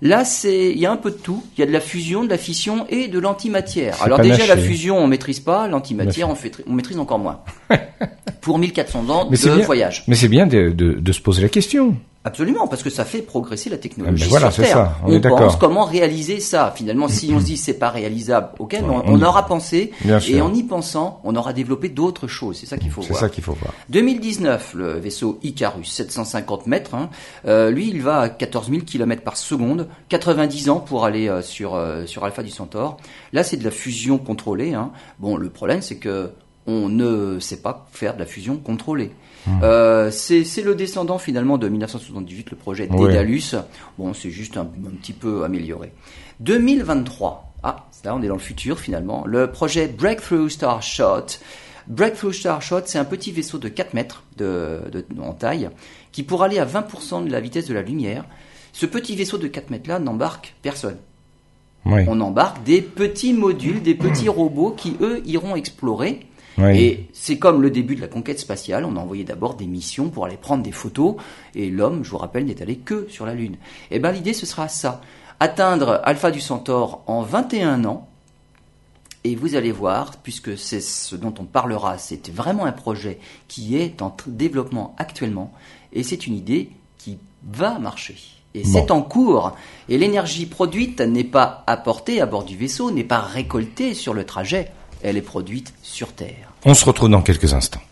Là, 0.00 0.24
c'est, 0.24 0.70
il 0.70 0.78
y 0.78 0.86
a 0.86 0.92
un 0.92 0.96
peu 0.96 1.10
de 1.10 1.16
tout. 1.16 1.42
Il 1.56 1.60
y 1.60 1.62
a 1.62 1.66
de 1.66 1.72
la 1.72 1.80
fusion, 1.80 2.24
de 2.24 2.28
la 2.28 2.38
fission 2.38 2.86
et 2.88 3.08
de 3.08 3.18
l'antimatière. 3.18 4.00
Alors 4.02 4.20
déjà, 4.20 4.46
la 4.46 4.56
fusion, 4.56 4.98
on 4.98 5.06
maîtrise 5.06 5.40
pas. 5.40 5.66
L'antimatière, 5.66 6.28
on, 6.28 6.34
fait, 6.34 6.52
on 6.66 6.72
maîtrise 6.72 6.98
encore 6.98 7.18
moins. 7.18 7.40
Pour 8.40 8.58
1400 8.58 9.10
ans 9.10 9.24
de 9.30 9.62
voyage. 9.64 10.04
Mais 10.06 10.14
c'est 10.14 10.28
bien 10.28 10.46
de, 10.46 10.70
de, 10.70 10.92
de, 10.92 11.12
se 11.12 11.20
poser 11.20 11.42
la 11.42 11.48
question. 11.48 11.96
Absolument, 12.24 12.66
parce 12.66 12.82
que 12.82 12.90
ça 12.90 13.04
fait 13.04 13.22
progresser 13.22 13.70
la 13.70 13.78
technologie 13.78 14.24
ben 14.24 14.28
voilà, 14.28 14.50
sur 14.50 14.64
Terre. 14.64 14.76
Ça, 14.76 14.96
on, 15.06 15.20
pense 15.20 15.56
comment 15.56 15.84
réaliser 15.84 16.40
ça. 16.40 16.72
Finalement, 16.74 17.06
si 17.06 17.32
on 17.32 17.38
se 17.38 17.44
dit 17.44 17.56
c'est 17.56 17.78
pas 17.78 17.90
réalisable, 17.90 18.48
ok, 18.58 18.76
on, 18.82 19.14
on, 19.14 19.22
aura 19.22 19.46
pensé 19.46 19.92
et 20.28 20.40
en 20.40 20.52
y 20.52 20.64
pensant, 20.64 21.20
on 21.22 21.36
aura 21.36 21.52
développé 21.52 21.88
d'autres 21.88 22.26
choses. 22.26 22.58
C'est 22.58 22.66
ça 22.66 22.76
qu'il 22.76 22.90
faut 22.90 23.02
voir. 23.02 23.14
C'est 23.14 23.24
ça 23.24 23.28
qu'il 23.30 23.44
faut 23.44 23.54
voir. 23.54 23.72
2019, 23.90 24.74
le 24.74 24.98
vaisseau 24.98 25.38
Icarus, 25.44 25.88
750 25.88 26.66
mètres, 26.66 26.94
hein, 26.96 27.08
euh, 27.46 27.70
lui, 27.70 27.88
il 27.88 28.02
va 28.02 28.20
à 28.20 28.28
14 28.28 28.68
000 28.68 28.82
km 28.82 29.22
par 29.22 29.36
seconde, 29.36 29.88
90 30.08 30.70
ans 30.70 30.80
pour 30.80 31.04
aller 31.04 31.28
euh, 31.28 31.40
sur 31.40 31.76
euh, 31.76 32.04
sur 32.06 32.24
Alpha 32.24 32.42
du 32.42 32.50
Centaure. 32.50 32.96
Là, 33.32 33.44
c'est 33.44 33.56
de 33.56 33.64
la 33.64 33.70
fusion 33.70 34.18
contrôlée. 34.18 34.74
Hein. 34.74 34.90
Bon, 35.20 35.36
le 35.36 35.50
problème, 35.50 35.82
c'est 35.82 35.96
que 35.96 36.32
on 36.66 36.88
ne 36.88 37.38
sait 37.40 37.62
pas 37.62 37.86
faire 37.92 38.14
de 38.14 38.18
la 38.18 38.26
fusion 38.26 38.58
contrôlée. 38.58 39.12
Hmm. 39.48 39.60
Euh, 39.62 40.10
c'est 40.10 40.62
le 40.62 40.74
descendant 40.74 41.18
finalement 41.18 41.58
de 41.58 41.68
1978, 41.68 42.50
le 42.50 42.56
projet 42.56 42.86
Dédalus. 42.86 43.54
Bon, 43.98 44.12
c'est 44.12 44.30
juste 44.30 44.56
un, 44.56 44.66
petit 44.66 45.12
peu 45.12 45.44
amélioré. 45.44 45.92
2023, 46.40 47.52
ah, 47.62 47.86
là 48.04 48.14
on 48.14 48.22
est 48.22 48.28
dans 48.28 48.34
le 48.34 48.40
futur 48.40 48.78
finalement, 48.78 49.24
le 49.26 49.50
projet 49.50 49.88
Breakthrough 49.88 50.48
Starshot. 50.48 51.38
Breakthrough 51.88 52.32
Starshot, 52.32 52.82
c'est 52.84 52.98
un 52.98 53.04
petit 53.04 53.32
vaisseau 53.32 53.58
de 53.58 53.68
4 53.68 53.94
mètres 53.94 54.22
de, 54.36 54.82
en 55.20 55.32
taille 55.32 55.70
qui 56.12 56.22
pour 56.22 56.42
aller 56.42 56.58
à 56.58 56.66
20% 56.66 57.24
de 57.24 57.32
la 57.32 57.40
vitesse 57.40 57.66
de 57.66 57.74
la 57.74 57.82
lumière, 57.82 58.24
ce 58.72 58.86
petit 58.86 59.16
vaisseau 59.16 59.38
de 59.38 59.48
4 59.48 59.70
mètres 59.70 59.88
là 59.88 59.98
n'embarque 59.98 60.54
personne. 60.62 60.98
On 61.86 62.20
embarque 62.20 62.62
des 62.64 62.82
petits 62.82 63.32
modules, 63.32 63.82
des 63.82 63.94
petits 63.94 64.28
robots 64.28 64.72
qui 64.76 64.96
eux 65.00 65.22
iront 65.24 65.56
explorer 65.56 66.27
et 66.66 67.08
c'est 67.12 67.38
comme 67.38 67.62
le 67.62 67.70
début 67.70 67.94
de 67.94 68.00
la 68.00 68.08
conquête 68.08 68.38
spatiale. 68.38 68.84
On 68.84 68.96
a 68.96 69.00
envoyé 69.00 69.24
d'abord 69.24 69.54
des 69.54 69.66
missions 69.66 70.08
pour 70.08 70.24
aller 70.24 70.36
prendre 70.36 70.62
des 70.62 70.72
photos. 70.72 71.16
Et 71.54 71.70
l'homme, 71.70 72.04
je 72.04 72.10
vous 72.10 72.18
rappelle, 72.18 72.46
n'est 72.46 72.62
allé 72.62 72.76
que 72.76 73.06
sur 73.08 73.26
la 73.26 73.34
Lune. 73.34 73.54
Et 73.90 73.96
eh 73.96 73.98
ben 73.98 74.12
l'idée, 74.12 74.32
ce 74.32 74.46
sera 74.46 74.68
ça. 74.68 75.00
Atteindre 75.40 76.00
Alpha 76.04 76.30
du 76.30 76.40
Centaure 76.40 77.02
en 77.06 77.22
21 77.22 77.84
ans. 77.84 78.08
Et 79.24 79.34
vous 79.34 79.56
allez 79.56 79.72
voir, 79.72 80.16
puisque 80.22 80.56
c'est 80.56 80.80
ce 80.80 81.16
dont 81.16 81.34
on 81.38 81.44
parlera, 81.44 81.98
c'est 81.98 82.30
vraiment 82.30 82.64
un 82.64 82.72
projet 82.72 83.18
qui 83.46 83.76
est 83.76 84.00
en 84.00 84.16
développement 84.26 84.94
actuellement. 84.96 85.52
Et 85.92 86.02
c'est 86.02 86.26
une 86.26 86.34
idée 86.34 86.70
qui 86.98 87.18
va 87.44 87.78
marcher. 87.78 88.16
Et 88.54 88.64
c'est 88.64 88.90
en 88.90 89.02
cours. 89.02 89.56
Et 89.88 89.98
l'énergie 89.98 90.46
produite 90.46 91.00
n'est 91.00 91.24
pas 91.24 91.62
apportée 91.66 92.20
à 92.20 92.26
bord 92.26 92.44
du 92.44 92.56
vaisseau, 92.56 92.90
n'est 92.90 93.04
pas 93.04 93.20
récoltée 93.20 93.94
sur 93.94 94.14
le 94.14 94.24
trajet 94.24 94.72
elle 95.02 95.16
est 95.16 95.22
produite 95.22 95.72
sur 95.82 96.12
Terre. 96.12 96.52
On 96.64 96.74
se 96.74 96.84
retrouve 96.84 97.10
dans 97.10 97.22
quelques 97.22 97.54
instants. 97.54 97.82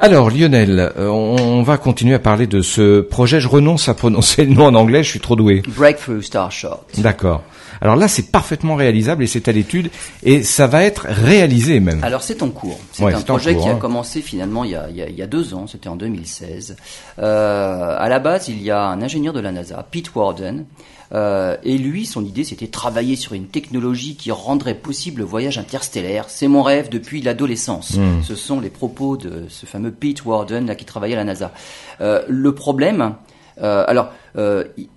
Alors 0.00 0.30
Lionel, 0.30 0.92
euh, 0.96 1.08
on 1.08 1.62
va 1.62 1.76
continuer 1.76 2.14
à 2.14 2.20
parler 2.20 2.46
de 2.46 2.62
ce 2.62 3.00
projet. 3.00 3.40
Je 3.40 3.48
renonce 3.48 3.88
à 3.88 3.94
prononcer 3.94 4.44
le 4.44 4.54
nom 4.54 4.66
en 4.66 4.74
anglais, 4.76 5.02
je 5.02 5.10
suis 5.10 5.20
trop 5.20 5.34
doué. 5.34 5.62
Breakthrough 5.66 6.22
Starshot. 6.22 6.84
D'accord. 6.98 7.42
Alors 7.80 7.96
là, 7.96 8.06
c'est 8.06 8.30
parfaitement 8.30 8.76
réalisable 8.76 9.24
et 9.24 9.26
c'est 9.26 9.48
à 9.48 9.52
l'étude 9.52 9.90
et 10.22 10.44
ça 10.44 10.68
va 10.68 10.84
être 10.84 11.06
réalisé 11.08 11.80
même. 11.80 12.02
Alors 12.04 12.22
c'est 12.22 12.42
en 12.42 12.50
cours. 12.50 12.78
C'est 12.92 13.04
un 13.04 13.20
projet 13.20 13.56
qui 13.56 13.68
a 13.68 13.72
hein. 13.72 13.76
commencé 13.76 14.22
finalement 14.22 14.62
il 14.62 14.70
y 14.70 14.76
a, 14.76 14.88
il 14.88 15.14
y 15.14 15.22
a, 15.22 15.26
deux 15.26 15.54
ans, 15.54 15.66
c'était 15.66 15.88
en 15.88 15.96
2016. 15.96 16.76
Euh, 17.18 17.96
à 17.98 18.08
la 18.08 18.18
base, 18.20 18.48
il 18.48 18.62
y 18.62 18.70
a 18.70 18.80
un 18.80 19.02
ingénieur 19.02 19.34
de 19.34 19.40
la 19.40 19.50
NASA, 19.50 19.84
Pete 19.90 20.14
Warden, 20.14 20.64
euh, 21.12 21.56
et 21.62 21.78
lui, 21.78 22.06
son 22.06 22.24
idée, 22.24 22.44
c'était 22.44 22.66
travailler 22.66 23.16
sur 23.16 23.32
une 23.32 23.46
technologie 23.46 24.16
qui 24.16 24.30
rendrait 24.30 24.74
possible 24.74 25.20
le 25.20 25.26
voyage 25.26 25.58
interstellaire. 25.58 26.26
C'est 26.28 26.48
mon 26.48 26.62
rêve 26.62 26.88
depuis 26.88 27.22
l'adolescence. 27.22 27.96
Hmm. 27.96 28.22
Ce 28.22 28.34
sont 28.34 28.60
les 28.60 28.70
propos 28.70 29.16
de 29.16 29.44
ce 29.48 29.66
fameux 29.66 29.90
Pete 29.90 30.24
Warden 30.24 30.66
là 30.66 30.74
qui 30.74 30.84
travaillait 30.84 31.14
à 31.14 31.18
la 31.18 31.24
NASA. 31.24 31.52
Euh, 32.00 32.22
le 32.28 32.54
problème, 32.54 33.14
euh, 33.62 33.84
alors, 33.86 34.12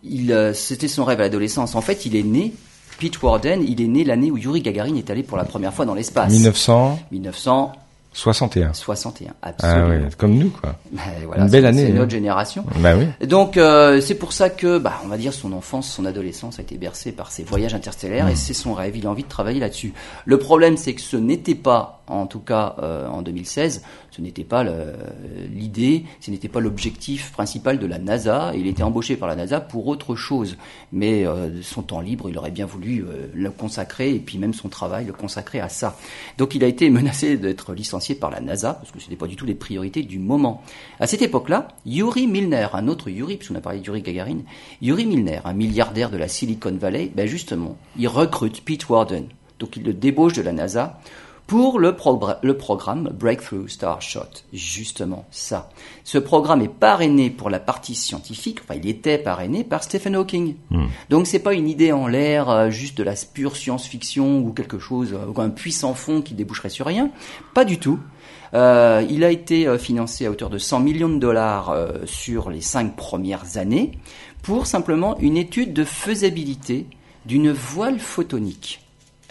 il, 0.03 0.51
c'était 0.53 0.87
son 0.87 1.03
rêve 1.03 1.19
à 1.19 1.23
l'adolescence. 1.23 1.75
En 1.75 1.81
fait, 1.81 2.05
il 2.05 2.15
est 2.15 2.23
né 2.23 2.53
Pete 2.99 3.21
Warden, 3.21 3.63
il 3.67 3.81
est 3.81 3.87
né 3.87 4.03
l'année 4.03 4.29
où 4.29 4.37
Yuri 4.37 4.61
Gagarin 4.61 4.95
est 4.95 5.09
allé 5.09 5.23
pour 5.23 5.37
la 5.37 5.45
première 5.45 5.73
fois 5.73 5.85
dans 5.85 5.95
l'espace. 5.95 6.31
1900 6.31 6.99
1900 7.11 7.71
61. 8.13 8.73
61, 8.73 9.33
absolument. 9.41 9.85
Ah 9.85 9.89
ouais, 9.89 10.09
comme 10.17 10.35
nous, 10.35 10.49
quoi. 10.49 10.75
Ben, 10.91 11.01
voilà, 11.25 11.43
Une 11.43 11.49
belle 11.49 11.65
année. 11.65 11.85
C'est 11.85 11.91
hein. 11.93 11.95
notre 11.95 12.11
génération. 12.11 12.65
Bah 12.79 12.95
oui. 12.97 13.05
Donc, 13.25 13.55
euh, 13.55 14.01
c'est 14.01 14.15
pour 14.15 14.33
ça 14.33 14.49
que, 14.49 14.77
bah, 14.77 14.95
on 15.05 15.07
va 15.07 15.17
dire, 15.17 15.33
son 15.33 15.53
enfance, 15.53 15.89
son 15.89 16.05
adolescence 16.05 16.59
a 16.59 16.61
été 16.61 16.77
bercée 16.77 17.13
par 17.13 17.31
ses 17.31 17.43
voyages 17.43 17.73
interstellaires 17.73 18.27
et 18.27 18.33
hmm. 18.33 18.37
c'est 18.37 18.53
son 18.53 18.73
rêve. 18.73 18.97
Il 18.97 19.07
a 19.07 19.09
envie 19.09 19.23
de 19.23 19.29
travailler 19.29 19.61
là-dessus. 19.61 19.93
Le 20.25 20.37
problème, 20.37 20.75
c'est 20.75 20.93
que 20.93 21.01
ce 21.01 21.15
n'était 21.15 21.55
pas, 21.55 22.01
en 22.07 22.25
tout 22.27 22.41
cas 22.41 22.75
euh, 22.83 23.07
en 23.07 23.21
2016, 23.21 23.81
ce 24.11 24.21
n'était 24.21 24.43
pas 24.43 24.65
l'idée, 25.49 26.03
ce 26.19 26.31
n'était 26.31 26.49
pas 26.49 26.59
l'objectif 26.59 27.31
principal 27.31 27.79
de 27.79 27.85
la 27.85 27.97
NASA. 27.97 28.51
Il 28.55 28.67
était 28.67 28.83
embauché 28.83 29.15
par 29.15 29.27
la 29.27 29.35
NASA 29.35 29.61
pour 29.61 29.87
autre 29.87 30.15
chose. 30.15 30.57
Mais 30.91 31.25
euh, 31.25 31.61
son 31.61 31.81
temps 31.81 32.01
libre, 32.01 32.29
il 32.29 32.37
aurait 32.37 32.51
bien 32.51 32.65
voulu 32.65 33.03
euh, 33.03 33.27
le 33.33 33.51
consacrer 33.51 34.13
et 34.13 34.19
puis 34.19 34.37
même 34.37 34.53
son 34.53 34.69
travail 34.69 35.05
le 35.05 35.13
consacrer 35.13 35.59
à 35.59 35.69
ça. 35.69 35.97
Donc, 36.37 36.55
il 36.55 36.63
a 36.63 36.67
été 36.67 36.89
menacé 37.01 37.37
d'être 37.37 37.73
licencié 37.73 38.15
par 38.15 38.31
la 38.31 38.41
NASA, 38.41 38.73
parce 38.73 38.91
que 38.91 38.99
ce 38.99 39.05
n'était 39.05 39.15
pas 39.15 39.27
du 39.27 39.35
tout 39.35 39.45
les 39.45 39.55
priorités 39.55 40.03
du 40.03 40.19
moment. 40.19 40.63
À 40.99 41.07
cette 41.07 41.21
époque-là, 41.21 41.69
Yuri 41.85 42.27
Milner, 42.27 42.67
un 42.73 42.87
autre 42.87 43.09
Yuri, 43.09 43.37
puisqu'on 43.37 43.55
a 43.55 43.61
parlé 43.61 43.79
de 43.79 43.85
Yuri 43.85 44.01
Gagarin, 44.01 44.39
Yuri 44.81 45.05
Milner, 45.05 45.39
un 45.45 45.53
milliardaire 45.53 46.09
de 46.09 46.17
la 46.17 46.27
Silicon 46.27 46.75
Valley, 46.79 47.11
ben 47.15 47.27
justement, 47.27 47.77
il 47.97 48.07
recrute 48.07 48.61
Pete 48.61 48.89
Warden. 48.89 49.27
Donc 49.59 49.77
il 49.77 49.83
le 49.83 49.93
débauche 49.93 50.33
de 50.33 50.41
la 50.41 50.51
NASA 50.51 50.99
pour 51.51 51.79
le, 51.79 51.93
le 52.43 52.55
programme 52.55 53.09
Breakthrough 53.13 53.67
Starshot. 53.67 54.45
Justement, 54.53 55.25
ça. 55.31 55.69
Ce 56.05 56.17
programme 56.17 56.61
est 56.61 56.69
parrainé 56.69 57.29
pour 57.29 57.49
la 57.49 57.59
partie 57.59 57.93
scientifique, 57.93 58.61
enfin 58.63 58.79
il 58.81 58.87
était 58.87 59.17
parrainé 59.17 59.65
par 59.65 59.83
Stephen 59.83 60.15
Hawking. 60.15 60.55
Hmm. 60.69 60.85
Donc 61.09 61.27
c'est 61.27 61.39
pas 61.39 61.53
une 61.53 61.67
idée 61.67 61.91
en 61.91 62.07
l'air, 62.07 62.49
euh, 62.49 62.69
juste 62.69 62.97
de 62.97 63.03
la 63.03 63.15
pure 63.33 63.57
science-fiction 63.57 64.39
ou 64.39 64.53
quelque 64.53 64.79
chose, 64.79 65.11
euh, 65.11 65.25
ou 65.25 65.41
un 65.41 65.49
puissant 65.49 65.93
fond 65.93 66.21
qui 66.21 66.35
déboucherait 66.35 66.69
sur 66.69 66.85
rien. 66.85 67.11
Pas 67.53 67.65
du 67.65 67.79
tout. 67.79 67.99
Euh, 68.53 69.05
il 69.09 69.25
a 69.25 69.29
été 69.29 69.77
financé 69.77 70.27
à 70.27 70.31
hauteur 70.31 70.49
de 70.49 70.57
100 70.57 70.79
millions 70.79 71.09
de 71.09 71.19
dollars 71.19 71.75
sur 72.05 72.49
les 72.49 72.61
cinq 72.61 72.95
premières 72.95 73.57
années 73.57 73.99
pour 74.41 74.67
simplement 74.67 75.17
une 75.19 75.35
étude 75.35 75.73
de 75.73 75.83
faisabilité 75.83 76.87
d'une 77.25 77.51
voile 77.51 77.99
photonique 77.99 78.79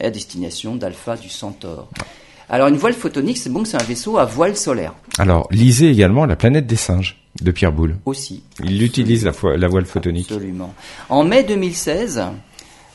à 0.05 0.11
destination 0.11 0.77
d'Alpha 0.77 1.17
du 1.17 1.29
Centaure. 1.29 1.89
Alors 2.49 2.69
une 2.69 2.77
voile 2.77 2.95
photonique, 2.95 3.39
c'est 3.39 3.51
bon 3.51 3.63
que 3.63 3.69
c'est 3.69 3.81
un 3.81 3.85
vaisseau 3.85 4.19
à 4.19 4.25
voile 4.25 4.57
solaire. 4.57 4.95
Alors 5.19 5.47
lisez 5.51 5.89
également 5.89 6.27
La 6.27 6.37
planète 6.37 6.67
des 6.67 6.77
singes 6.77 7.17
de 7.41 7.51
Pierre 7.53 7.73
Boulle. 7.73 7.97
Aussi. 8.07 8.43
Il 8.65 8.83
utilise 8.83 9.25
la, 9.25 9.33
la 9.57 9.69
voile 9.69 9.87
photonique. 9.87 10.31
Absolument. 10.33 10.75
En 11.09 11.23
mai 11.23 11.45
2016, 11.45 12.25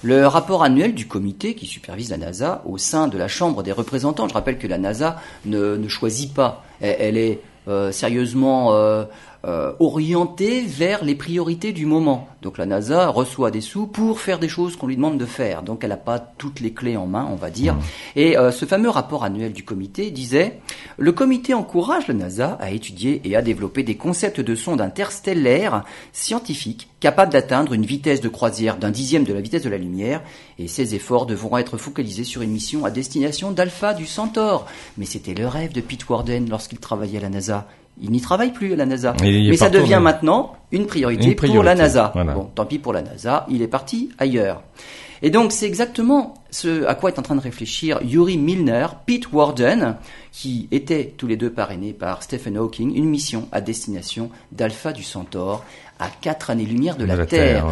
le 0.05 0.27
rapport 0.27 0.63
annuel 0.63 0.93
du 0.93 1.07
comité 1.07 1.55
qui 1.55 1.65
supervise 1.65 2.11
la 2.11 2.17
NASA 2.17 2.61
au 2.65 2.77
sein 2.77 3.07
de 3.07 3.17
la 3.17 3.27
Chambre 3.27 3.63
des 3.63 3.71
représentants, 3.71 4.27
je 4.27 4.33
rappelle 4.33 4.57
que 4.57 4.67
la 4.67 4.77
NASA 4.77 5.19
ne, 5.45 5.87
choisit 5.87 6.33
pas, 6.33 6.63
elle, 6.79 7.17
est 7.17 7.39
euh, 7.67 7.91
sérieusement 7.91 8.75
euh, 8.75 9.05
euh, 9.45 9.73
orienté 9.79 10.61
vers 10.61 11.03
les 11.03 11.13
priorités 11.13 11.71
du 11.71 11.85
moment. 11.85 12.27
Donc 12.41 12.57
la 12.57 12.65
NASA 12.65 13.09
reçoit 13.09 13.51
des 13.51 13.61
sous 13.61 13.85
pour 13.85 14.19
faire 14.19 14.39
des 14.39 14.47
choses 14.47 14.75
qu'on 14.75 14.87
lui 14.87 14.95
demande 14.95 15.19
de 15.19 15.25
faire. 15.25 15.61
Donc 15.61 15.83
elle 15.83 15.91
n'a 15.91 15.97
pas 15.97 16.17
toutes 16.19 16.61
les 16.61 16.73
clés 16.73 16.97
en 16.97 17.05
main, 17.05 17.27
on 17.31 17.35
va 17.35 17.51
dire. 17.51 17.75
Mmh. 17.75 17.81
Et 18.15 18.37
euh, 18.37 18.51
ce 18.51 18.65
fameux 18.65 18.89
rapport 18.89 19.23
annuel 19.23 19.53
du 19.53 19.63
comité 19.63 20.09
disait 20.09 20.59
le 20.97 21.11
comité 21.11 21.53
encourage 21.53 22.07
la 22.07 22.15
NASA 22.15 22.57
à 22.59 22.71
étudier 22.71 23.21
et 23.23 23.35
à 23.35 23.43
développer 23.43 23.83
des 23.83 23.97
concepts 23.97 24.41
de 24.41 24.55
sondes 24.55 24.81
interstellaires 24.81 25.83
scientifiques 26.11 26.89
capables 26.99 27.31
d'atteindre 27.31 27.73
une 27.73 27.85
vitesse 27.85 28.21
de 28.21 28.29
croisière 28.29 28.77
d'un 28.77 28.89
dixième 28.89 29.25
de 29.25 29.33
la 29.33 29.41
vitesse 29.41 29.61
de 29.61 29.69
la 29.69 29.77
lumière. 29.77 30.23
Et 30.57 30.67
ces 30.67 30.95
efforts 30.95 31.27
devront 31.27 31.59
être 31.59 31.77
focalisés 31.77 32.23
sur 32.23 32.41
une 32.41 32.49
mission 32.49 32.83
à 32.83 32.89
destination 32.89 33.51
d'Alpha 33.51 33.93
du 33.93 34.07
Centaure. 34.07 34.65
Mais 34.97 35.05
c'était 35.05 35.35
le 35.35 35.47
rêve 35.47 35.71
de 35.71 35.81
Pete 35.81 36.09
Warden 36.09 36.49
lorsqu'il 36.49 36.79
travaillait 36.79 37.19
à 37.19 37.21
la 37.21 37.29
NASA. 37.29 37.67
Il 38.01 38.11
n'y 38.11 38.21
travaille 38.21 38.51
plus 38.51 38.73
à 38.73 38.75
la 38.75 38.85
NASA. 38.85 39.15
Mais 39.21 39.55
ça 39.55 39.69
devient 39.69 39.99
maintenant 40.01 40.53
une 40.71 40.85
priorité, 40.85 41.35
pour 41.35 41.63
la 41.63 41.75
NASA. 41.75 42.13
Bon, 42.15 42.49
tant 42.53 42.65
pis 42.65 42.79
pour 42.79 42.93
la 42.93 43.01
NASA, 43.01 43.45
il 43.49 43.61
est 43.61 43.67
parti 43.67 44.09
ailleurs. 44.17 44.61
Et 45.21 45.29
donc 45.29 45.53
c'est 45.53 45.65
exactement 45.65 46.33
ce 46.51 46.85
à 46.85 46.93
quoi 46.93 47.09
est 47.09 47.17
en 47.17 47.21
train 47.21 47.35
de 47.35 47.41
réfléchir 47.41 47.99
Yuri 48.03 48.37
Milner, 48.37 48.87
Pete 49.05 49.31
Warden, 49.31 49.95
qui 50.31 50.67
étaient 50.71 51.13
tous 51.17 51.25
les 51.25 51.37
deux 51.37 51.49
parrainés 51.49 51.93
par 51.93 52.21
Stephen 52.21 52.57
Hawking, 52.57 52.95
une 52.95 53.09
mission 53.09 53.47
à 53.51 53.61
destination 53.61 54.29
d'Alpha 54.51 54.91
du 54.91 55.03
Centaure, 55.03 55.63
à 55.99 56.09
quatre 56.09 56.49
années-lumière 56.49 56.97
de, 56.97 57.05
la, 57.05 57.25
Terre. 57.25 57.65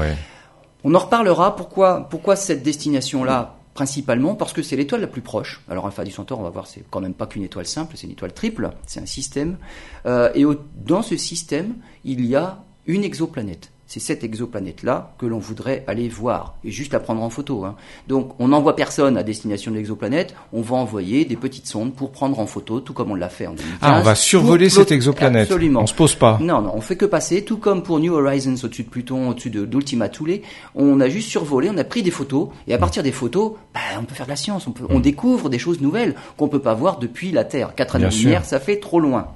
On 0.84 0.96
en 0.96 1.00
reparlera. 1.00 1.56
Pourquoi, 1.56 2.08
pourquoi 2.10 2.36
cette 2.36 2.64
destination-là 2.64 3.58
principalement 3.74 4.36
parce 4.36 4.54
que 4.54 4.62
c'est 4.62 4.76
l'étoile 4.76 5.02
la 5.02 5.08
plus 5.08 5.22
proche. 5.22 5.62
Alors 5.68 5.86
Alpha 5.86 6.04
du 6.04 6.12
Centaure, 6.12 6.40
on 6.40 6.44
va 6.44 6.50
voir, 6.50 6.68
c'est 6.68 6.84
quand 6.90 7.02
même 7.02 7.14
pas 7.14 7.28
qu'une 7.28 7.44
étoile 7.44 7.66
simple, 7.66 7.96
c'est 7.98 8.08
une 8.08 8.14
étoile 8.14 8.34
triple, 8.34 8.72
c'est 8.86 9.02
un 9.02 9.06
système. 9.06 9.58
Euh, 10.06 10.32
et 10.36 10.46
dans 10.86 11.02
ce 11.02 11.18
système, 11.18 11.76
il 12.04 12.26
y 12.26 12.36
a 12.36 12.64
une 12.86 13.04
exoplanète 13.04 13.73
c'est 13.94 14.00
cette 14.00 14.24
exoplanète-là 14.24 15.14
que 15.20 15.28
l'on 15.28 15.38
voudrait 15.38 15.84
aller 15.86 16.10
voir 16.10 16.56
et 16.64 16.72
juste 16.72 16.94
la 16.94 17.00
prendre 17.00 17.22
en 17.22 17.30
photo. 17.30 17.64
Hein. 17.64 17.76
Donc 18.08 18.34
on 18.40 18.48
n'envoie 18.48 18.76
personne 18.76 19.18
à 19.18 19.24
destination 19.24 19.70
de 19.70 19.76
l'exoplanète, 19.76 20.34
on 20.52 20.62
va 20.62 20.78
envoyer 20.78 21.26
des 21.26 21.36
petites 21.36 21.68
sondes 21.68 21.94
pour 21.94 22.12
prendre 22.12 22.40
en 22.40 22.48
photo, 22.48 22.80
tout 22.80 22.94
comme 22.94 23.12
on 23.12 23.16
l'a 23.16 23.30
fait 23.30 23.46
en 23.46 23.54
2015. 23.54 23.78
Ah, 23.84 24.00
on 24.00 24.02
va 24.02 24.16
survoler 24.16 24.72
cette 24.72 24.92
exoplanète. 24.92 25.44
Absolument. 25.44 25.82
On 25.82 25.86
se 25.86 25.94
pose 25.94 26.16
pas. 26.16 26.40
Non, 26.42 26.64
non, 26.64 26.72
on 26.74 26.82
fait 26.82 26.96
que 26.96 27.06
passer, 27.06 27.46
tout 27.46 27.58
comme 27.58 27.84
pour 27.84 28.00
New 28.00 28.12
Horizons 28.16 28.56
au-dessus 28.64 28.82
de 28.82 28.90
Pluton, 28.90 29.30
au-dessus 29.30 29.52
d'Ultima 29.52 30.10
Thule, 30.10 30.42
on 30.74 31.00
a 31.00 31.08
juste 31.08 31.30
survolé, 31.30 31.70
on 31.72 31.78
a 31.78 31.84
pris 31.84 32.02
des 32.02 32.10
photos 32.10 32.48
et 32.68 32.74
à 32.74 32.80
partir 32.80 33.04
des 33.04 33.12
photos, 33.12 33.52
bah, 33.76 33.82
on 34.00 34.06
peut 34.06 34.16
faire 34.16 34.26
de 34.26 34.32
la 34.32 34.36
science, 34.36 34.66
on, 34.66 34.72
peut, 34.72 34.86
on 34.90 34.98
mm. 34.98 35.04
découvre 35.04 35.50
des 35.50 35.60
choses 35.60 35.82
nouvelles 35.82 36.16
qu'on 36.36 36.48
peut 36.48 36.62
pas 36.62 36.74
voir 36.74 36.98
depuis 36.98 37.32
la 37.32 37.44
Terre. 37.44 37.76
Quatre 37.76 37.98
années 37.98 38.10
lumière, 38.10 38.44
ça 38.44 38.60
fait 38.60 38.80
trop 38.80 39.00
loin. 39.00 39.28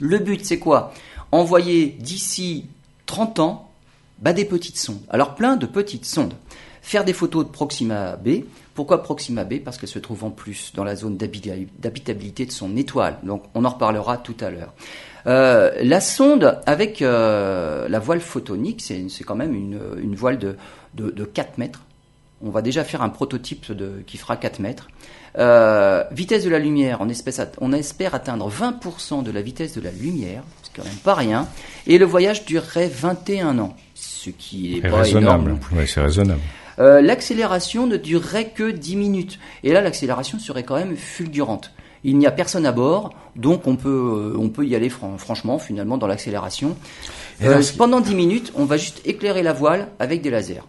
Le 0.00 0.18
but, 0.18 0.44
c'est 0.44 0.58
quoi? 0.58 0.92
Envoyer 1.30 1.96
d'ici 2.00 2.66
30 3.06 3.38
ans 3.38 3.67
bah, 4.20 4.32
Des 4.32 4.44
petites 4.44 4.78
sondes. 4.78 5.00
Alors 5.10 5.34
plein 5.34 5.56
de 5.56 5.66
petites 5.66 6.04
sondes. 6.04 6.34
Faire 6.82 7.04
des 7.04 7.12
photos 7.12 7.44
de 7.44 7.50
Proxima 7.50 8.16
b. 8.16 8.44
Pourquoi 8.74 9.02
Proxima 9.02 9.44
b? 9.44 9.60
Parce 9.62 9.76
qu'elle 9.76 9.88
se 9.88 9.98
trouve 9.98 10.24
en 10.24 10.30
plus 10.30 10.72
dans 10.74 10.84
la 10.84 10.96
zone 10.96 11.16
d'habitabilité 11.16 12.46
de 12.46 12.52
son 12.52 12.76
étoile. 12.76 13.18
Donc 13.22 13.44
on 13.54 13.64
en 13.64 13.70
reparlera 13.70 14.16
tout 14.16 14.36
à 14.40 14.50
l'heure. 14.50 14.72
Euh, 15.26 15.72
la 15.82 16.00
sonde 16.00 16.60
avec 16.64 17.02
euh, 17.02 17.88
la 17.88 17.98
voile 17.98 18.20
photonique, 18.20 18.80
c'est 18.80 19.24
quand 19.24 19.34
même 19.34 19.54
une, 19.54 20.14
voile 20.14 20.38
de, 20.38 20.56
de, 20.94 21.10
de, 21.10 21.24
4 21.24 21.58
mètres. 21.58 21.82
On 22.40 22.50
va 22.50 22.62
déjà 22.62 22.84
faire 22.84 23.02
un 23.02 23.08
prototype 23.08 23.66
qui 24.06 24.16
fera 24.16 24.36
4 24.36 24.60
mètres. 24.60 24.88
Euh, 25.38 26.04
vitesse 26.10 26.44
de 26.44 26.50
la 26.50 26.58
lumière, 26.58 27.00
on, 27.00 27.08
espère 27.72 28.14
atteindre 28.14 28.50
20% 28.50 29.22
de 29.22 29.30
la 29.30 29.42
vitesse 29.42 29.74
de 29.74 29.80
la 29.80 29.90
lumière, 29.90 30.42
quand 30.78 30.84
même 30.84 30.94
pas 30.94 31.14
rien. 31.14 31.48
Et 31.86 31.98
le 31.98 32.06
voyage 32.06 32.44
durerait 32.44 32.88
21 32.88 33.58
ans 33.58 33.76
ce 33.94 34.30
qui 34.30 34.76
est, 34.76 34.80
pas 34.80 35.02
raisonnable. 35.02 35.58
Oui, 35.72 35.84
c'est 35.86 36.00
raisonnable. 36.00 36.40
Euh, 36.78 37.00
l'accélération 37.00 37.86
ne 37.86 37.96
durerait 37.96 38.50
que 38.50 38.70
10 38.70 38.96
minutes. 38.96 39.38
Et 39.64 39.72
là, 39.72 39.80
l'accélération 39.80 40.38
serait 40.38 40.62
quand 40.62 40.76
même 40.76 40.96
fulgurante. 40.96 41.72
Il 42.04 42.16
n'y 42.16 42.26
a 42.26 42.30
personne 42.30 42.64
à 42.64 42.70
bord, 42.70 43.12
donc 43.34 43.66
on 43.66 43.74
peut, 43.74 43.88
euh, 43.88 44.38
on 44.38 44.50
peut 44.50 44.64
y 44.64 44.76
aller 44.76 44.88
franchement, 44.88 45.58
finalement, 45.58 45.98
dans 45.98 46.06
l'accélération. 46.06 46.76
Euh, 47.42 47.60
pendant 47.76 48.00
10 48.00 48.14
minutes, 48.14 48.52
on 48.54 48.64
va 48.64 48.76
juste 48.76 49.00
éclairer 49.04 49.42
la 49.42 49.52
voile 49.52 49.88
avec 49.98 50.22
des 50.22 50.30
lasers. 50.30 50.62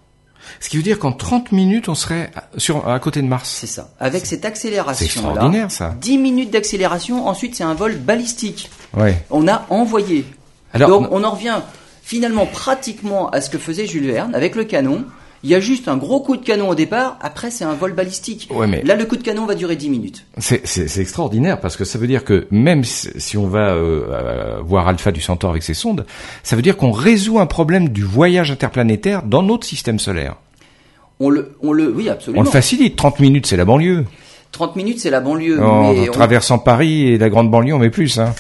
Ce 0.60 0.69
qui 0.69 0.78
veut 0.78 0.84
dire 0.84 0.99
qu'en 0.99 1.12
30 1.12 1.52
minutes, 1.52 1.89
on 1.89 1.95
serait 1.95 2.32
sur, 2.58 2.88
à 2.88 2.99
côté 2.99 3.21
de 3.21 3.28
Mars. 3.28 3.49
C'est 3.60 3.67
ça. 3.67 3.89
Avec 3.99 4.25
cette 4.25 4.45
accélération-là. 4.45 4.95
C'est 4.95 5.06
extraordinaire, 5.06 5.71
ça. 5.71 5.95
10 5.99 6.17
minutes 6.17 6.52
d'accélération, 6.52 7.28
ensuite 7.28 7.56
c'est 7.56 7.63
un 7.63 7.73
vol 7.73 7.95
balistique. 7.95 8.69
Ouais. 8.95 9.23
On 9.30 9.47
a 9.47 9.65
envoyé. 9.69 10.25
Alors, 10.73 10.89
Donc 10.89 11.08
on 11.12 11.23
en 11.23 11.32
revient 11.32 11.60
finalement 12.04 12.45
pratiquement 12.45 13.30
à 13.30 13.41
ce 13.41 13.49
que 13.49 13.58
faisait 13.58 13.86
Jules 13.86 14.12
Verne 14.12 14.34
avec 14.34 14.56
le 14.56 14.63
canon. 14.63 15.06
Il 15.43 15.49
y 15.49 15.56
a 15.56 15.60
juste 15.60 15.88
un 15.88 15.95
gros 15.95 16.19
coup 16.19 16.36
de 16.36 16.43
canon 16.43 16.69
au 16.69 16.75
départ, 16.75 17.17
après 17.21 17.49
c'est 17.49 17.63
un 17.63 17.73
vol 17.73 17.93
balistique. 17.93 18.49
Là, 18.84 18.95
le 18.95 19.06
coup 19.06 19.15
de 19.15 19.23
canon 19.23 19.45
va 19.45 19.56
durer 19.56 19.75
10 19.75 19.89
minutes. 19.89 20.25
C'est 20.38 20.97
extraordinaire 20.97 21.60
parce 21.60 21.78
que 21.78 21.86
ça 21.86 21.97
veut 21.97 22.08
dire 22.08 22.25
que 22.25 22.47
même 22.52 22.84
si 22.84 23.38
on 23.38 23.47
va 23.47 23.69
euh, 23.69 24.60
voir 24.63 24.88
Alpha 24.88 25.12
du 25.12 25.21
Centaure 25.21 25.52
avec 25.52 25.63
ses 25.63 25.73
sondes, 25.73 26.06
ça 26.43 26.56
veut 26.56 26.62
dire 26.62 26.75
qu'on 26.75 26.91
résout 26.91 27.39
un 27.39 27.45
problème 27.45 27.89
du 27.89 28.04
voyage 28.04 28.52
interplanétaire 28.52 29.23
dans 29.23 29.43
notre 29.43 29.65
système 29.65 29.99
solaire. 29.99 30.36
On 31.21 31.30
le, 31.30 31.56
on 31.62 31.73
le, 31.73 31.89
oui, 31.89 32.10
absolument. 32.10 32.41
On 32.41 32.43
le 32.43 32.49
facilite. 32.49 32.95
30 32.95 33.19
minutes, 33.19 33.45
c'est 33.45 33.58
la 33.58 33.65
banlieue. 33.65 34.06
30 34.52 34.75
minutes, 34.75 34.99
c'est 34.99 35.10
la 35.10 35.19
banlieue. 35.19 35.62
En 35.62 35.93
traversant 36.12 36.60
Paris 36.60 37.08
et 37.08 37.17
la 37.17 37.30
grande 37.30 37.52
banlieue, 37.52 37.73
on 37.73 37.80
met 37.80 37.89
plus. 37.89 38.19
Hein. 38.19 38.34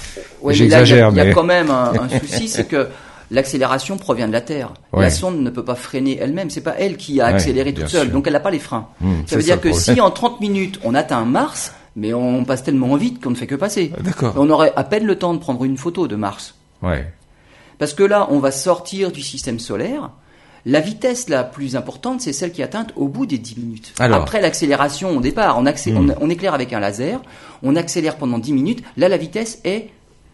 J'exagère, 0.49 1.11
mais 1.11 1.21
il 1.21 1.27
y, 1.27 1.31
a 1.31 1.33
quand 1.33 1.43
même 1.43 1.69
un, 1.69 1.91
un 1.93 2.19
souci, 2.19 2.47
c'est 2.47 2.67
que 2.67 2.87
l'accélération 3.31 3.97
provient 3.97 4.27
de 4.27 4.33
la 4.33 4.41
Terre. 4.41 4.73
La 4.93 5.09
sonde 5.09 5.41
ne 5.41 5.49
peut 5.49 5.65
pas 5.65 5.75
freiner 5.75 6.17
elle-même. 6.19 6.49
C'est 6.49 6.61
pas 6.61 6.75
elle 6.77 6.97
qui 6.97 7.21
a 7.21 7.27
accéléré 7.27 7.73
toute 7.73 7.87
seule. 7.87 8.11
Donc 8.11 8.27
elle 8.27 8.33
n'a 8.33 8.39
pas 8.39 8.51
les 8.51 8.59
freins. 8.59 8.87
Hmm, 9.01 9.21
ça 9.25 9.35
veut 9.35 9.43
dire 9.43 9.59
que 9.59 9.71
si 9.71 9.99
en 10.01 10.11
30 10.11 10.39
minutes 10.41 10.79
on 10.83 10.95
atteint 10.95 11.25
Mars, 11.25 11.73
mais 11.95 12.13
on 12.13 12.45
passe 12.45 12.63
tellement 12.63 12.95
vite 12.95 13.21
qu'on 13.21 13.31
ne 13.31 13.35
fait 13.35 13.47
que 13.47 13.55
passer. 13.55 13.91
D'accord. 13.99 14.33
On 14.37 14.49
aurait 14.49 14.73
à 14.75 14.83
peine 14.83 15.05
le 15.05 15.17
temps 15.17 15.33
de 15.33 15.39
prendre 15.39 15.63
une 15.63 15.77
photo 15.77 16.07
de 16.07 16.15
Mars. 16.15 16.55
Ouais. 16.81 17.11
Parce 17.77 17.93
que 17.93 18.03
là, 18.03 18.27
on 18.29 18.39
va 18.39 18.51
sortir 18.51 19.11
du 19.11 19.21
système 19.21 19.59
solaire. 19.59 20.11
La 20.65 20.81
vitesse 20.81 21.29
la 21.29 21.43
plus 21.45 21.77
importante, 21.77 22.19
c'est 22.19 22.33
celle 22.33 22.51
qui 22.51 22.61
est 22.61 22.65
atteinte 22.65 22.91
au 22.97 23.07
bout 23.07 23.25
des 23.25 23.37
10 23.37 23.57
minutes. 23.57 23.93
Après 23.99 24.41
l'accélération 24.41 25.15
au 25.17 25.21
départ, 25.21 25.57
on, 25.57 25.63
hmm. 25.63 26.13
on, 26.19 26.29
éclaire 26.29 26.53
avec 26.53 26.73
un 26.73 26.81
laser, 26.81 27.21
on 27.63 27.75
accélère 27.77 28.17
pendant 28.17 28.37
10 28.37 28.53
minutes. 28.53 28.83
Là, 28.97 29.07
la 29.07 29.17
vitesse 29.17 29.61
est 29.63 29.89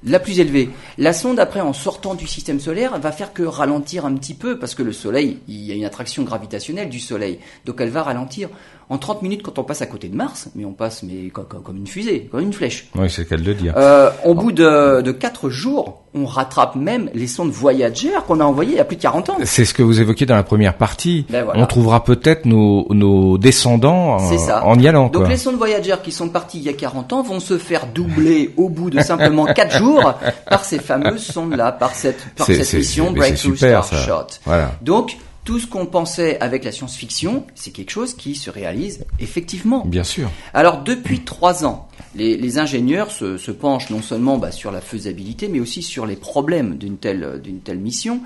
la 0.06 0.20
plus 0.20 0.40
élevée. 0.40 0.70
La 0.98 1.14
sonde, 1.14 1.40
après, 1.40 1.62
en 1.62 1.74
sortant 1.74 2.14
du 2.14 2.28
système 2.28 2.60
solaire, 2.60 2.98
va 3.00 3.12
faire 3.12 3.34
que 3.34 3.44
ralentir 3.44 4.06
un 4.06 4.14
petit 4.16 4.36
peu, 4.36 4.60
parce 4.60 4.76
que 4.76 4.84
le 4.84 4.94
Soleil, 4.94 5.40
il 5.48 5.64
y 5.64 5.72
a 5.72 5.76
une 5.76 5.86
attraction 5.86 6.24
gravitationnelle 6.24 6.90
du 6.90 7.00
Soleil. 7.00 7.40
Donc 7.66 7.82
elle 7.82 7.90
va 7.90 8.04
ralentir 8.04 8.50
en 8.90 8.98
30 8.98 9.22
minutes 9.22 9.42
quand 9.44 9.58
on 9.60 9.64
passe 9.64 9.82
à 9.82 9.86
côté 9.86 10.08
de 10.08 10.16
Mars, 10.16 10.50
mais 10.56 10.66
on 10.66 10.74
passe 10.74 11.04
mais 11.04 11.30
comme, 11.30 11.78
une 11.78 11.88
fusée, 11.88 12.28
comme 12.32 12.42
une 12.42 12.54
flèche. 12.54 12.90
Oui, 12.96 13.10
c'est 13.10 13.24
le 13.24 13.28
cas 13.28 13.38
de 13.38 13.44
le 13.44 13.54
dire. 13.54 13.74
Euh, 13.78 14.12
au 14.24 14.36
bout 14.36 14.52
de, 14.52 15.02
de 15.02 15.12
4 15.12 15.50
jours, 15.50 16.04
on 16.14 16.26
rattrape 16.26 16.76
même 16.76 17.10
les 17.14 17.28
sondes 17.28 17.52
Voyager 17.52 18.12
qu'on 18.28 18.40
a 18.40 18.44
envoyées 18.44 18.74
il 18.74 18.78
y 18.78 18.80
a 18.80 18.86
plus 18.86 18.96
de 18.96 19.02
40 19.02 19.30
ans. 19.30 19.38
C'est 19.44 19.66
ce 19.66 19.74
que 19.74 19.84
vous 19.84 20.00
évoquiez 20.00 20.26
dans 20.26 20.36
la 20.36 20.44
première 20.44 20.78
partie. 20.78 21.26
Ben 21.30 21.46
on 21.54 21.66
trouvera 21.66 22.04
peut-être 22.04 22.46
nos, 22.46 22.88
nos 22.92 23.38
descendants 23.38 24.18
en, 24.18 24.80
y 24.80 24.88
allant. 24.88 25.10
Donc 25.10 25.28
les 25.28 25.38
sondes 25.38 25.58
Voyager 25.58 25.96
qui 26.04 26.12
sont 26.12 26.30
parties 26.30 26.60
il 26.60 26.64
y 26.64 26.70
a 26.70 26.74
40 26.74 27.14
ans 27.14 27.24
vont 27.24 27.40
se 27.40 27.58
faire 27.58 27.88
doubler 27.88 28.54
au 28.58 28.70
bout 28.70 28.90
de 28.90 29.02
simplement 29.02 29.46
4 29.46 29.78
jours 29.78 30.14
par 30.50 30.64
ces 30.64 30.80
fameuses 30.80 31.26
sondes-là, 31.26 31.72
par 31.72 31.96
cette, 31.96 32.24
par 32.36 32.48
cette 32.48 32.74
mission 32.74 33.12
Breakthrough 33.12 33.56
Starshot. 33.56 34.40
Voilà. 34.46 34.72
Donc 34.82 35.18
tout 35.46 35.60
ce 35.60 35.68
qu'on 35.68 35.86
pensait 35.86 36.40
avec 36.42 36.64
la 36.64 36.72
science-fiction, 36.72 37.46
c'est 37.54 37.72
quelque 37.72 37.92
chose 37.92 38.16
qui 38.16 38.36
se 38.36 38.50
réalise 38.50 39.06
effectivement. 39.20 39.86
Bien 39.86 40.04
sûr. 40.04 40.30
Alors 40.54 40.82
depuis 40.82 41.22
trois 41.22 41.66
ans, 41.66 41.88
les, 42.16 42.58
ingénieurs 42.58 43.12
se, 43.12 43.52
penchent 43.52 43.90
non 43.92 44.02
seulement 44.02 44.38
bah, 44.38 44.52
sur 44.52 44.72
la 44.72 44.82
faisabilité, 44.82 45.48
mais 45.48 45.60
aussi 45.60 45.84
sur 45.84 46.06
les 46.06 46.16
problèmes 46.16 46.78
d'une 46.78 46.98
telle, 46.98 47.42
d'une 47.44 47.60
telle 47.60 47.78
mission. 47.78 48.22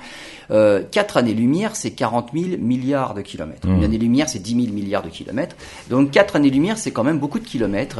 Euh, 0.51 0.81
quatre 0.89 1.17
années-lumière, 1.17 1.75
c'est 1.75 1.91
40 1.91 2.29
000 2.33 2.61
milliards 2.61 3.13
de 3.13 3.21
kilomètres. 3.21 3.67
Mmh. 3.67 3.75
Une 3.75 3.83
année-lumière, 3.83 4.29
c'est 4.29 4.39
10 4.39 4.63
000 4.63 4.73
milliards 4.73 5.03
de 5.03 5.09
kilomètres. 5.09 5.55
Donc 5.89 6.11
quatre 6.11 6.35
années-lumière, 6.35 6.77
c'est 6.77 6.91
quand 6.91 7.03
même 7.03 7.19
beaucoup 7.19 7.39
de 7.39 7.45
kilomètres. 7.45 7.99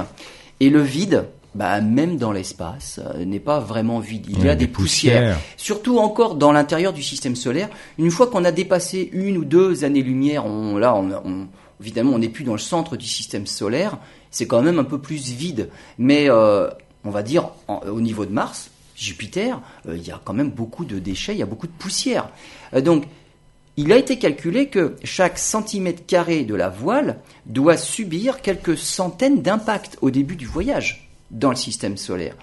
Et 0.62 0.70
le 0.70 0.82
vide, 0.82 1.26
bah, 1.56 1.82
même 1.82 2.18
dans 2.18 2.32
l'espace, 2.32 3.00
euh, 3.04 3.26
n'est 3.26 3.40
pas 3.40 3.60
vraiment 3.60 4.00
vide. 4.00 4.28
Il 4.30 4.44
y 4.44 4.50
a 4.50 4.56
des, 4.56 4.68
poussières. 4.68 5.38
Surtout 5.58 5.98
encore 5.98 6.36
dans 6.36 6.52
l'intérieur 6.52 6.94
du 6.94 7.02
système 7.02 7.36
solaire. 7.36 7.70
Une 7.98 8.12
fois 8.12 8.28
qu'on 8.28 8.46
a 8.46 8.52
dépassé 8.52 9.10
une 9.14 9.38
ou 9.38 9.46
deux 9.46 9.84
années-lumière, 9.84 10.46
on, 10.46 10.78
là, 10.78 10.96
on, 10.96 11.48
évidemment, 11.82 12.14
on 12.14 12.20
n'est 12.20 12.30
plus 12.30 12.44
dans 12.44 12.54
le 12.54 12.60
centre 12.60 12.98
du 12.98 13.08
système 13.08 13.48
solaire. 13.48 13.98
C'est 14.30 14.46
quand 14.46 14.62
même 14.62 14.78
un 14.78 14.84
peu 14.84 15.00
plus 15.00 15.30
vide. 15.32 15.70
Mais 15.98 16.30
euh, 16.30 16.70
on 17.04 17.10
va 17.10 17.24
dire, 17.24 17.50
au 17.68 18.00
niveau 18.00 18.26
de 18.26 18.32
Mars, 18.32 18.70
Jupiter, 18.96 19.60
euh, 19.88 19.98
il 19.98 20.06
y 20.06 20.12
a 20.12 20.22
quand 20.24 20.34
même 20.34 20.52
beaucoup 20.52 20.86
de 20.86 21.00
déchets, 21.00 21.34
il 21.34 21.40
y 21.40 21.44
a 21.44 21.48
beaucoup 21.48 21.68
de 21.68 21.72
poussière. 21.72 22.30
donc, 22.84 23.06
il 23.76 23.94
a 23.94 23.98
été 23.98 24.20
calculé 24.20 24.68
que 24.68 24.98
chaque 25.06 25.40
centimètre 25.40 26.06
carré 26.06 26.44
de 26.44 26.54
la 26.54 26.68
voile 26.68 27.22
doit 27.46 27.78
subir 27.78 28.42
quelques 28.42 28.78
centaines 28.78 29.42
d'impacts 29.42 29.98
au 30.02 30.12
début 30.12 30.36
du 30.36 30.46
voyage 30.46 31.09
dans 31.32 31.50
le 31.50 31.56
système 31.56 31.98
solaire. 31.98 32.36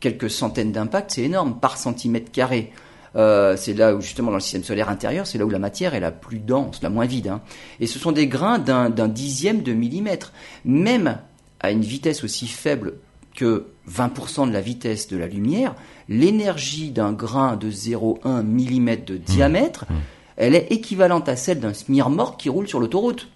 Quelques 0.00 0.30
centaines 0.30 0.72
d'impacts, 0.72 1.12
c'est 1.12 1.22
énorme, 1.22 1.58
par 1.58 1.76
centimètre 1.76 2.30
carré. 2.32 2.72
Euh, 3.16 3.56
c'est 3.56 3.74
là 3.74 3.94
où 3.94 4.00
justement 4.00 4.30
dans 4.30 4.36
le 4.36 4.42
système 4.42 4.64
solaire 4.64 4.88
intérieur, 4.88 5.26
c'est 5.26 5.38
là 5.38 5.44
où 5.44 5.50
la 5.50 5.58
matière 5.58 5.94
est 5.94 6.00
la 6.00 6.12
plus 6.12 6.38
dense, 6.38 6.82
la 6.82 6.90
moins 6.90 7.06
vide. 7.06 7.28
Hein. 7.28 7.40
Et 7.80 7.86
ce 7.86 7.98
sont 7.98 8.12
des 8.12 8.26
grains 8.26 8.58
d'un 8.58 9.08
dixième 9.08 9.62
de 9.62 9.72
millimètre. 9.72 10.32
Même 10.64 11.18
à 11.60 11.70
une 11.70 11.82
vitesse 11.82 12.24
aussi 12.24 12.46
faible 12.46 12.94
que 13.34 13.66
20% 13.90 14.48
de 14.48 14.52
la 14.52 14.60
vitesse 14.60 15.08
de 15.08 15.16
la 15.16 15.26
lumière, 15.26 15.74
l'énergie 16.08 16.90
d'un 16.90 17.12
grain 17.12 17.56
de 17.56 17.70
0,1 17.70 18.42
mm 18.42 19.04
de 19.04 19.16
diamètre, 19.16 19.86
mmh. 19.88 19.94
Mmh. 19.94 19.98
elle 20.36 20.54
est 20.54 20.72
équivalente 20.72 21.28
à 21.28 21.36
celle 21.36 21.60
d'un 21.60 21.74
smirmorque 21.74 22.40
qui 22.40 22.48
roule 22.48 22.68
sur 22.68 22.80
l'autoroute. 22.80 23.28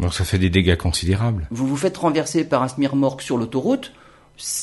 Donc 0.00 0.12
ça 0.12 0.24
fait 0.24 0.38
des 0.38 0.50
dégâts 0.50 0.76
considérables. 0.76 1.48
Vous 1.50 1.66
vous 1.66 1.76
faites 1.76 1.96
renverser 1.96 2.44
par 2.44 2.62
un 2.62 2.68
smirmorque 2.68 3.22
sur 3.22 3.38
l'autoroute, 3.38 3.92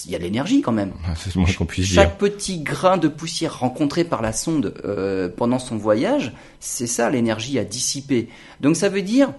il 0.06 0.12
y 0.12 0.16
a 0.16 0.20
de 0.20 0.24
l'énergie 0.24 0.62
quand 0.62 0.72
même. 0.72 0.94
c'est 1.16 1.36
moins 1.36 1.52
qu'on 1.52 1.66
puisse 1.66 1.88
Chaque 1.88 2.18
petit 2.18 2.60
grain 2.60 2.98
de 2.98 3.08
poussière 3.08 3.60
rencontré 3.60 4.04
par 4.04 4.22
la 4.22 4.32
sonde 4.32 4.74
euh, 4.86 5.30
pendant 5.30 5.60
son 5.60 5.78
voyage, 5.78 6.34
c'est 6.60 6.88
ça 6.88 7.10
l'énergie 7.10 7.58
à 7.58 7.64
dissiper. 7.64 8.30
Donc 8.62 8.76
ça 8.76 8.90
veut 8.90 9.02
dire 9.02 9.34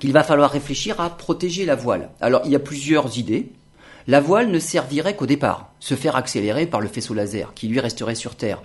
qu'il 0.00 0.12
va 0.12 0.22
falloir 0.22 0.50
réfléchir 0.50 1.00
à 1.00 1.10
protéger 1.10 1.64
la 1.64 1.76
voile. 1.76 2.10
Alors 2.20 2.42
il 2.44 2.50
y 2.50 2.56
a 2.56 2.60
plusieurs 2.60 3.18
idées. 3.18 3.52
La 4.06 4.20
voile 4.20 4.50
ne 4.50 4.58
servirait 4.58 5.14
qu'au 5.14 5.26
départ, 5.26 5.72
se 5.80 5.94
faire 5.94 6.16
accélérer 6.16 6.66
par 6.66 6.80
le 6.80 6.88
faisceau 6.88 7.14
laser 7.14 7.52
qui 7.54 7.68
lui 7.68 7.78
resterait 7.78 8.14
sur 8.14 8.36
Terre. 8.36 8.62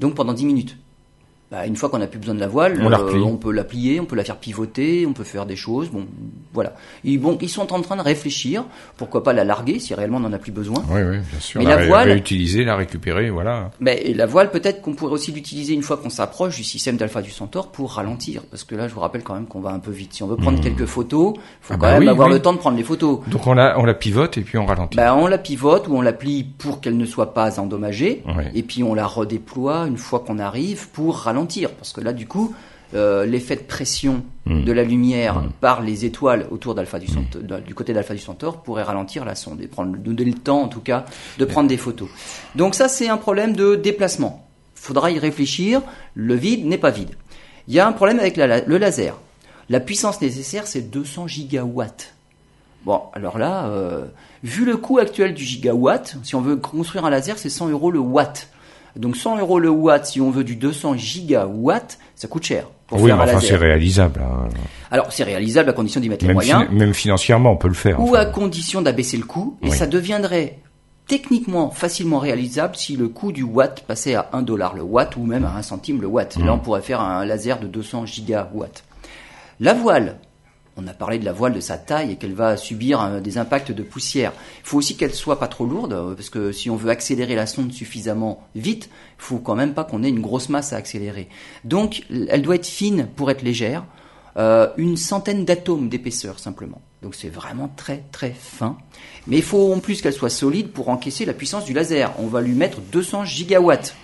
Donc 0.00 0.14
pendant 0.14 0.32
10 0.32 0.46
minutes. 0.46 0.76
Bah, 1.50 1.66
une 1.66 1.74
fois 1.74 1.88
qu'on 1.88 1.98
n'a 1.98 2.06
plus 2.06 2.20
besoin 2.20 2.36
de 2.36 2.40
la 2.40 2.46
voile, 2.46 2.78
on, 2.80 2.92
euh, 2.92 3.24
on, 3.24 3.36
peut 3.36 3.50
la 3.50 3.64
plier, 3.64 3.98
on 3.98 4.04
peut 4.04 4.14
la 4.14 4.22
faire 4.22 4.36
pivoter, 4.36 5.04
on 5.04 5.12
peut 5.12 5.24
faire 5.24 5.46
des 5.46 5.56
choses. 5.56 5.90
Bon, 5.90 6.06
voilà. 6.54 6.74
Ils, 7.02 7.18
bon, 7.18 7.36
ils 7.40 7.48
sont 7.48 7.72
en 7.72 7.82
train 7.82 7.96
de 7.96 8.02
réfléchir. 8.02 8.62
Pourquoi 8.96 9.24
pas 9.24 9.32
la 9.32 9.42
larguer 9.42 9.80
si 9.80 9.92
réellement 9.92 10.18
on 10.18 10.20
n'en 10.20 10.32
a 10.32 10.38
plus 10.38 10.52
besoin 10.52 10.84
Oui, 10.88 11.00
oui, 11.02 11.18
bien 11.18 11.40
sûr. 11.40 11.60
Mais 11.60 11.66
la, 11.66 11.88
voile, 11.88 12.10
réutiliser, 12.10 12.62
la 12.62 12.76
récupérer, 12.76 13.30
voilà. 13.30 13.72
Mais 13.80 14.12
la 14.14 14.26
voile, 14.26 14.52
peut-être 14.52 14.80
qu'on 14.80 14.94
pourrait 14.94 15.14
aussi 15.14 15.32
l'utiliser 15.32 15.74
une 15.74 15.82
fois 15.82 15.96
qu'on 15.96 16.08
s'approche 16.08 16.54
du 16.54 16.62
système 16.62 16.96
d'alpha 16.96 17.20
du 17.20 17.32
Centaure 17.32 17.72
pour 17.72 17.94
ralentir, 17.94 18.42
parce 18.48 18.62
que 18.62 18.76
là, 18.76 18.86
je 18.86 18.94
vous 18.94 19.00
rappelle 19.00 19.24
quand 19.24 19.34
même 19.34 19.46
qu'on 19.46 19.60
va 19.60 19.70
un 19.70 19.80
peu 19.80 19.90
vite. 19.90 20.12
Si 20.12 20.22
on 20.22 20.28
veut 20.28 20.36
prendre 20.36 20.58
hmm. 20.58 20.62
quelques 20.62 20.86
photos, 20.86 21.34
faut 21.62 21.74
ah 21.74 21.78
quand 21.78 21.78
bah 21.78 21.98
même 21.98 22.08
avoir 22.08 22.28
le 22.28 22.38
temps 22.38 22.52
de 22.52 22.58
prendre 22.58 22.76
les 22.76 22.84
photos. 22.84 23.22
Donc 23.26 23.48
on 23.48 23.54
la, 23.54 23.76
on 23.76 23.84
la 23.84 23.94
pivote 23.94 24.38
et 24.38 24.42
puis 24.42 24.56
on 24.56 24.66
ralentit. 24.66 24.96
Bah, 24.96 25.16
on 25.16 25.26
la 25.26 25.38
pivote 25.38 25.88
ou 25.88 25.96
on 25.96 26.00
la 26.00 26.12
plie 26.12 26.44
pour 26.44 26.80
qu'elle 26.80 26.96
ne 26.96 27.06
soit 27.06 27.34
pas 27.34 27.58
endommagée, 27.58 28.22
et 28.54 28.62
puis 28.62 28.84
on 28.84 28.94
la 28.94 29.08
redéploie 29.08 29.88
une 29.88 29.98
fois 29.98 30.20
qu'on 30.20 30.38
arrive 30.38 30.90
pour 30.90 31.16
ralentir, 31.16 31.39
parce 31.46 31.92
que 31.92 32.00
là 32.00 32.12
du 32.12 32.26
coup, 32.26 32.54
euh, 32.94 33.24
l'effet 33.24 33.54
de 33.54 33.60
pression 33.60 34.24
hmm. 34.46 34.64
de 34.64 34.72
la 34.72 34.82
lumière 34.82 35.36
hmm. 35.36 35.50
par 35.60 35.80
les 35.80 36.04
étoiles 36.04 36.46
autour 36.50 36.74
d'Alpha 36.74 36.98
du, 36.98 37.06
hmm. 37.06 37.60
du 37.64 37.74
côté 37.74 37.92
d'Alpha 37.92 38.14
du 38.14 38.20
Centaure 38.20 38.62
pourrait 38.62 38.82
ralentir 38.82 39.24
la 39.24 39.36
sonde 39.36 39.60
et 39.60 39.68
prendre 39.68 39.96
donner 39.96 40.24
le 40.24 40.34
temps 40.34 40.62
en 40.62 40.68
tout 40.68 40.80
cas 40.80 41.04
de 41.38 41.44
prendre 41.44 41.68
des 41.68 41.76
photos. 41.76 42.08
Donc 42.56 42.74
ça 42.74 42.88
c'est 42.88 43.08
un 43.08 43.16
problème 43.16 43.54
de 43.54 43.76
déplacement. 43.76 44.46
Faudra 44.74 45.10
y 45.10 45.18
réfléchir. 45.18 45.82
Le 46.14 46.34
vide 46.34 46.66
n'est 46.66 46.78
pas 46.78 46.90
vide. 46.90 47.10
Il 47.68 47.74
y 47.74 47.80
a 47.80 47.86
un 47.86 47.92
problème 47.92 48.18
avec 48.18 48.36
le 48.36 48.78
laser. 48.78 49.16
La 49.68 49.78
puissance 49.78 50.20
nécessaire 50.20 50.66
c'est 50.66 50.90
200 50.90 51.28
gigawatts. 51.28 52.14
Bon, 52.84 53.02
alors 53.12 53.38
là, 53.38 53.66
euh, 53.66 54.06
vu 54.42 54.64
le 54.64 54.76
coût 54.78 54.98
actuel 54.98 55.34
du 55.34 55.44
gigawatt, 55.44 56.16
si 56.22 56.34
on 56.34 56.40
veut 56.40 56.56
construire 56.56 57.04
un 57.04 57.10
laser, 57.10 57.38
c'est 57.38 57.50
100 57.50 57.68
euros 57.68 57.90
le 57.90 57.98
watt. 57.98 58.48
Donc 58.96 59.16
100 59.16 59.38
euros 59.38 59.58
le 59.58 59.70
watt, 59.70 60.06
si 60.06 60.20
on 60.20 60.30
veut 60.30 60.44
du 60.44 60.56
200 60.56 60.96
gigawatts, 60.96 61.98
ça 62.14 62.28
coûte 62.28 62.44
cher. 62.44 62.66
Pour 62.86 63.00
oui, 63.00 63.12
mais 63.12 63.22
enfin 63.22 63.40
c'est 63.40 63.56
réalisable. 63.56 64.20
Hein. 64.20 64.48
Alors 64.90 65.12
c'est 65.12 65.22
réalisable 65.22 65.70
à 65.70 65.72
condition 65.72 66.00
d'y 66.00 66.08
mettre 66.08 66.26
les 66.26 66.34
moyens. 66.34 66.68
même 66.70 66.94
financièrement, 66.94 67.52
on 67.52 67.56
peut 67.56 67.68
le 67.68 67.74
faire. 67.74 68.00
Ou 68.00 68.14
à 68.16 68.24
condition 68.26 68.82
d'abaisser 68.82 69.16
le 69.16 69.24
coût, 69.24 69.56
et 69.62 69.70
ça 69.70 69.86
deviendrait 69.86 70.58
techniquement 71.06 71.70
facilement 71.70 72.20
réalisable 72.20 72.76
si 72.76 72.96
le 72.96 73.08
coût 73.08 73.32
du 73.32 73.42
watt 73.42 73.82
passait 73.86 74.14
à 74.14 74.30
1 74.32 74.42
dollar 74.42 74.74
le 74.74 74.82
watt 74.82 75.16
ou 75.16 75.24
même 75.24 75.44
à 75.44 75.56
1 75.56 75.62
centime 75.62 76.00
le 76.00 76.06
watt. 76.06 76.36
Là, 76.36 76.44
mmh. 76.44 76.50
on 76.50 76.58
pourrait 76.58 76.82
faire 76.82 77.00
un 77.00 77.24
laser 77.24 77.58
de 77.58 77.66
200 77.66 78.06
gigawatts. 78.06 78.84
La 79.58 79.74
voile, 79.74 80.18
on 80.76 80.86
a 80.86 80.94
parlé 80.94 81.18
de 81.18 81.24
la 81.24 81.32
voile, 81.32 81.52
de 81.52 81.60
sa 81.60 81.78
taille 81.78 82.12
et 82.12 82.16
qu'elle 82.16 82.34
va 82.34 82.56
subir 82.56 83.02
euh, 83.02 83.20
des 83.20 83.38
impacts 83.38 83.72
de 83.72 83.82
poussière. 83.82 84.32
Il 84.60 84.68
faut 84.68 84.78
aussi 84.78 84.96
qu'elle 84.96 85.14
soit 85.14 85.38
pas 85.38 85.48
trop 85.48 85.66
lourde, 85.66 85.92
euh, 85.92 86.14
parce 86.14 86.30
que 86.30 86.52
si 86.52 86.70
on 86.70 86.76
veut 86.76 86.90
accélérer 86.90 87.34
la 87.34 87.46
sonde 87.46 87.72
suffisamment 87.72 88.46
vite, 88.54 88.88
il 89.18 89.22
faut 89.22 89.38
quand 89.38 89.54
même 89.54 89.74
pas 89.74 89.84
qu'on 89.84 90.02
ait 90.02 90.08
une 90.08 90.20
grosse 90.20 90.48
masse 90.48 90.72
à 90.72 90.76
accélérer. 90.76 91.28
Donc, 91.64 92.04
elle 92.28 92.42
doit 92.42 92.54
être 92.54 92.66
fine 92.66 93.08
pour 93.14 93.30
être 93.30 93.42
légère, 93.42 93.84
euh, 94.36 94.68
une 94.76 94.96
centaine 94.96 95.44
d'atomes 95.44 95.88
d'épaisseur 95.88 96.38
simplement. 96.38 96.80
Donc 97.02 97.14
c'est 97.14 97.28
vraiment 97.28 97.68
très 97.68 98.04
très 98.12 98.30
fin. 98.30 98.76
Mais 99.26 99.36
il 99.36 99.42
faut 99.42 99.72
en 99.72 99.80
plus 99.80 100.02
qu'elle 100.02 100.12
soit 100.12 100.30
solide 100.30 100.70
pour 100.70 100.88
encaisser 100.88 101.24
la 101.24 101.32
puissance 101.32 101.64
du 101.64 101.72
laser. 101.72 102.12
On 102.18 102.26
va 102.26 102.40
lui 102.40 102.52
mettre 102.52 102.80
200 102.80 103.24
gigawatts. 103.24 103.94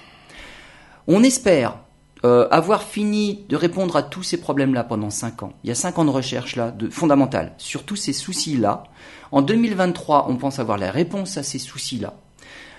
On 1.07 1.23
espère 1.23 1.79
euh, 2.25 2.49
avoir 2.51 2.83
fini 2.83 3.45
de 3.49 3.57
répondre 3.57 3.95
à 3.97 4.03
tous 4.03 4.23
ces 4.23 4.39
problèmes-là 4.39 4.85
pendant 4.85 5.11
5 5.11 5.43
ans, 5.43 5.53
il 5.65 5.69
y 5.69 5.71
a 5.71 5.75
5 5.75 5.99
ans 5.99 6.05
de 6.05 6.11
recherche 6.11 6.57
là, 6.57 6.71
de, 6.71 6.89
fondamentale, 6.89 7.53
sur 7.59 7.85
tous 7.85 7.97
ces 7.97 8.13
soucis-là. 8.13 8.85
En 9.33 9.43
2023, 9.43 10.27
on 10.29 10.37
pense 10.37 10.59
avoir 10.59 10.79
la 10.79 10.91
réponse 10.91 11.37
à 11.37 11.43
ces 11.43 11.59
soucis-là. 11.59 12.15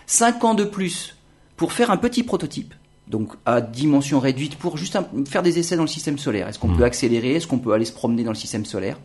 5 0.07 0.43
ans 0.43 0.53
de 0.53 0.63
plus 0.63 1.17
pour 1.55 1.73
faire 1.73 1.91
un 1.91 1.97
petit 1.97 2.23
prototype, 2.23 2.73
donc 3.09 3.29
à 3.45 3.61
dimension 3.61 4.19
réduite, 4.19 4.57
pour 4.57 4.77
juste 4.77 4.97
faire 5.27 5.43
des 5.43 5.59
essais 5.59 5.75
dans 5.75 5.83
le 5.83 5.87
système 5.87 6.17
solaire. 6.17 6.47
Est-ce 6.47 6.59
qu'on 6.59 6.67
mmh. 6.67 6.77
peut 6.77 6.83
accélérer? 6.83 7.35
Est-ce 7.35 7.47
qu'on 7.47 7.59
peut 7.59 7.73
aller 7.73 7.85
se 7.85 7.93
promener 7.93 8.23
dans 8.23 8.31
le 8.31 8.35
système 8.35 8.65
solaire? 8.65 8.97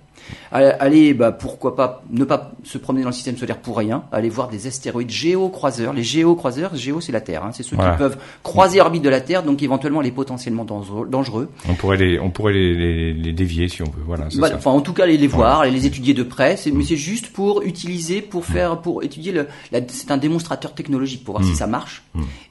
Allez, 0.51 1.15
bah, 1.15 1.33
pourquoi 1.33 1.75
pas 1.75 2.03
ne 2.11 2.25
pas 2.25 2.53
se 2.65 2.79
promener 2.79 3.03
dans 3.03 3.09
le 3.09 3.15
système 3.15 3.37
solaire 3.37 3.59
pour 3.59 3.79
rien, 3.79 4.05
aller 4.13 4.29
voir 4.29 4.49
des 4.49 4.67
astéroïdes 4.67 5.11
géocroiseurs. 5.11 5.93
Les 5.93 6.03
géocroiseurs, 6.03 6.75
géo 6.75 7.01
c'est 7.01 7.13
la 7.13 7.21
Terre, 7.21 7.45
hein, 7.45 7.51
c'est 7.53 7.63
ceux 7.63 7.77
qui 7.77 7.83
peuvent 7.99 8.19
croiser 8.43 8.79
l'orbite 8.79 9.03
de 9.03 9.09
la 9.09 9.21
Terre, 9.21 9.43
donc 9.43 9.63
éventuellement 9.63 10.01
les 10.01 10.11
potentiellement 10.11 10.65
dangereux. 10.65 11.49
On 11.69 11.75
pourrait 11.75 11.97
les, 11.97 12.19
on 12.19 12.31
pourrait 12.31 12.53
les, 12.53 13.13
les, 13.13 13.33
dévier 13.33 13.69
si 13.69 13.83
on 13.83 13.87
veut. 13.87 14.03
Voilà. 14.07 14.29
Enfin, 14.55 14.71
en 14.71 14.81
tout 14.81 14.93
cas, 14.93 15.07
les, 15.07 15.17
les 15.17 15.27
voir, 15.27 15.65
les 15.65 15.87
étudier 15.87 16.15
de 16.15 16.23
près. 16.23 16.59
Mais 16.67 16.73
mm. 16.73 16.83
c'est 16.83 16.97
juste 16.97 17.33
pour 17.33 17.63
utiliser, 17.63 18.21
pour 18.21 18.45
faire, 18.45 18.81
pour 18.81 19.03
étudier 19.03 19.33
le. 19.33 19.49
C'est 19.89 20.11
un 20.11 20.19
démonstrateur 20.19 20.75
technologique 20.75 21.25
pour 21.25 21.37
voir 21.37 21.47
si 21.47 21.57
ça 21.57 21.67
marche. 21.67 22.03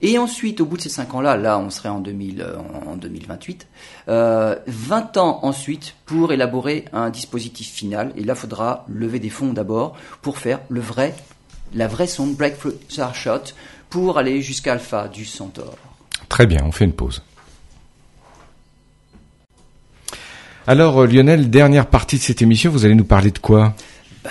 Et 0.02 0.18
ensuite, 0.18 0.62
au 0.62 0.66
bout 0.66 0.78
de 0.78 0.82
ces 0.82 0.90
cinq 0.90 1.14
ans-là, 1.14 1.38
là, 1.42 1.60
on 1.60 1.70
serait 1.70 1.90
en 1.90 2.00
2000, 2.00 2.42
euh, 2.42 2.58
en 2.88 2.96
2028. 2.96 3.68
Euh, 4.08 4.56
20 4.68 5.18
ans 5.18 5.40
ensuite 5.44 5.96
pour 6.06 6.32
élaborer 6.32 6.86
un 6.94 7.10
dispositif 7.10 7.70
final. 7.70 8.14
Et 8.16 8.24
là, 8.24 8.34
il 8.34 8.40
faudra 8.40 8.86
lever 8.88 9.20
des 9.20 9.30
fonds 9.30 9.54
d'abord 9.54 9.98
pour 10.22 10.38
faire 10.38 10.60
le 10.70 10.80
vrai, 10.80 11.14
la 11.74 11.88
vraie 11.88 12.08
sonde 12.08 12.36
Breakthrough 12.36 12.76
Starshot 12.88 13.54
pour 13.90 14.18
aller 14.18 14.42
jusqu'à 14.42 14.74
Alpha 14.74 15.08
du 15.08 15.26
Centaure. 15.26 15.78
Très 16.30 16.46
bien, 16.46 16.62
on 16.64 16.72
fait 16.72 16.86
une 16.86 16.94
pause. 16.94 17.22
Alors 20.68 21.02
euh, 21.02 21.08
Lionel, 21.08 21.50
dernière 21.50 21.88
partie 21.88 22.18
de 22.18 22.22
cette 22.22 22.42
émission, 22.42 22.72
vous 22.72 22.86
allez 22.86 22.96
nous 22.96 23.04
parler 23.04 23.32
de 23.32 23.40
quoi? 23.40 23.74
Bah, 24.24 24.30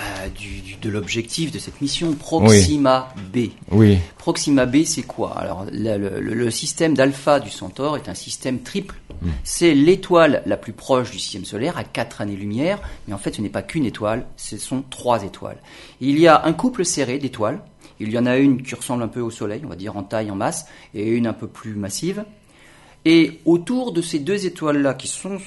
de 0.81 0.89
l'objectif 0.89 1.51
de 1.51 1.59
cette 1.59 1.81
mission 1.81 2.13
Proxima 2.13 3.13
B. 3.33 3.49
Oui. 3.71 3.99
Proxima 4.17 4.65
B, 4.65 4.83
c'est 4.83 5.03
quoi? 5.03 5.37
Alors, 5.37 5.65
le, 5.71 6.49
système 6.49 6.95
d'alpha 6.95 7.39
du 7.39 7.49
Centaure 7.49 7.97
est 7.97 8.09
un 8.09 8.13
système 8.13 8.59
triple. 8.59 8.95
Hmm. 9.21 9.29
C'est 9.43 9.73
l'étoile 9.73 10.41
la 10.45 10.57
plus 10.57 10.73
proche 10.73 11.11
du 11.11 11.19
système 11.19 11.45
solaire 11.45 11.77
à 11.77 11.83
4 11.83 12.21
années-lumière, 12.21 12.79
mais 13.07 13.13
en 13.13 13.17
fait, 13.17 13.35
ce 13.35 13.41
n'est 13.41 13.49
pas 13.49 13.61
qu'une 13.61 13.85
étoile, 13.85 14.25
ce 14.35 14.57
sont 14.57 14.83
trois 14.89 15.23
étoiles. 15.23 15.57
Il 15.99 16.19
y 16.19 16.27
a 16.27 16.43
un 16.45 16.53
couple 16.53 16.83
serré 16.83 17.19
d'étoiles. 17.19 17.61
Il 17.99 18.11
y 18.11 18.17
en 18.17 18.25
a 18.25 18.37
une 18.37 18.63
qui 18.63 18.73
ressemble 18.73 19.03
un 19.03 19.07
peu 19.07 19.21
au 19.21 19.29
Soleil, 19.29 19.61
on 19.63 19.69
va 19.69 19.75
dire 19.75 19.95
en 19.95 20.03
taille, 20.03 20.31
en 20.31 20.35
masse, 20.35 20.65
et 20.95 21.07
une 21.07 21.27
un 21.27 21.33
peu 21.33 21.47
plus 21.47 21.75
massive. 21.75 22.25
Et 23.05 23.39
autour 23.45 23.93
de 23.93 24.01
ces 24.01 24.19
deux 24.19 24.45
étoiles-là, 24.45 24.95
qui 24.95 25.07
sont 25.07 25.37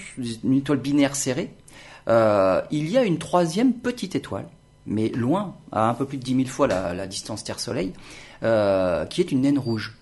une 0.44 0.54
étoile 0.54 0.78
binaire 0.78 1.16
serrée, 1.16 1.50
euh, 2.08 2.60
il 2.70 2.90
y 2.90 2.98
a 2.98 3.04
une 3.04 3.18
troisième 3.18 3.72
petite 3.72 4.14
étoile, 4.14 4.46
mais 4.86 5.08
loin, 5.08 5.54
à 5.72 5.88
un 5.88 5.94
peu 5.94 6.04
plus 6.04 6.18
de 6.18 6.22
10 6.22 6.36
000 6.36 6.48
fois 6.48 6.66
la, 6.66 7.06
distance 7.06 7.44
Terre-Soleil, 7.44 7.92
euh, 8.42 9.06
qui 9.06 9.20
est 9.20 9.32
une 9.32 9.42
naine 9.42 9.58
rouge. 9.58 9.96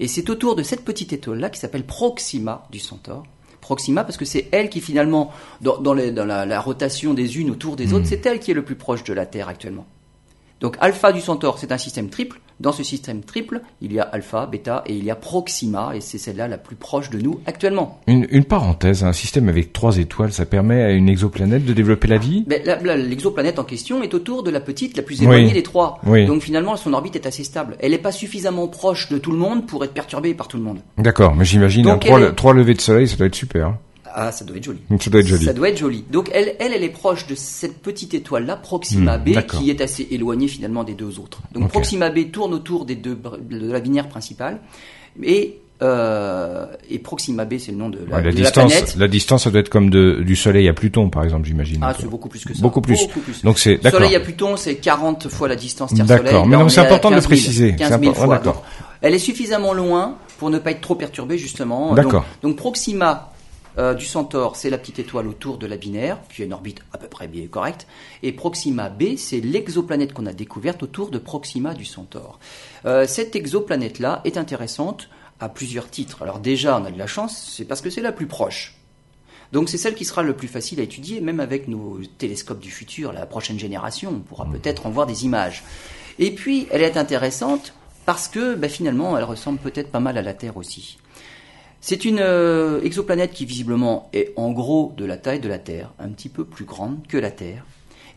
Et 0.00 0.08
c'est 0.08 0.30
autour 0.30 0.54
de 0.54 0.62
cette 0.62 0.84
petite 0.84 1.12
étoile-là, 1.12 1.50
qui 1.50 1.58
s'appelle 1.58 1.84
Proxima 1.84 2.66
du 2.70 2.78
Centaure, 2.78 3.24
Proxima 3.60 4.04
parce 4.04 4.16
que 4.16 4.24
c'est 4.24 4.48
elle 4.52 4.70
qui 4.70 4.80
finalement, 4.80 5.32
dans, 5.60 5.92
la, 5.92 6.60
rotation 6.60 7.14
des 7.14 7.38
unes 7.38 7.50
autour 7.50 7.76
des 7.76 7.92
autres, 7.92 8.04
hmm. 8.04 8.08
c'est 8.08 8.26
elle 8.26 8.40
qui 8.40 8.50
est 8.50 8.54
le 8.54 8.64
plus 8.64 8.76
proche 8.76 9.04
de 9.04 9.12
la 9.12 9.26
Terre 9.26 9.48
actuellement. 9.48 9.86
Donc 10.60 10.76
alpha 10.80 11.12
du 11.12 11.20
Centaure, 11.20 11.58
c'est 11.58 11.72
un 11.72 11.78
système 11.78 12.08
triple. 12.08 12.40
Dans 12.60 12.72
ce 12.72 12.82
système 12.82 13.22
triple, 13.22 13.60
il 13.80 13.92
y 13.92 14.00
a 14.00 14.02
alpha, 14.02 14.46
bêta 14.46 14.82
et 14.86 14.94
il 14.94 15.04
y 15.04 15.10
a 15.10 15.14
Proxima, 15.14 15.92
et 15.94 16.00
c'est 16.00 16.18
celle-là 16.18 16.48
la 16.48 16.58
plus 16.58 16.74
proche 16.74 17.10
de 17.10 17.20
nous 17.20 17.40
actuellement. 17.46 18.00
Une, 18.08 18.44
parenthèse, 18.44 19.04
un 19.04 19.12
système 19.12 19.48
avec 19.48 19.72
trois 19.72 19.98
étoiles, 19.98 20.32
ça 20.32 20.44
permet 20.44 20.82
à 20.82 20.90
une 20.90 21.08
exoplanète 21.08 21.64
de 21.64 21.72
développer 21.72 22.08
la 22.08 22.18
vie? 22.18 22.44
Ben, 22.46 22.60
L'exoplanète 22.96 23.58
en 23.60 23.64
question 23.64 24.02
est 24.02 24.12
autour 24.12 24.42
de 24.42 24.50
la 24.50 24.60
petite, 24.60 24.96
la 24.96 25.04
plus 25.04 25.22
éloignée 25.22 25.52
des 25.52 25.62
trois. 25.62 26.00
Donc 26.04 26.42
finalement, 26.42 26.76
son 26.76 26.92
orbite 26.94 27.14
est 27.16 27.26
assez 27.26 27.44
stable. 27.44 27.76
Elle 27.80 27.92
n'est 27.92 27.98
pas 27.98 28.12
suffisamment 28.12 28.66
proche 28.66 29.08
de 29.08 29.18
tout 29.18 29.30
le 29.30 29.38
monde 29.38 29.66
pour 29.66 29.84
être 29.84 29.94
perturbée 29.94 30.34
par 30.34 30.48
tout 30.48 30.56
le 30.56 30.62
monde. 30.64 30.78
D'accord, 30.96 31.36
mais 31.36 31.44
j'imagine 31.44 31.98
trois, 32.34 32.52
levées 32.54 32.74
de 32.74 32.80
soleil, 32.80 33.06
ça 33.06 33.16
doit 33.16 33.26
être 33.26 33.34
super. 33.34 33.68
Hein. 33.68 33.78
Ah, 34.20 34.32
ça 34.32 34.44
doit 34.44 34.56
être 34.56 34.64
joli. 34.64 34.80
Ça 34.98 35.10
doit 35.10 35.20
être 35.20 35.26
joli. 35.28 35.44
Ça 35.44 35.52
doit 35.52 35.68
être 35.68 35.78
joli. 35.78 36.04
Donc 36.10 36.28
elle, 36.34 36.56
elle, 36.58 36.72
elle 36.72 36.82
est 36.82 36.88
proche 36.88 37.28
de 37.28 37.36
cette 37.36 37.78
petite 37.78 38.14
étoile-là, 38.14 38.56
Proxima 38.56 39.16
hmm, 39.16 39.24
B, 39.24 39.46
qui 39.46 39.70
est 39.70 39.80
assez 39.80 40.08
éloignée 40.10 40.48
finalement 40.48 40.82
des 40.82 40.94
deux 40.94 41.20
autres. 41.20 41.40
Donc 41.52 41.68
Proxima 41.68 42.10
B 42.10 42.32
tourne 42.32 42.52
autour 42.52 42.84
des 42.84 42.96
deux, 42.96 43.16
de 43.16 43.70
la 43.70 43.78
binaire 43.78 44.08
principale. 44.08 44.60
Et 45.22 45.60
euh, 45.80 46.66
et 46.90 46.98
Proxima 46.98 47.44
B, 47.44 47.58
c'est 47.58 47.70
le 47.70 47.78
nom 47.78 47.88
de 47.90 48.00
la, 48.10 48.20
la 48.20 48.32
distance, 48.32 48.72
planète. 48.72 48.96
La 48.96 49.06
distance, 49.06 49.44
ça 49.44 49.50
doit 49.52 49.60
être 49.60 49.68
comme 49.68 49.90
de, 49.90 50.22
du 50.24 50.34
Soleil 50.34 50.68
à 50.68 50.72
Pluton, 50.72 51.10
par 51.10 51.22
exemple, 51.22 51.46
j'imagine. 51.46 51.78
Ah, 51.82 51.94
c'est 51.96 52.10
beaucoup 52.10 52.28
plus 52.28 52.44
que 52.44 52.54
ça. 52.54 52.60
Beaucoup 52.60 52.80
plus. 52.80 52.98
Donc 53.44 53.60
c'est. 53.60 53.80
Soleil 53.88 54.16
à 54.16 54.20
Pluton, 54.20 54.56
c'est 54.56 54.74
40 54.74 55.28
fois 55.28 55.46
la 55.46 55.54
distance 55.54 55.94
Terre-Soleil. 55.94 56.24
D'accord, 56.24 56.46
mais 56.46 56.56
c'est 56.68 56.80
important 56.80 57.10
de 57.10 57.16
le 57.16 57.22
préciser. 57.22 57.76
15 57.76 58.00
000 58.00 58.14
fois. 58.14 58.42
elle 59.00 59.14
est 59.14 59.20
suffisamment 59.20 59.72
loin 59.72 60.16
pour 60.38 60.50
ne 60.50 60.58
pas 60.58 60.72
être 60.72 60.80
trop 60.80 60.96
perturbée, 60.96 61.38
justement. 61.38 61.94
D'accord. 61.94 62.24
Donc, 62.42 62.50
donc 62.50 62.56
Proxima 62.56 63.30
euh, 63.78 63.94
du 63.94 64.04
Centaure, 64.04 64.56
c'est 64.56 64.70
la 64.70 64.78
petite 64.78 64.98
étoile 64.98 65.28
autour 65.28 65.58
de 65.58 65.66
la 65.66 65.76
binaire, 65.76 66.18
qui 66.34 66.42
a 66.42 66.44
une 66.44 66.52
orbite 66.52 66.80
à 66.92 66.98
peu 66.98 67.06
près 67.06 67.28
bien 67.28 67.46
correcte. 67.46 67.86
Et 68.22 68.32
Proxima 68.32 68.88
B, 68.88 69.16
c'est 69.16 69.40
l'exoplanète 69.40 70.12
qu'on 70.12 70.26
a 70.26 70.32
découverte 70.32 70.82
autour 70.82 71.10
de 71.10 71.18
Proxima 71.18 71.74
du 71.74 71.84
Centaure. 71.84 72.38
Euh, 72.84 73.06
cette 73.06 73.36
exoplanète-là 73.36 74.20
est 74.24 74.36
intéressante 74.36 75.08
à 75.40 75.48
plusieurs 75.48 75.88
titres. 75.88 76.22
Alors 76.22 76.40
déjà, 76.40 76.78
on 76.78 76.84
a 76.84 76.90
de 76.90 76.98
la 76.98 77.06
chance, 77.06 77.52
c'est 77.56 77.64
parce 77.64 77.80
que 77.80 77.90
c'est 77.90 78.02
la 78.02 78.12
plus 78.12 78.26
proche. 78.26 78.74
Donc 79.52 79.68
c'est 79.68 79.78
celle 79.78 79.94
qui 79.94 80.04
sera 80.04 80.22
le 80.22 80.34
plus 80.34 80.48
facile 80.48 80.80
à 80.80 80.82
étudier, 80.82 81.20
même 81.20 81.40
avec 81.40 81.68
nos 81.68 82.00
télescopes 82.18 82.58
du 82.58 82.70
futur, 82.70 83.12
la 83.12 83.26
prochaine 83.26 83.58
génération, 83.58 84.10
on 84.10 84.20
pourra 84.20 84.44
mmh. 84.44 84.52
peut-être 84.52 84.86
en 84.86 84.90
voir 84.90 85.06
des 85.06 85.24
images. 85.24 85.62
Et 86.18 86.32
puis, 86.32 86.66
elle 86.70 86.82
est 86.82 86.96
intéressante 86.96 87.72
parce 88.04 88.26
que 88.26 88.54
ben, 88.54 88.68
finalement, 88.68 89.16
elle 89.16 89.24
ressemble 89.24 89.58
peut-être 89.58 89.90
pas 89.90 90.00
mal 90.00 90.18
à 90.18 90.22
la 90.22 90.34
Terre 90.34 90.56
aussi. 90.56 90.98
C'est 91.80 92.04
une 92.04 92.18
euh, 92.20 92.80
exoplanète 92.82 93.32
qui 93.32 93.44
visiblement 93.44 94.08
est 94.12 94.32
en 94.36 94.50
gros 94.50 94.92
de 94.96 95.04
la 95.04 95.16
taille 95.16 95.40
de 95.40 95.48
la 95.48 95.58
Terre, 95.58 95.92
un 95.98 96.08
petit 96.08 96.28
peu 96.28 96.44
plus 96.44 96.64
grande 96.64 97.06
que 97.08 97.16
la 97.16 97.30
Terre. 97.30 97.64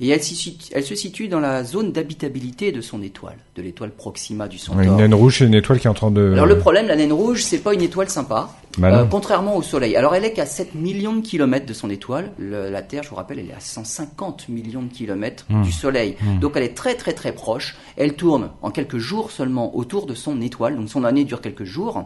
Et 0.03 0.09
elle, 0.09 0.23
se 0.23 0.95
situe 0.95 1.27
dans 1.27 1.39
la 1.39 1.63
zone 1.63 1.91
d'habitabilité 1.91 2.71
de 2.71 2.81
son 2.81 3.03
étoile, 3.03 3.37
de 3.55 3.61
l'étoile 3.61 3.91
Proxima 3.91 4.47
du 4.47 4.57
Centaure. 4.57 4.81
Une 4.81 4.95
naine 4.95 5.13
rouge, 5.13 5.37
c'est 5.37 5.45
une 5.45 5.53
étoile 5.53 5.79
qui 5.79 5.85
est 5.85 5.91
en 5.91 5.93
train 5.93 6.09
de... 6.09 6.33
Alors 6.33 6.47
le 6.47 6.57
problème, 6.57 6.87
la 6.87 6.95
naine 6.95 7.13
rouge, 7.13 7.43
c'est 7.43 7.59
pas 7.59 7.75
une 7.75 7.83
étoile 7.83 8.09
sympa, 8.09 8.49
euh, 8.81 9.05
contrairement 9.05 9.55
au 9.55 9.61
Soleil. 9.61 9.95
Alors 9.95 10.15
elle 10.15 10.25
est 10.25 10.33
qu'à 10.33 10.47
7 10.47 10.73
millions 10.73 11.13
de 11.13 11.21
kilomètres 11.21 11.67
de 11.67 11.73
son 11.73 11.87
étoile. 11.91 12.31
la 12.39 12.81
Terre, 12.81 13.03
je 13.03 13.09
vous 13.09 13.15
rappelle, 13.15 13.37
elle 13.37 13.51
est 13.51 13.53
à 13.53 13.59
150 13.59 14.49
millions 14.49 14.81
de 14.81 14.91
kilomètres 14.91 15.45
hmm. 15.49 15.61
du 15.61 15.71
Soleil. 15.71 16.15
Hmm. 16.19 16.39
Donc 16.39 16.53
elle 16.55 16.63
est 16.63 16.75
très 16.75 16.95
très 16.95 17.13
très 17.13 17.31
proche. 17.31 17.75
Elle 17.95 18.13
tourne 18.15 18.49
en 18.63 18.71
quelques 18.71 18.97
jours 18.97 19.29
seulement 19.29 19.75
autour 19.77 20.07
de 20.07 20.15
son 20.15 20.41
étoile, 20.41 20.77
donc 20.77 20.89
son 20.89 21.03
année 21.03 21.25
dure 21.25 21.41
quelques 21.41 21.65
jours 21.65 22.05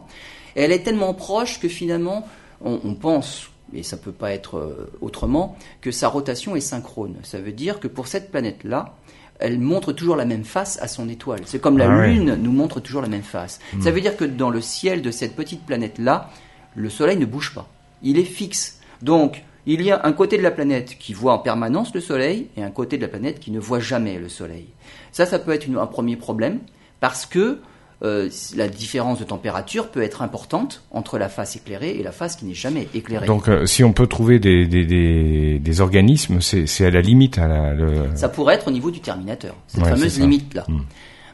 elle 0.56 0.72
est 0.72 0.84
tellement 0.84 1.14
proche 1.14 1.60
que 1.60 1.68
finalement, 1.68 2.28
on, 2.62 2.96
pense, 2.96 3.50
et 3.74 3.84
ça 3.84 3.98
ne 3.98 4.02
peut 4.02 4.12
pas 4.12 4.32
être 4.32 4.58
euh, 4.58 4.92
autrement, 5.02 5.58
que 5.82 5.92
sa 5.92 6.08
rotation 6.08 6.56
est 6.56 6.62
synchrone. 6.62 7.16
Ça 7.24 7.40
veut 7.40 7.52
dire 7.52 7.80
que 7.80 7.88
pour 7.88 8.08
cette 8.08 8.32
planète-là, 8.32 8.96
elle 9.40 9.60
montre 9.60 9.92
toujours 9.92 10.16
la 10.16 10.26
même 10.26 10.46
face 10.46 10.82
à 10.82 10.88
son 10.88 11.10
étoile. 11.10 11.42
C'est 11.46 11.60
comme 11.60 11.78
la 11.78 11.92
ah 11.92 12.08
Lune 12.08 12.36
nous 12.42 12.52
montre 12.52 12.80
toujours 12.80 13.02
la 13.02 13.10
même 13.10 13.22
face. 13.22 13.60
Hmm. 13.74 13.82
Ça 13.82 13.92
veut 13.92 14.02
dire 14.02 14.16
que 14.16 14.24
dans 14.24 14.50
le 14.50 14.62
ciel 14.62 15.02
de 15.02 15.12
cette 15.12 15.36
petite 15.36 15.66
planète-là, 15.66 16.30
le 16.74 16.90
Soleil 16.90 17.18
ne 17.18 17.26
bouge 17.26 17.54
pas. 17.54 17.68
Il 18.02 18.18
est 18.18 18.24
fixe. 18.24 18.80
Donc, 19.02 19.44
il 19.66 19.82
y 19.82 19.92
a 19.92 20.06
un 20.06 20.14
côté 20.14 20.38
de 20.38 20.44
la 20.44 20.52
planète 20.52 20.98
qui 20.98 21.14
voit 21.14 21.34
en 21.34 21.40
permanence 21.40 21.94
le 21.94 22.00
Soleil 22.00 22.48
et 22.56 22.64
un 22.64 22.72
côté 22.72 22.98
de 22.98 23.02
la 23.02 23.08
planète 23.08 23.40
qui 23.40 23.52
ne 23.52 23.60
voit 23.60 23.80
jamais 23.80 24.18
le 24.18 24.30
Soleil. 24.30 24.68
Ça, 25.12 25.26
ça 25.26 25.40
peut 25.40 25.52
être 25.52 25.68
un 25.70 25.88
premier 25.88 26.16
problème 26.16 26.60
parce 27.00 27.26
que 27.26 27.60
euh, 28.04 28.30
la 28.56 28.68
différence 28.68 29.20
de 29.20 29.24
température 29.24 29.90
peut 29.90 30.02
être 30.02 30.22
importante 30.22 30.84
entre 30.92 31.18
la 31.18 31.30
face 31.30 31.56
éclairée 31.56 31.92
et 31.92 32.04
la 32.04 32.12
face 32.12 32.36
qui 32.36 32.46
n'est 32.46 32.54
jamais 32.54 32.90
éclairée. 32.94 33.26
Donc, 33.26 33.48
euh, 33.48 33.66
si 33.66 33.84
on 33.84 33.94
peut 33.94 34.08
trouver 34.08 34.40
des, 34.40 34.66
des, 34.66 35.82
organismes, 35.82 36.42
c'est 36.42 36.86
à 36.86 36.90
la 36.90 37.02
limite. 37.02 37.38
À 37.38 37.48
la, 37.48 38.16
Ça 38.16 38.30
pourrait 38.30 38.56
être 38.56 38.68
au 38.68 38.72
niveau 38.72 38.92
du 38.92 39.00
terminateur, 39.00 39.56
cette 39.68 39.86
fameuse 39.86 40.20
limite-là. 40.20 40.66
Hmm. 40.68 40.82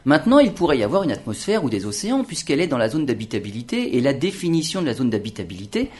Maintenant, 0.04 0.38
il 0.38 0.52
pourrait 0.52 0.78
y 0.78 0.82
avoir 0.82 1.04
une 1.04 1.12
atmosphère 1.12 1.64
ou 1.64 1.70
des 1.70 1.86
océans, 1.86 2.24
puisqu'elle 2.24 2.60
est 2.60 2.66
dans 2.66 2.78
la 2.78 2.88
zone 2.88 3.06
d'habitabilité, 3.06 3.96
et 3.96 4.00
la 4.00 4.12
définition 4.12 4.80
de 4.80 4.86
la 4.86 4.94
zone 4.94 5.10
d'habitabilité, 5.10 5.90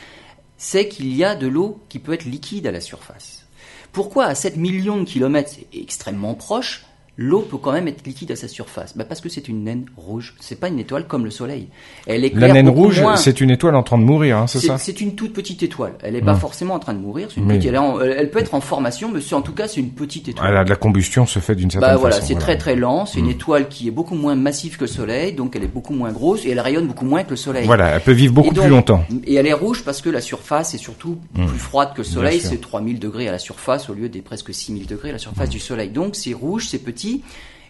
c'est 0.57 0.89
qu'il 0.89 1.15
y 1.17 1.25
a 1.25 1.35
de 1.35 1.47
l'eau 1.47 1.81
qui 1.89 1.99
peut 1.99 2.13
être 2.13 2.25
liquide 2.25 2.67
à 2.67 2.73
la 2.73 2.81
surface. 2.81 3.47
Pourquoi 3.93 4.25
à 4.27 4.35
7 4.35 4.57
millions 4.57 4.99
de 4.99 5.05
kilomètres, 5.05 5.51
c'est 5.51 5.67
extrêmement 5.77 6.35
proche, 6.35 6.85
l'eau 7.17 7.41
peut 7.41 7.59
quand 7.59 7.73
même 7.73 7.89
être 7.89 8.07
liquide 8.07 8.33
à 8.33 8.37
sa 8.37 8.49
surface 8.49 8.97
bah 8.97 9.05
Parce 9.05 9.21
que 9.21 9.29
c'est 9.29 9.49
une 9.49 9.65
naine 9.65 9.85
rouge. 9.97 10.35
C'est 10.41 10.59
pas 10.59 10.69
une 10.69 10.79
étoile 10.79 11.07
comme 11.07 11.25
le 11.25 11.31
Soleil. 11.31 11.69
Elle 12.07 12.31
La 12.35 12.53
naine 12.53 12.69
rouge, 12.69 13.03
c'est 13.17 13.41
une 13.41 13.51
étoile 13.51 13.75
en 13.75 13.83
train 13.83 13.99
de 13.99 14.05
mourir, 14.05 14.39
hein, 14.39 14.47
c'est 14.47 14.61
ça? 14.61 14.79
C'est 14.79 15.01
une 15.01 15.15
toute 15.15 15.33
petite 15.33 15.63
étoile. 15.63 15.93
Elle 16.03 16.15
n'est 16.15 16.23
pas 16.23 16.35
forcément 16.35 16.75
en 16.75 16.79
train 16.79 16.95
de 16.95 17.01
mourir. 17.01 17.29
Une 17.37 17.47
petite, 17.49 17.73
elle, 17.73 18.31
peut 18.31 18.39
être 18.39 18.55
en 18.55 18.61
formation, 18.61 19.11
mais 19.13 19.21
en 19.33 19.43
tout 19.43 19.53
cas, 19.53 19.69
c'est 19.69 19.81
une 19.81 19.91
petite 19.91 20.29
étoile. 20.29 20.67
La 20.67 20.77
combustion 20.77 21.27
se 21.27 21.39
fait 21.39 21.55
d'une 21.55 21.71
certaine 21.71 21.91
bah, 21.91 21.97
voilà, 21.97 22.21
C'est 22.21 22.35
très 22.35 22.57
très 22.57 22.77
lent. 22.77 23.07
C'est 23.07 23.19
une 23.19 23.27
mm. 23.27 23.31
étoile 23.31 23.69
qui 23.69 23.89
est 23.89 23.91
beaucoup 23.91 24.15
moins 24.15 24.35
massive 24.35 24.77
que 24.77 24.83
le 24.83 24.87
Soleil, 24.87 25.33
donc 25.33 25.55
elle 25.57 25.65
est 25.65 25.73
beaucoup 25.73 25.95
moins 25.95 26.13
grosse 26.13 26.45
et 26.47 26.51
elle 26.51 26.61
rayonne 26.61 26.87
beaucoup 26.87 27.05
moins 27.05 27.25
que 27.25 27.31
le 27.31 27.37
Soleil. 27.37 27.67
Voilà, 27.67 27.89
elle 27.89 28.01
peut 28.01 28.13
vivre 28.13 28.33
beaucoup 28.33 28.55
plus 28.55 28.69
longtemps. 28.69 29.05
Et 29.25 29.35
elle 29.35 29.47
est 29.47 29.53
rouge 29.53 29.83
parce 29.85 30.01
que 30.01 30.11
la 30.11 30.21
surface 30.21 30.75
est 30.75 30.79
surtout 30.79 31.19
mm. 31.35 31.47
plus 31.47 31.59
froide 31.59 31.91
que 31.95 31.99
le 31.99 32.05
Soleil. 32.05 32.41
C'est 32.41 32.61
3000 32.61 32.99
degrés 32.99 33.29
à 33.29 33.33
la 33.33 33.39
surface 33.39 33.91
au 33.91 33.95
lieu 33.95 34.09
des 34.09 34.23
presque 34.23 34.55
6000 34.55 34.87
degrés 34.87 35.11
à 35.11 35.13
la 35.13 35.19
surface 35.19 35.51
du 35.51 35.61
Soleil. 35.61 35.91
Donc 35.91 36.17
c'est 36.17 36.33
rouge, 36.33 36.69
c'est 36.69 36.79
petit. 36.79 37.02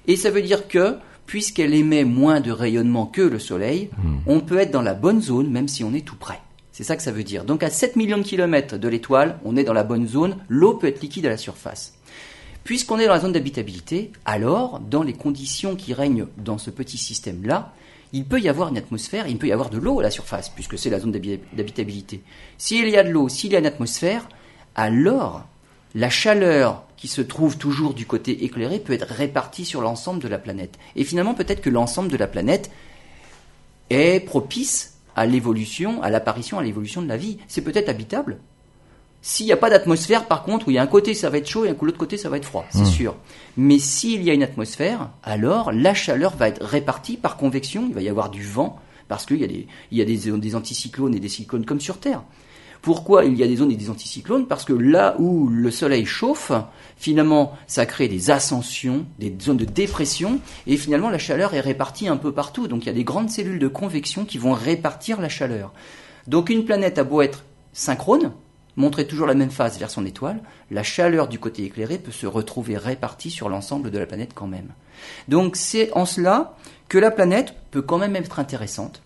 Et 0.06 0.16
ça 0.16 0.30
veut 0.30 0.42
dire 0.42 0.68
que, 0.68 0.96
puisqu'elle 1.26 1.74
émet 1.74 2.04
moins 2.04 2.40
de 2.40 2.50
rayonnement 2.50 3.06
que 3.06 3.22
le 3.22 3.38
Soleil, 3.38 3.90
hmm. 3.96 4.16
on 4.26 4.40
peut 4.40 4.58
être 4.58 4.70
dans 4.70 4.82
la 4.82 4.94
bonne 4.94 5.22
zone 5.22 5.50
même 5.50 5.68
si 5.68 5.84
on 5.84 5.94
est 5.94 6.04
tout 6.04 6.16
près. 6.16 6.40
C'est 6.72 6.84
ça 6.84 6.96
que 6.96 7.02
ça 7.02 7.12
veut 7.12 7.22
dire. 7.22 7.44
Donc 7.44 7.62
à 7.62 7.70
7 7.70 7.96
millions 7.96 8.18
de 8.18 8.22
kilomètres 8.22 8.78
de 8.78 8.88
l'étoile, 8.88 9.38
on 9.44 9.56
est 9.56 9.64
dans 9.64 9.74
la 9.74 9.84
bonne 9.84 10.08
zone, 10.08 10.36
l'eau 10.48 10.74
peut 10.74 10.86
être 10.86 11.02
liquide 11.02 11.26
à 11.26 11.30
la 11.30 11.36
surface. 11.36 11.94
Puisqu'on 12.64 12.98
est 12.98 13.06
dans 13.06 13.12
la 13.12 13.20
zone 13.20 13.32
d'habitabilité, 13.32 14.12
alors, 14.24 14.80
dans 14.80 15.02
les 15.02 15.12
conditions 15.12 15.74
qui 15.74 15.94
règnent 15.94 16.26
dans 16.38 16.58
ce 16.58 16.70
petit 16.70 16.96
système-là, 16.96 17.72
il 18.12 18.24
peut 18.24 18.40
y 18.40 18.48
avoir 18.48 18.68
une 18.68 18.78
atmosphère, 18.78 19.26
il 19.26 19.36
peut 19.38 19.48
y 19.48 19.52
avoir 19.52 19.70
de 19.70 19.78
l'eau 19.78 20.00
à 20.00 20.02
la 20.02 20.10
surface, 20.10 20.48
puisque 20.48 20.78
c'est 20.78 20.90
la 20.90 21.00
zone 21.00 21.12
d'habitabilité. 21.12 22.22
S'il 22.58 22.88
y 22.88 22.96
a 22.96 23.02
de 23.02 23.10
l'eau, 23.10 23.28
s'il 23.28 23.52
y 23.52 23.56
a 23.56 23.58
une 23.58 23.66
atmosphère, 23.66 24.28
alors 24.74 25.44
la 25.94 26.10
chaleur 26.10 26.84
qui 26.96 27.08
se 27.08 27.20
trouve 27.20 27.58
toujours 27.58 27.94
du 27.94 28.06
côté 28.06 28.44
éclairé 28.44 28.78
peut 28.78 28.92
être 28.92 29.06
répartie 29.06 29.64
sur 29.64 29.80
l'ensemble 29.80 30.22
de 30.22 30.28
la 30.28 30.38
planète. 30.38 30.78
Et 30.96 31.04
finalement, 31.04 31.34
peut-être 31.34 31.60
que 31.60 31.70
l'ensemble 31.70 32.10
de 32.10 32.16
la 32.16 32.26
planète 32.26 32.70
est 33.90 34.20
propice 34.20 34.94
à 35.16 35.26
l'évolution, 35.26 36.02
à 36.02 36.10
l'apparition, 36.10 36.58
à 36.58 36.62
l'évolution 36.62 37.02
de 37.02 37.08
la 37.08 37.16
vie. 37.16 37.38
C'est 37.48 37.62
peut-être 37.62 37.88
habitable. 37.88 38.38
S'il 39.20 39.46
n'y 39.46 39.52
a 39.52 39.56
pas 39.56 39.70
d'atmosphère, 39.70 40.26
par 40.26 40.42
contre, 40.42 40.66
où 40.66 40.70
il 40.70 40.74
y 40.74 40.78
a 40.78 40.82
un 40.82 40.88
côté 40.88 41.14
ça 41.14 41.30
va 41.30 41.38
être 41.38 41.48
chaud 41.48 41.64
et 41.64 41.74
l'autre 41.80 41.98
côté 41.98 42.16
ça 42.16 42.28
va 42.28 42.38
être 42.38 42.44
froid, 42.44 42.64
c'est 42.70 42.80
hmm. 42.80 42.86
sûr. 42.86 43.16
Mais 43.56 43.78
s'il 43.78 44.22
y 44.24 44.30
a 44.30 44.34
une 44.34 44.42
atmosphère, 44.42 45.10
alors 45.22 45.70
la 45.70 45.94
chaleur 45.94 46.36
va 46.36 46.48
être 46.48 46.64
répartie 46.64 47.16
par 47.16 47.36
convection, 47.36 47.86
il 47.88 47.94
va 47.94 48.00
y 48.00 48.08
avoir 48.08 48.30
du 48.30 48.42
vent, 48.42 48.80
parce 49.06 49.24
qu'il 49.24 49.40
y 49.40 49.44
a, 49.44 49.46
des, 49.46 49.68
il 49.92 49.98
y 49.98 50.02
a 50.02 50.04
des, 50.04 50.30
des 50.32 50.56
anticyclones 50.56 51.14
et 51.14 51.20
des 51.20 51.28
cyclones 51.28 51.64
comme 51.64 51.80
sur 51.80 51.98
Terre. 51.98 52.22
Pourquoi 52.82 53.24
il 53.24 53.36
y 53.38 53.44
a 53.44 53.46
des 53.46 53.56
zones 53.56 53.70
et 53.70 53.76
des 53.76 53.90
anticyclones 53.90 54.46
Parce 54.46 54.64
que 54.64 54.72
là 54.72 55.14
où 55.20 55.46
le 55.46 55.70
soleil 55.70 56.04
chauffe, 56.04 56.50
finalement, 56.96 57.52
ça 57.68 57.86
crée 57.86 58.08
des 58.08 58.32
ascensions, 58.32 59.06
des 59.20 59.32
zones 59.40 59.56
de 59.56 59.64
dépression, 59.64 60.40
et 60.66 60.76
finalement 60.76 61.08
la 61.08 61.18
chaleur 61.18 61.54
est 61.54 61.60
répartie 61.60 62.08
un 62.08 62.16
peu 62.16 62.32
partout. 62.32 62.66
Donc 62.66 62.82
il 62.82 62.86
y 62.86 62.90
a 62.90 62.94
des 62.94 63.04
grandes 63.04 63.30
cellules 63.30 63.60
de 63.60 63.68
convection 63.68 64.24
qui 64.24 64.36
vont 64.36 64.52
répartir 64.52 65.20
la 65.20 65.28
chaleur. 65.28 65.72
Donc 66.26 66.50
une 66.50 66.64
planète 66.64 66.98
a 66.98 67.04
beau 67.04 67.22
être 67.22 67.44
synchrone, 67.72 68.32
montrer 68.76 69.06
toujours 69.06 69.28
la 69.28 69.34
même 69.34 69.50
phase 69.52 69.78
vers 69.78 69.90
son 69.90 70.04
étoile, 70.04 70.40
la 70.72 70.82
chaleur 70.82 71.28
du 71.28 71.38
côté 71.38 71.64
éclairé 71.64 71.98
peut 71.98 72.10
se 72.10 72.26
retrouver 72.26 72.76
répartie 72.76 73.30
sur 73.30 73.48
l'ensemble 73.48 73.92
de 73.92 73.98
la 73.98 74.06
planète 74.06 74.32
quand 74.34 74.48
même. 74.48 74.72
Donc 75.28 75.54
c'est 75.54 75.92
en 75.92 76.04
cela 76.04 76.56
que 76.88 76.98
la 76.98 77.12
planète 77.12 77.54
peut 77.70 77.82
quand 77.82 77.98
même 77.98 78.16
être 78.16 78.40
intéressante 78.40 79.02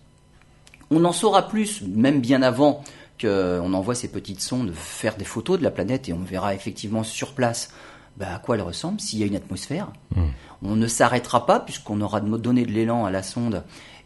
On 0.89 1.05
en 1.05 1.11
saura 1.11 1.47
plus, 1.47 1.83
même 1.83 2.21
bien 2.21 2.41
avant 2.41 2.83
qu'on 3.19 3.73
envoie 3.73 3.95
ces 3.95 4.07
petites 4.07 4.41
sondes 4.41 4.71
faire 4.73 5.17
des 5.17 5.25
photos 5.25 5.57
de 5.57 5.63
la 5.63 5.71
planète 5.71 6.09
et 6.09 6.13
on 6.13 6.19
verra 6.19 6.53
effectivement 6.53 7.03
sur 7.03 7.33
place 7.33 7.69
bah, 8.17 8.35
à 8.35 8.39
quoi 8.39 8.55
elle 8.55 8.61
ressemble, 8.61 8.99
s'il 8.99 9.19
y 9.19 9.23
a 9.23 9.25
une 9.25 9.35
atmosphère. 9.35 9.91
Hmm. 10.15 10.29
On 10.63 10.75
ne 10.75 10.87
s'arrêtera 10.87 11.45
pas 11.45 11.59
puisqu'on 11.59 12.01
aura 12.01 12.19
donné 12.19 12.65
de 12.65 12.71
l'élan 12.71 13.05
à 13.05 13.11
la 13.11 13.21
sonde 13.21 13.63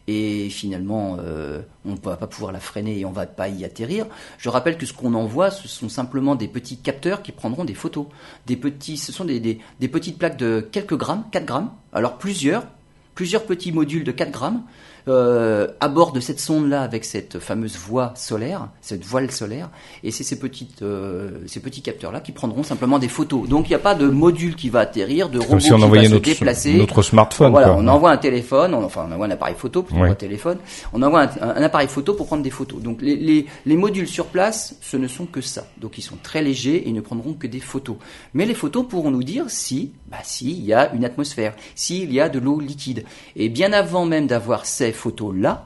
et 0.08 0.50
finalement 0.50 1.16
euh, 1.20 1.62
on 1.84 1.92
ne 1.92 2.00
va 2.00 2.16
pas 2.16 2.26
pouvoir 2.26 2.52
la 2.52 2.60
freiner 2.60 2.98
et 2.98 3.04
on 3.04 3.12
va 3.12 3.26
pas 3.26 3.48
y 3.48 3.64
atterrir. 3.64 4.06
Je 4.38 4.48
rappelle 4.48 4.76
que 4.76 4.84
ce 4.84 4.92
qu'on 4.92 5.14
envoie, 5.14 5.50
ce 5.50 5.68
sont 5.68 5.88
simplement 5.88 6.34
des 6.34 6.48
petits 6.48 6.76
capteurs 6.76 7.22
qui 7.22 7.32
prendront 7.32 7.64
des 7.64 7.74
photos. 7.74 8.06
Des 8.46 8.56
petits, 8.56 8.96
ce 8.96 9.12
sont 9.12 9.24
des, 9.24 9.40
des 9.40 9.88
petites 9.88 10.18
plaques 10.18 10.36
de 10.36 10.60
quelques 10.72 10.96
grammes, 10.96 11.24
4 11.30 11.46
grammes, 11.46 11.70
alors 11.92 12.18
plusieurs, 12.18 12.66
plusieurs 13.14 13.44
petits 13.44 13.72
modules 13.72 14.04
de 14.04 14.12
4 14.12 14.30
grammes 14.30 14.62
euh, 15.08 15.68
à 15.80 15.88
bord 15.88 16.12
de 16.12 16.20
cette 16.20 16.40
sonde-là 16.40 16.82
avec 16.82 17.04
cette 17.04 17.38
fameuse 17.38 17.76
voie 17.76 18.12
solaire, 18.14 18.68
cette 18.80 19.04
voile 19.04 19.30
solaire, 19.30 19.68
et 20.04 20.10
c'est 20.10 20.24
ces, 20.24 20.38
petites, 20.38 20.82
euh, 20.82 21.30
ces 21.46 21.60
petits 21.60 21.82
capteurs-là 21.82 22.20
qui 22.20 22.32
prendront 22.32 22.62
simplement 22.62 22.98
des 22.98 23.08
photos. 23.08 23.48
Donc 23.48 23.66
il 23.66 23.70
n'y 23.70 23.76
a 23.76 23.80
pas 23.80 23.94
de 23.94 24.06
module 24.06 24.54
qui 24.54 24.68
va 24.68 24.80
atterrir, 24.80 25.28
de 25.28 25.38
robot 25.38 25.58
si 25.58 25.72
on 25.72 25.78
qui 25.78 25.96
va 25.96 26.04
se 26.04 26.14
déplacer. 26.16 26.74
Notre 26.74 27.02
smartphone. 27.02 27.50
Voilà, 27.50 27.74
on 27.74 27.86
envoie 27.88 28.10
un 28.10 28.16
téléphone, 28.16 28.74
on, 28.74 28.84
enfin 28.84 29.06
on 29.08 29.12
envoie 29.12 29.26
un 29.26 29.30
appareil 29.30 29.56
photo, 29.56 29.82
pour 29.82 30.02
un 30.02 30.14
téléphone, 30.14 30.58
on 30.92 31.02
envoie 31.02 31.28
un, 31.40 31.62
appareil 31.62 31.88
photo 31.88 32.14
pour 32.14 32.26
prendre 32.26 32.42
des 32.42 32.50
photos. 32.50 32.80
Donc 32.80 33.02
les, 33.02 33.16
les, 33.16 33.46
les 33.66 33.76
modules 33.76 34.08
sur 34.08 34.26
place, 34.26 34.76
ce 34.80 34.96
ne 34.96 35.08
sont 35.08 35.26
que 35.26 35.40
ça. 35.40 35.66
Donc 35.78 35.98
ils 35.98 36.02
sont 36.02 36.16
très 36.22 36.42
légers 36.42 36.88
et 36.88 36.92
ne 36.92 37.00
prendront 37.00 37.34
que 37.34 37.46
des 37.46 37.60
photos. 37.60 37.96
Mais 38.34 38.46
les 38.46 38.54
photos 38.54 38.86
pourront 38.88 39.10
nous 39.10 39.24
dire 39.24 39.46
si, 39.48 39.92
bah 40.10 40.18
si, 40.22 40.50
il 40.52 40.64
y 40.64 40.72
a 40.72 40.92
une 40.94 41.04
atmosphère, 41.04 41.54
s'il 41.74 42.12
y 42.12 42.20
a 42.20 42.28
de 42.28 42.38
l'eau 42.38 42.60
liquide. 42.60 43.04
Et 43.36 43.48
bien 43.48 43.72
avant 43.72 44.04
même 44.04 44.26
d'avoir 44.26 44.66
ces 44.66 44.91
photos-là, 44.92 45.64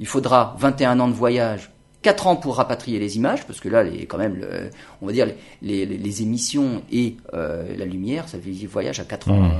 il 0.00 0.06
faudra 0.06 0.56
21 0.58 1.00
ans 1.00 1.08
de 1.08 1.14
voyage, 1.14 1.70
4 2.02 2.26
ans 2.26 2.36
pour 2.36 2.56
rapatrier 2.56 2.98
les 2.98 3.16
images, 3.16 3.46
parce 3.46 3.60
que 3.60 3.68
là, 3.68 3.82
les, 3.82 4.06
quand 4.06 4.18
même, 4.18 4.36
le, 4.36 4.70
on 5.02 5.06
va 5.06 5.12
dire, 5.12 5.26
les, 5.62 5.86
les, 5.86 6.22
émissions 6.22 6.82
et 6.92 7.16
euh, 7.34 7.76
la 7.76 7.84
lumière, 7.84 8.28
ça 8.28 8.38
veut 8.38 8.50
dire 8.50 8.68
voyage 8.70 9.00
à 9.00 9.04
4 9.04 9.30
ans. 9.30 9.40
Mmh. 9.40 9.54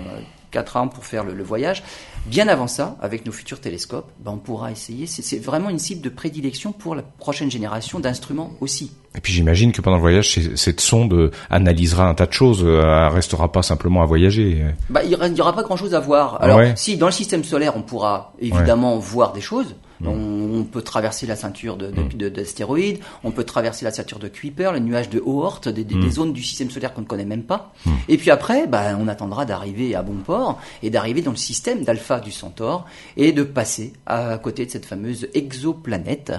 4 0.51 0.77
ans 0.77 0.89
pour 0.89 1.05
faire 1.05 1.25
le, 1.25 1.43
voyage. 1.43 1.83
Bien 2.27 2.49
avant 2.49 2.67
ça, 2.67 2.97
avec 3.01 3.25
nos 3.25 3.33
futurs 3.33 3.61
télescopes, 3.61 4.11
ben 4.21 4.33
on 4.33 4.37
pourra 4.37 4.71
essayer. 4.71 5.07
C'est 5.07 5.39
vraiment 5.39 5.71
une 5.71 5.79
cible 5.79 6.03
de 6.03 6.09
prédilection 6.09 6.73
pour 6.73 6.95
la 6.95 7.03
prochaine 7.03 7.51
génération 7.51 8.01
d'instruments 8.01 8.51
aussi. 8.61 8.93
Et 9.17 9.21
puis 9.21 9.33
j'imagine 9.33 9.73
que 9.73 9.81
pendant 9.81 9.97
le 9.97 10.03
voyage, 10.03 10.39
cette 10.57 10.81
sonde 10.81 11.31
analysera 11.49 12.07
un 12.07 12.15
tas 12.15 12.27
de 12.27 12.33
choses. 12.33 12.63
Elle 12.63 13.15
restera 13.15 13.51
pas 13.51 13.63
simplement 13.63 14.03
à 14.03 14.07
voyager. 14.07 14.65
Bah, 14.91 15.03
il 15.03 15.17
n'y 15.33 15.41
aura 15.41 15.55
pas 15.55 15.63
grand-chose 15.63 15.95
à 15.95 16.01
voir. 16.01 16.43
Alors, 16.43 16.61
si 16.77 16.97
dans 16.97 17.07
le 17.07 17.13
système 17.13 17.45
solaire, 17.45 17.77
on 17.77 17.83
pourra 17.83 18.33
évidemment 18.39 18.99
voir 18.99 19.33
des 19.33 19.41
choses. 19.41 19.75
On, 20.05 20.65
peut 20.65 20.83
traverser 20.83 21.27
la 21.27 21.37
ceinture 21.37 21.77
d'astéroïdes, 21.77 22.99
de, 22.99 23.03
on 23.25 23.31
peut 23.31 23.45
traverser 23.45 23.85
la 23.85 23.91
ceinture 23.91 24.19
de 24.19 24.29
Kuiper, 24.29 24.73
les 24.75 24.81
nuages 24.81 25.09
de 25.09 25.21
Oort, 25.25 25.61
des, 25.61 25.85
des, 25.85 25.95
mm. 25.95 26.11
zones 26.11 26.33
du 26.33 26.43
système 26.43 26.71
solaire 26.71 26.95
qu'on 26.95 27.01
ne 27.01 27.07
connaît 27.07 27.25
même 27.25 27.43
pas. 27.43 27.73
Mm. 27.85 27.91
Et 28.09 28.17
puis 28.17 28.31
après, 28.31 28.67
bah, 28.67 28.97
on 28.99 29.09
attendra 29.09 29.45
d'arriver 29.45 29.95
à 29.95 30.03
bon 30.03 30.17
port 30.25 30.61
et 30.83 30.91
d'arriver 30.91 31.23
dans 31.23 31.31
le 31.31 31.37
système 31.37 31.85
d'alpha 31.85 32.21
du 32.21 32.31
Centaure 32.31 32.87
et 33.17 33.33
de 33.33 33.43
passer 33.43 33.93
à 34.07 34.39
côté 34.39 34.67
de 34.67 34.71
cette 34.71 34.87
fameuse 34.87 35.29
exoplanète. 35.35 36.33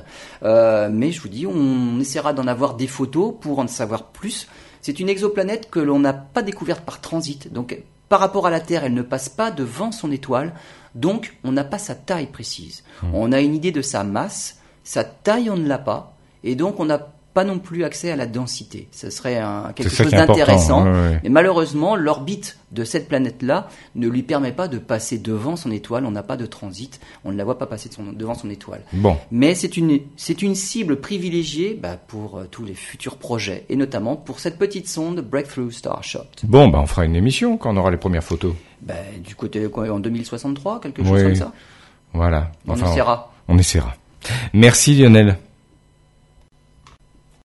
Euh, 0.43 0.89
mais 0.91 1.11
je 1.11 1.21
vous 1.21 1.29
dis, 1.29 1.45
on 1.47 1.99
essaiera 1.99 2.33
d'en 2.33 2.47
avoir 2.47 2.75
des 2.75 2.87
photos 2.87 3.33
pour 3.39 3.59
en 3.59 3.67
savoir 3.67 4.07
plus. 4.07 4.47
C'est 4.81 4.99
une 4.99 5.09
exoplanète 5.09 5.69
que 5.69 5.79
l'on 5.79 5.99
n'a 5.99 6.13
pas 6.13 6.41
découverte 6.41 6.85
par 6.85 7.01
transit. 7.01 7.51
Donc 7.51 7.77
par 8.09 8.19
rapport 8.19 8.47
à 8.47 8.49
la 8.49 8.59
Terre, 8.59 8.83
elle 8.83 8.95
ne 8.95 9.03
passe 9.03 9.29
pas 9.29 9.51
devant 9.51 9.91
son 9.91 10.11
étoile, 10.11 10.53
donc 10.95 11.37
on 11.43 11.51
n'a 11.51 11.63
pas 11.63 11.77
sa 11.77 11.95
taille 11.95 12.27
précise. 12.27 12.83
Hmm. 13.03 13.07
On 13.13 13.31
a 13.31 13.41
une 13.41 13.55
idée 13.55 13.71
de 13.71 13.81
sa 13.81 14.03
masse, 14.03 14.59
sa 14.83 15.03
taille 15.03 15.49
on 15.49 15.57
ne 15.57 15.67
l'a 15.67 15.79
pas, 15.79 16.15
et 16.43 16.55
donc 16.55 16.79
on 16.79 16.85
n'a 16.85 17.09
pas 17.33 17.43
non 17.43 17.59
plus 17.59 17.83
accès 17.83 18.11
à 18.11 18.15
la 18.15 18.25
densité. 18.25 18.87
Ce 18.91 19.09
serait 19.09 19.37
un, 19.37 19.71
quelque 19.73 19.89
chose 19.89 20.11
d'intéressant. 20.11 20.85
Mais 21.23 21.29
malheureusement, 21.29 21.95
l'orbite 21.95 22.57
de 22.71 22.83
cette 22.83 23.07
planète-là 23.07 23.67
ne 23.95 24.07
lui 24.07 24.23
permet 24.23 24.51
pas 24.51 24.67
de 24.67 24.77
passer 24.77 25.17
devant 25.17 25.55
son 25.55 25.71
étoile. 25.71 26.05
On 26.05 26.11
n'a 26.11 26.23
pas 26.23 26.37
de 26.37 26.45
transit. 26.45 26.99
On 27.23 27.31
ne 27.31 27.37
la 27.37 27.43
voit 27.43 27.57
pas 27.57 27.65
passer 27.65 27.89
devant 28.13 28.33
son 28.33 28.49
étoile. 28.49 28.81
Bon. 28.93 29.17
Mais 29.31 29.55
c'est 29.55 29.77
une, 29.77 29.99
c'est 30.17 30.41
une 30.41 30.55
cible 30.55 30.99
privilégiée 30.99 31.79
bah, 31.81 31.97
pour 32.07 32.37
euh, 32.37 32.45
tous 32.49 32.65
les 32.65 32.73
futurs 32.73 33.17
projets 33.17 33.65
et 33.69 33.75
notamment 33.75 34.15
pour 34.15 34.39
cette 34.39 34.57
petite 34.57 34.87
sonde 34.87 35.21
Breakthrough 35.21 35.71
Starshot. 35.71 36.19
Bon, 36.43 36.67
bah, 36.67 36.79
on 36.81 36.87
fera 36.87 37.05
une 37.05 37.15
émission 37.15 37.57
quand 37.57 37.73
on 37.73 37.77
aura 37.77 37.91
les 37.91 37.97
premières 37.97 38.23
photos. 38.23 38.53
Bah, 38.81 38.93
du 39.23 39.35
côté 39.35 39.67
en 39.75 39.99
2063, 39.99 40.79
quelque 40.81 41.03
chose 41.03 41.23
comme 41.23 41.35
ça? 41.35 41.51
Voilà. 42.13 42.51
on 42.67 42.75
essaiera. 42.75 43.33
On 43.47 43.57
essaiera. 43.57 43.93
Merci 44.53 44.95
Lionel. 44.95 45.37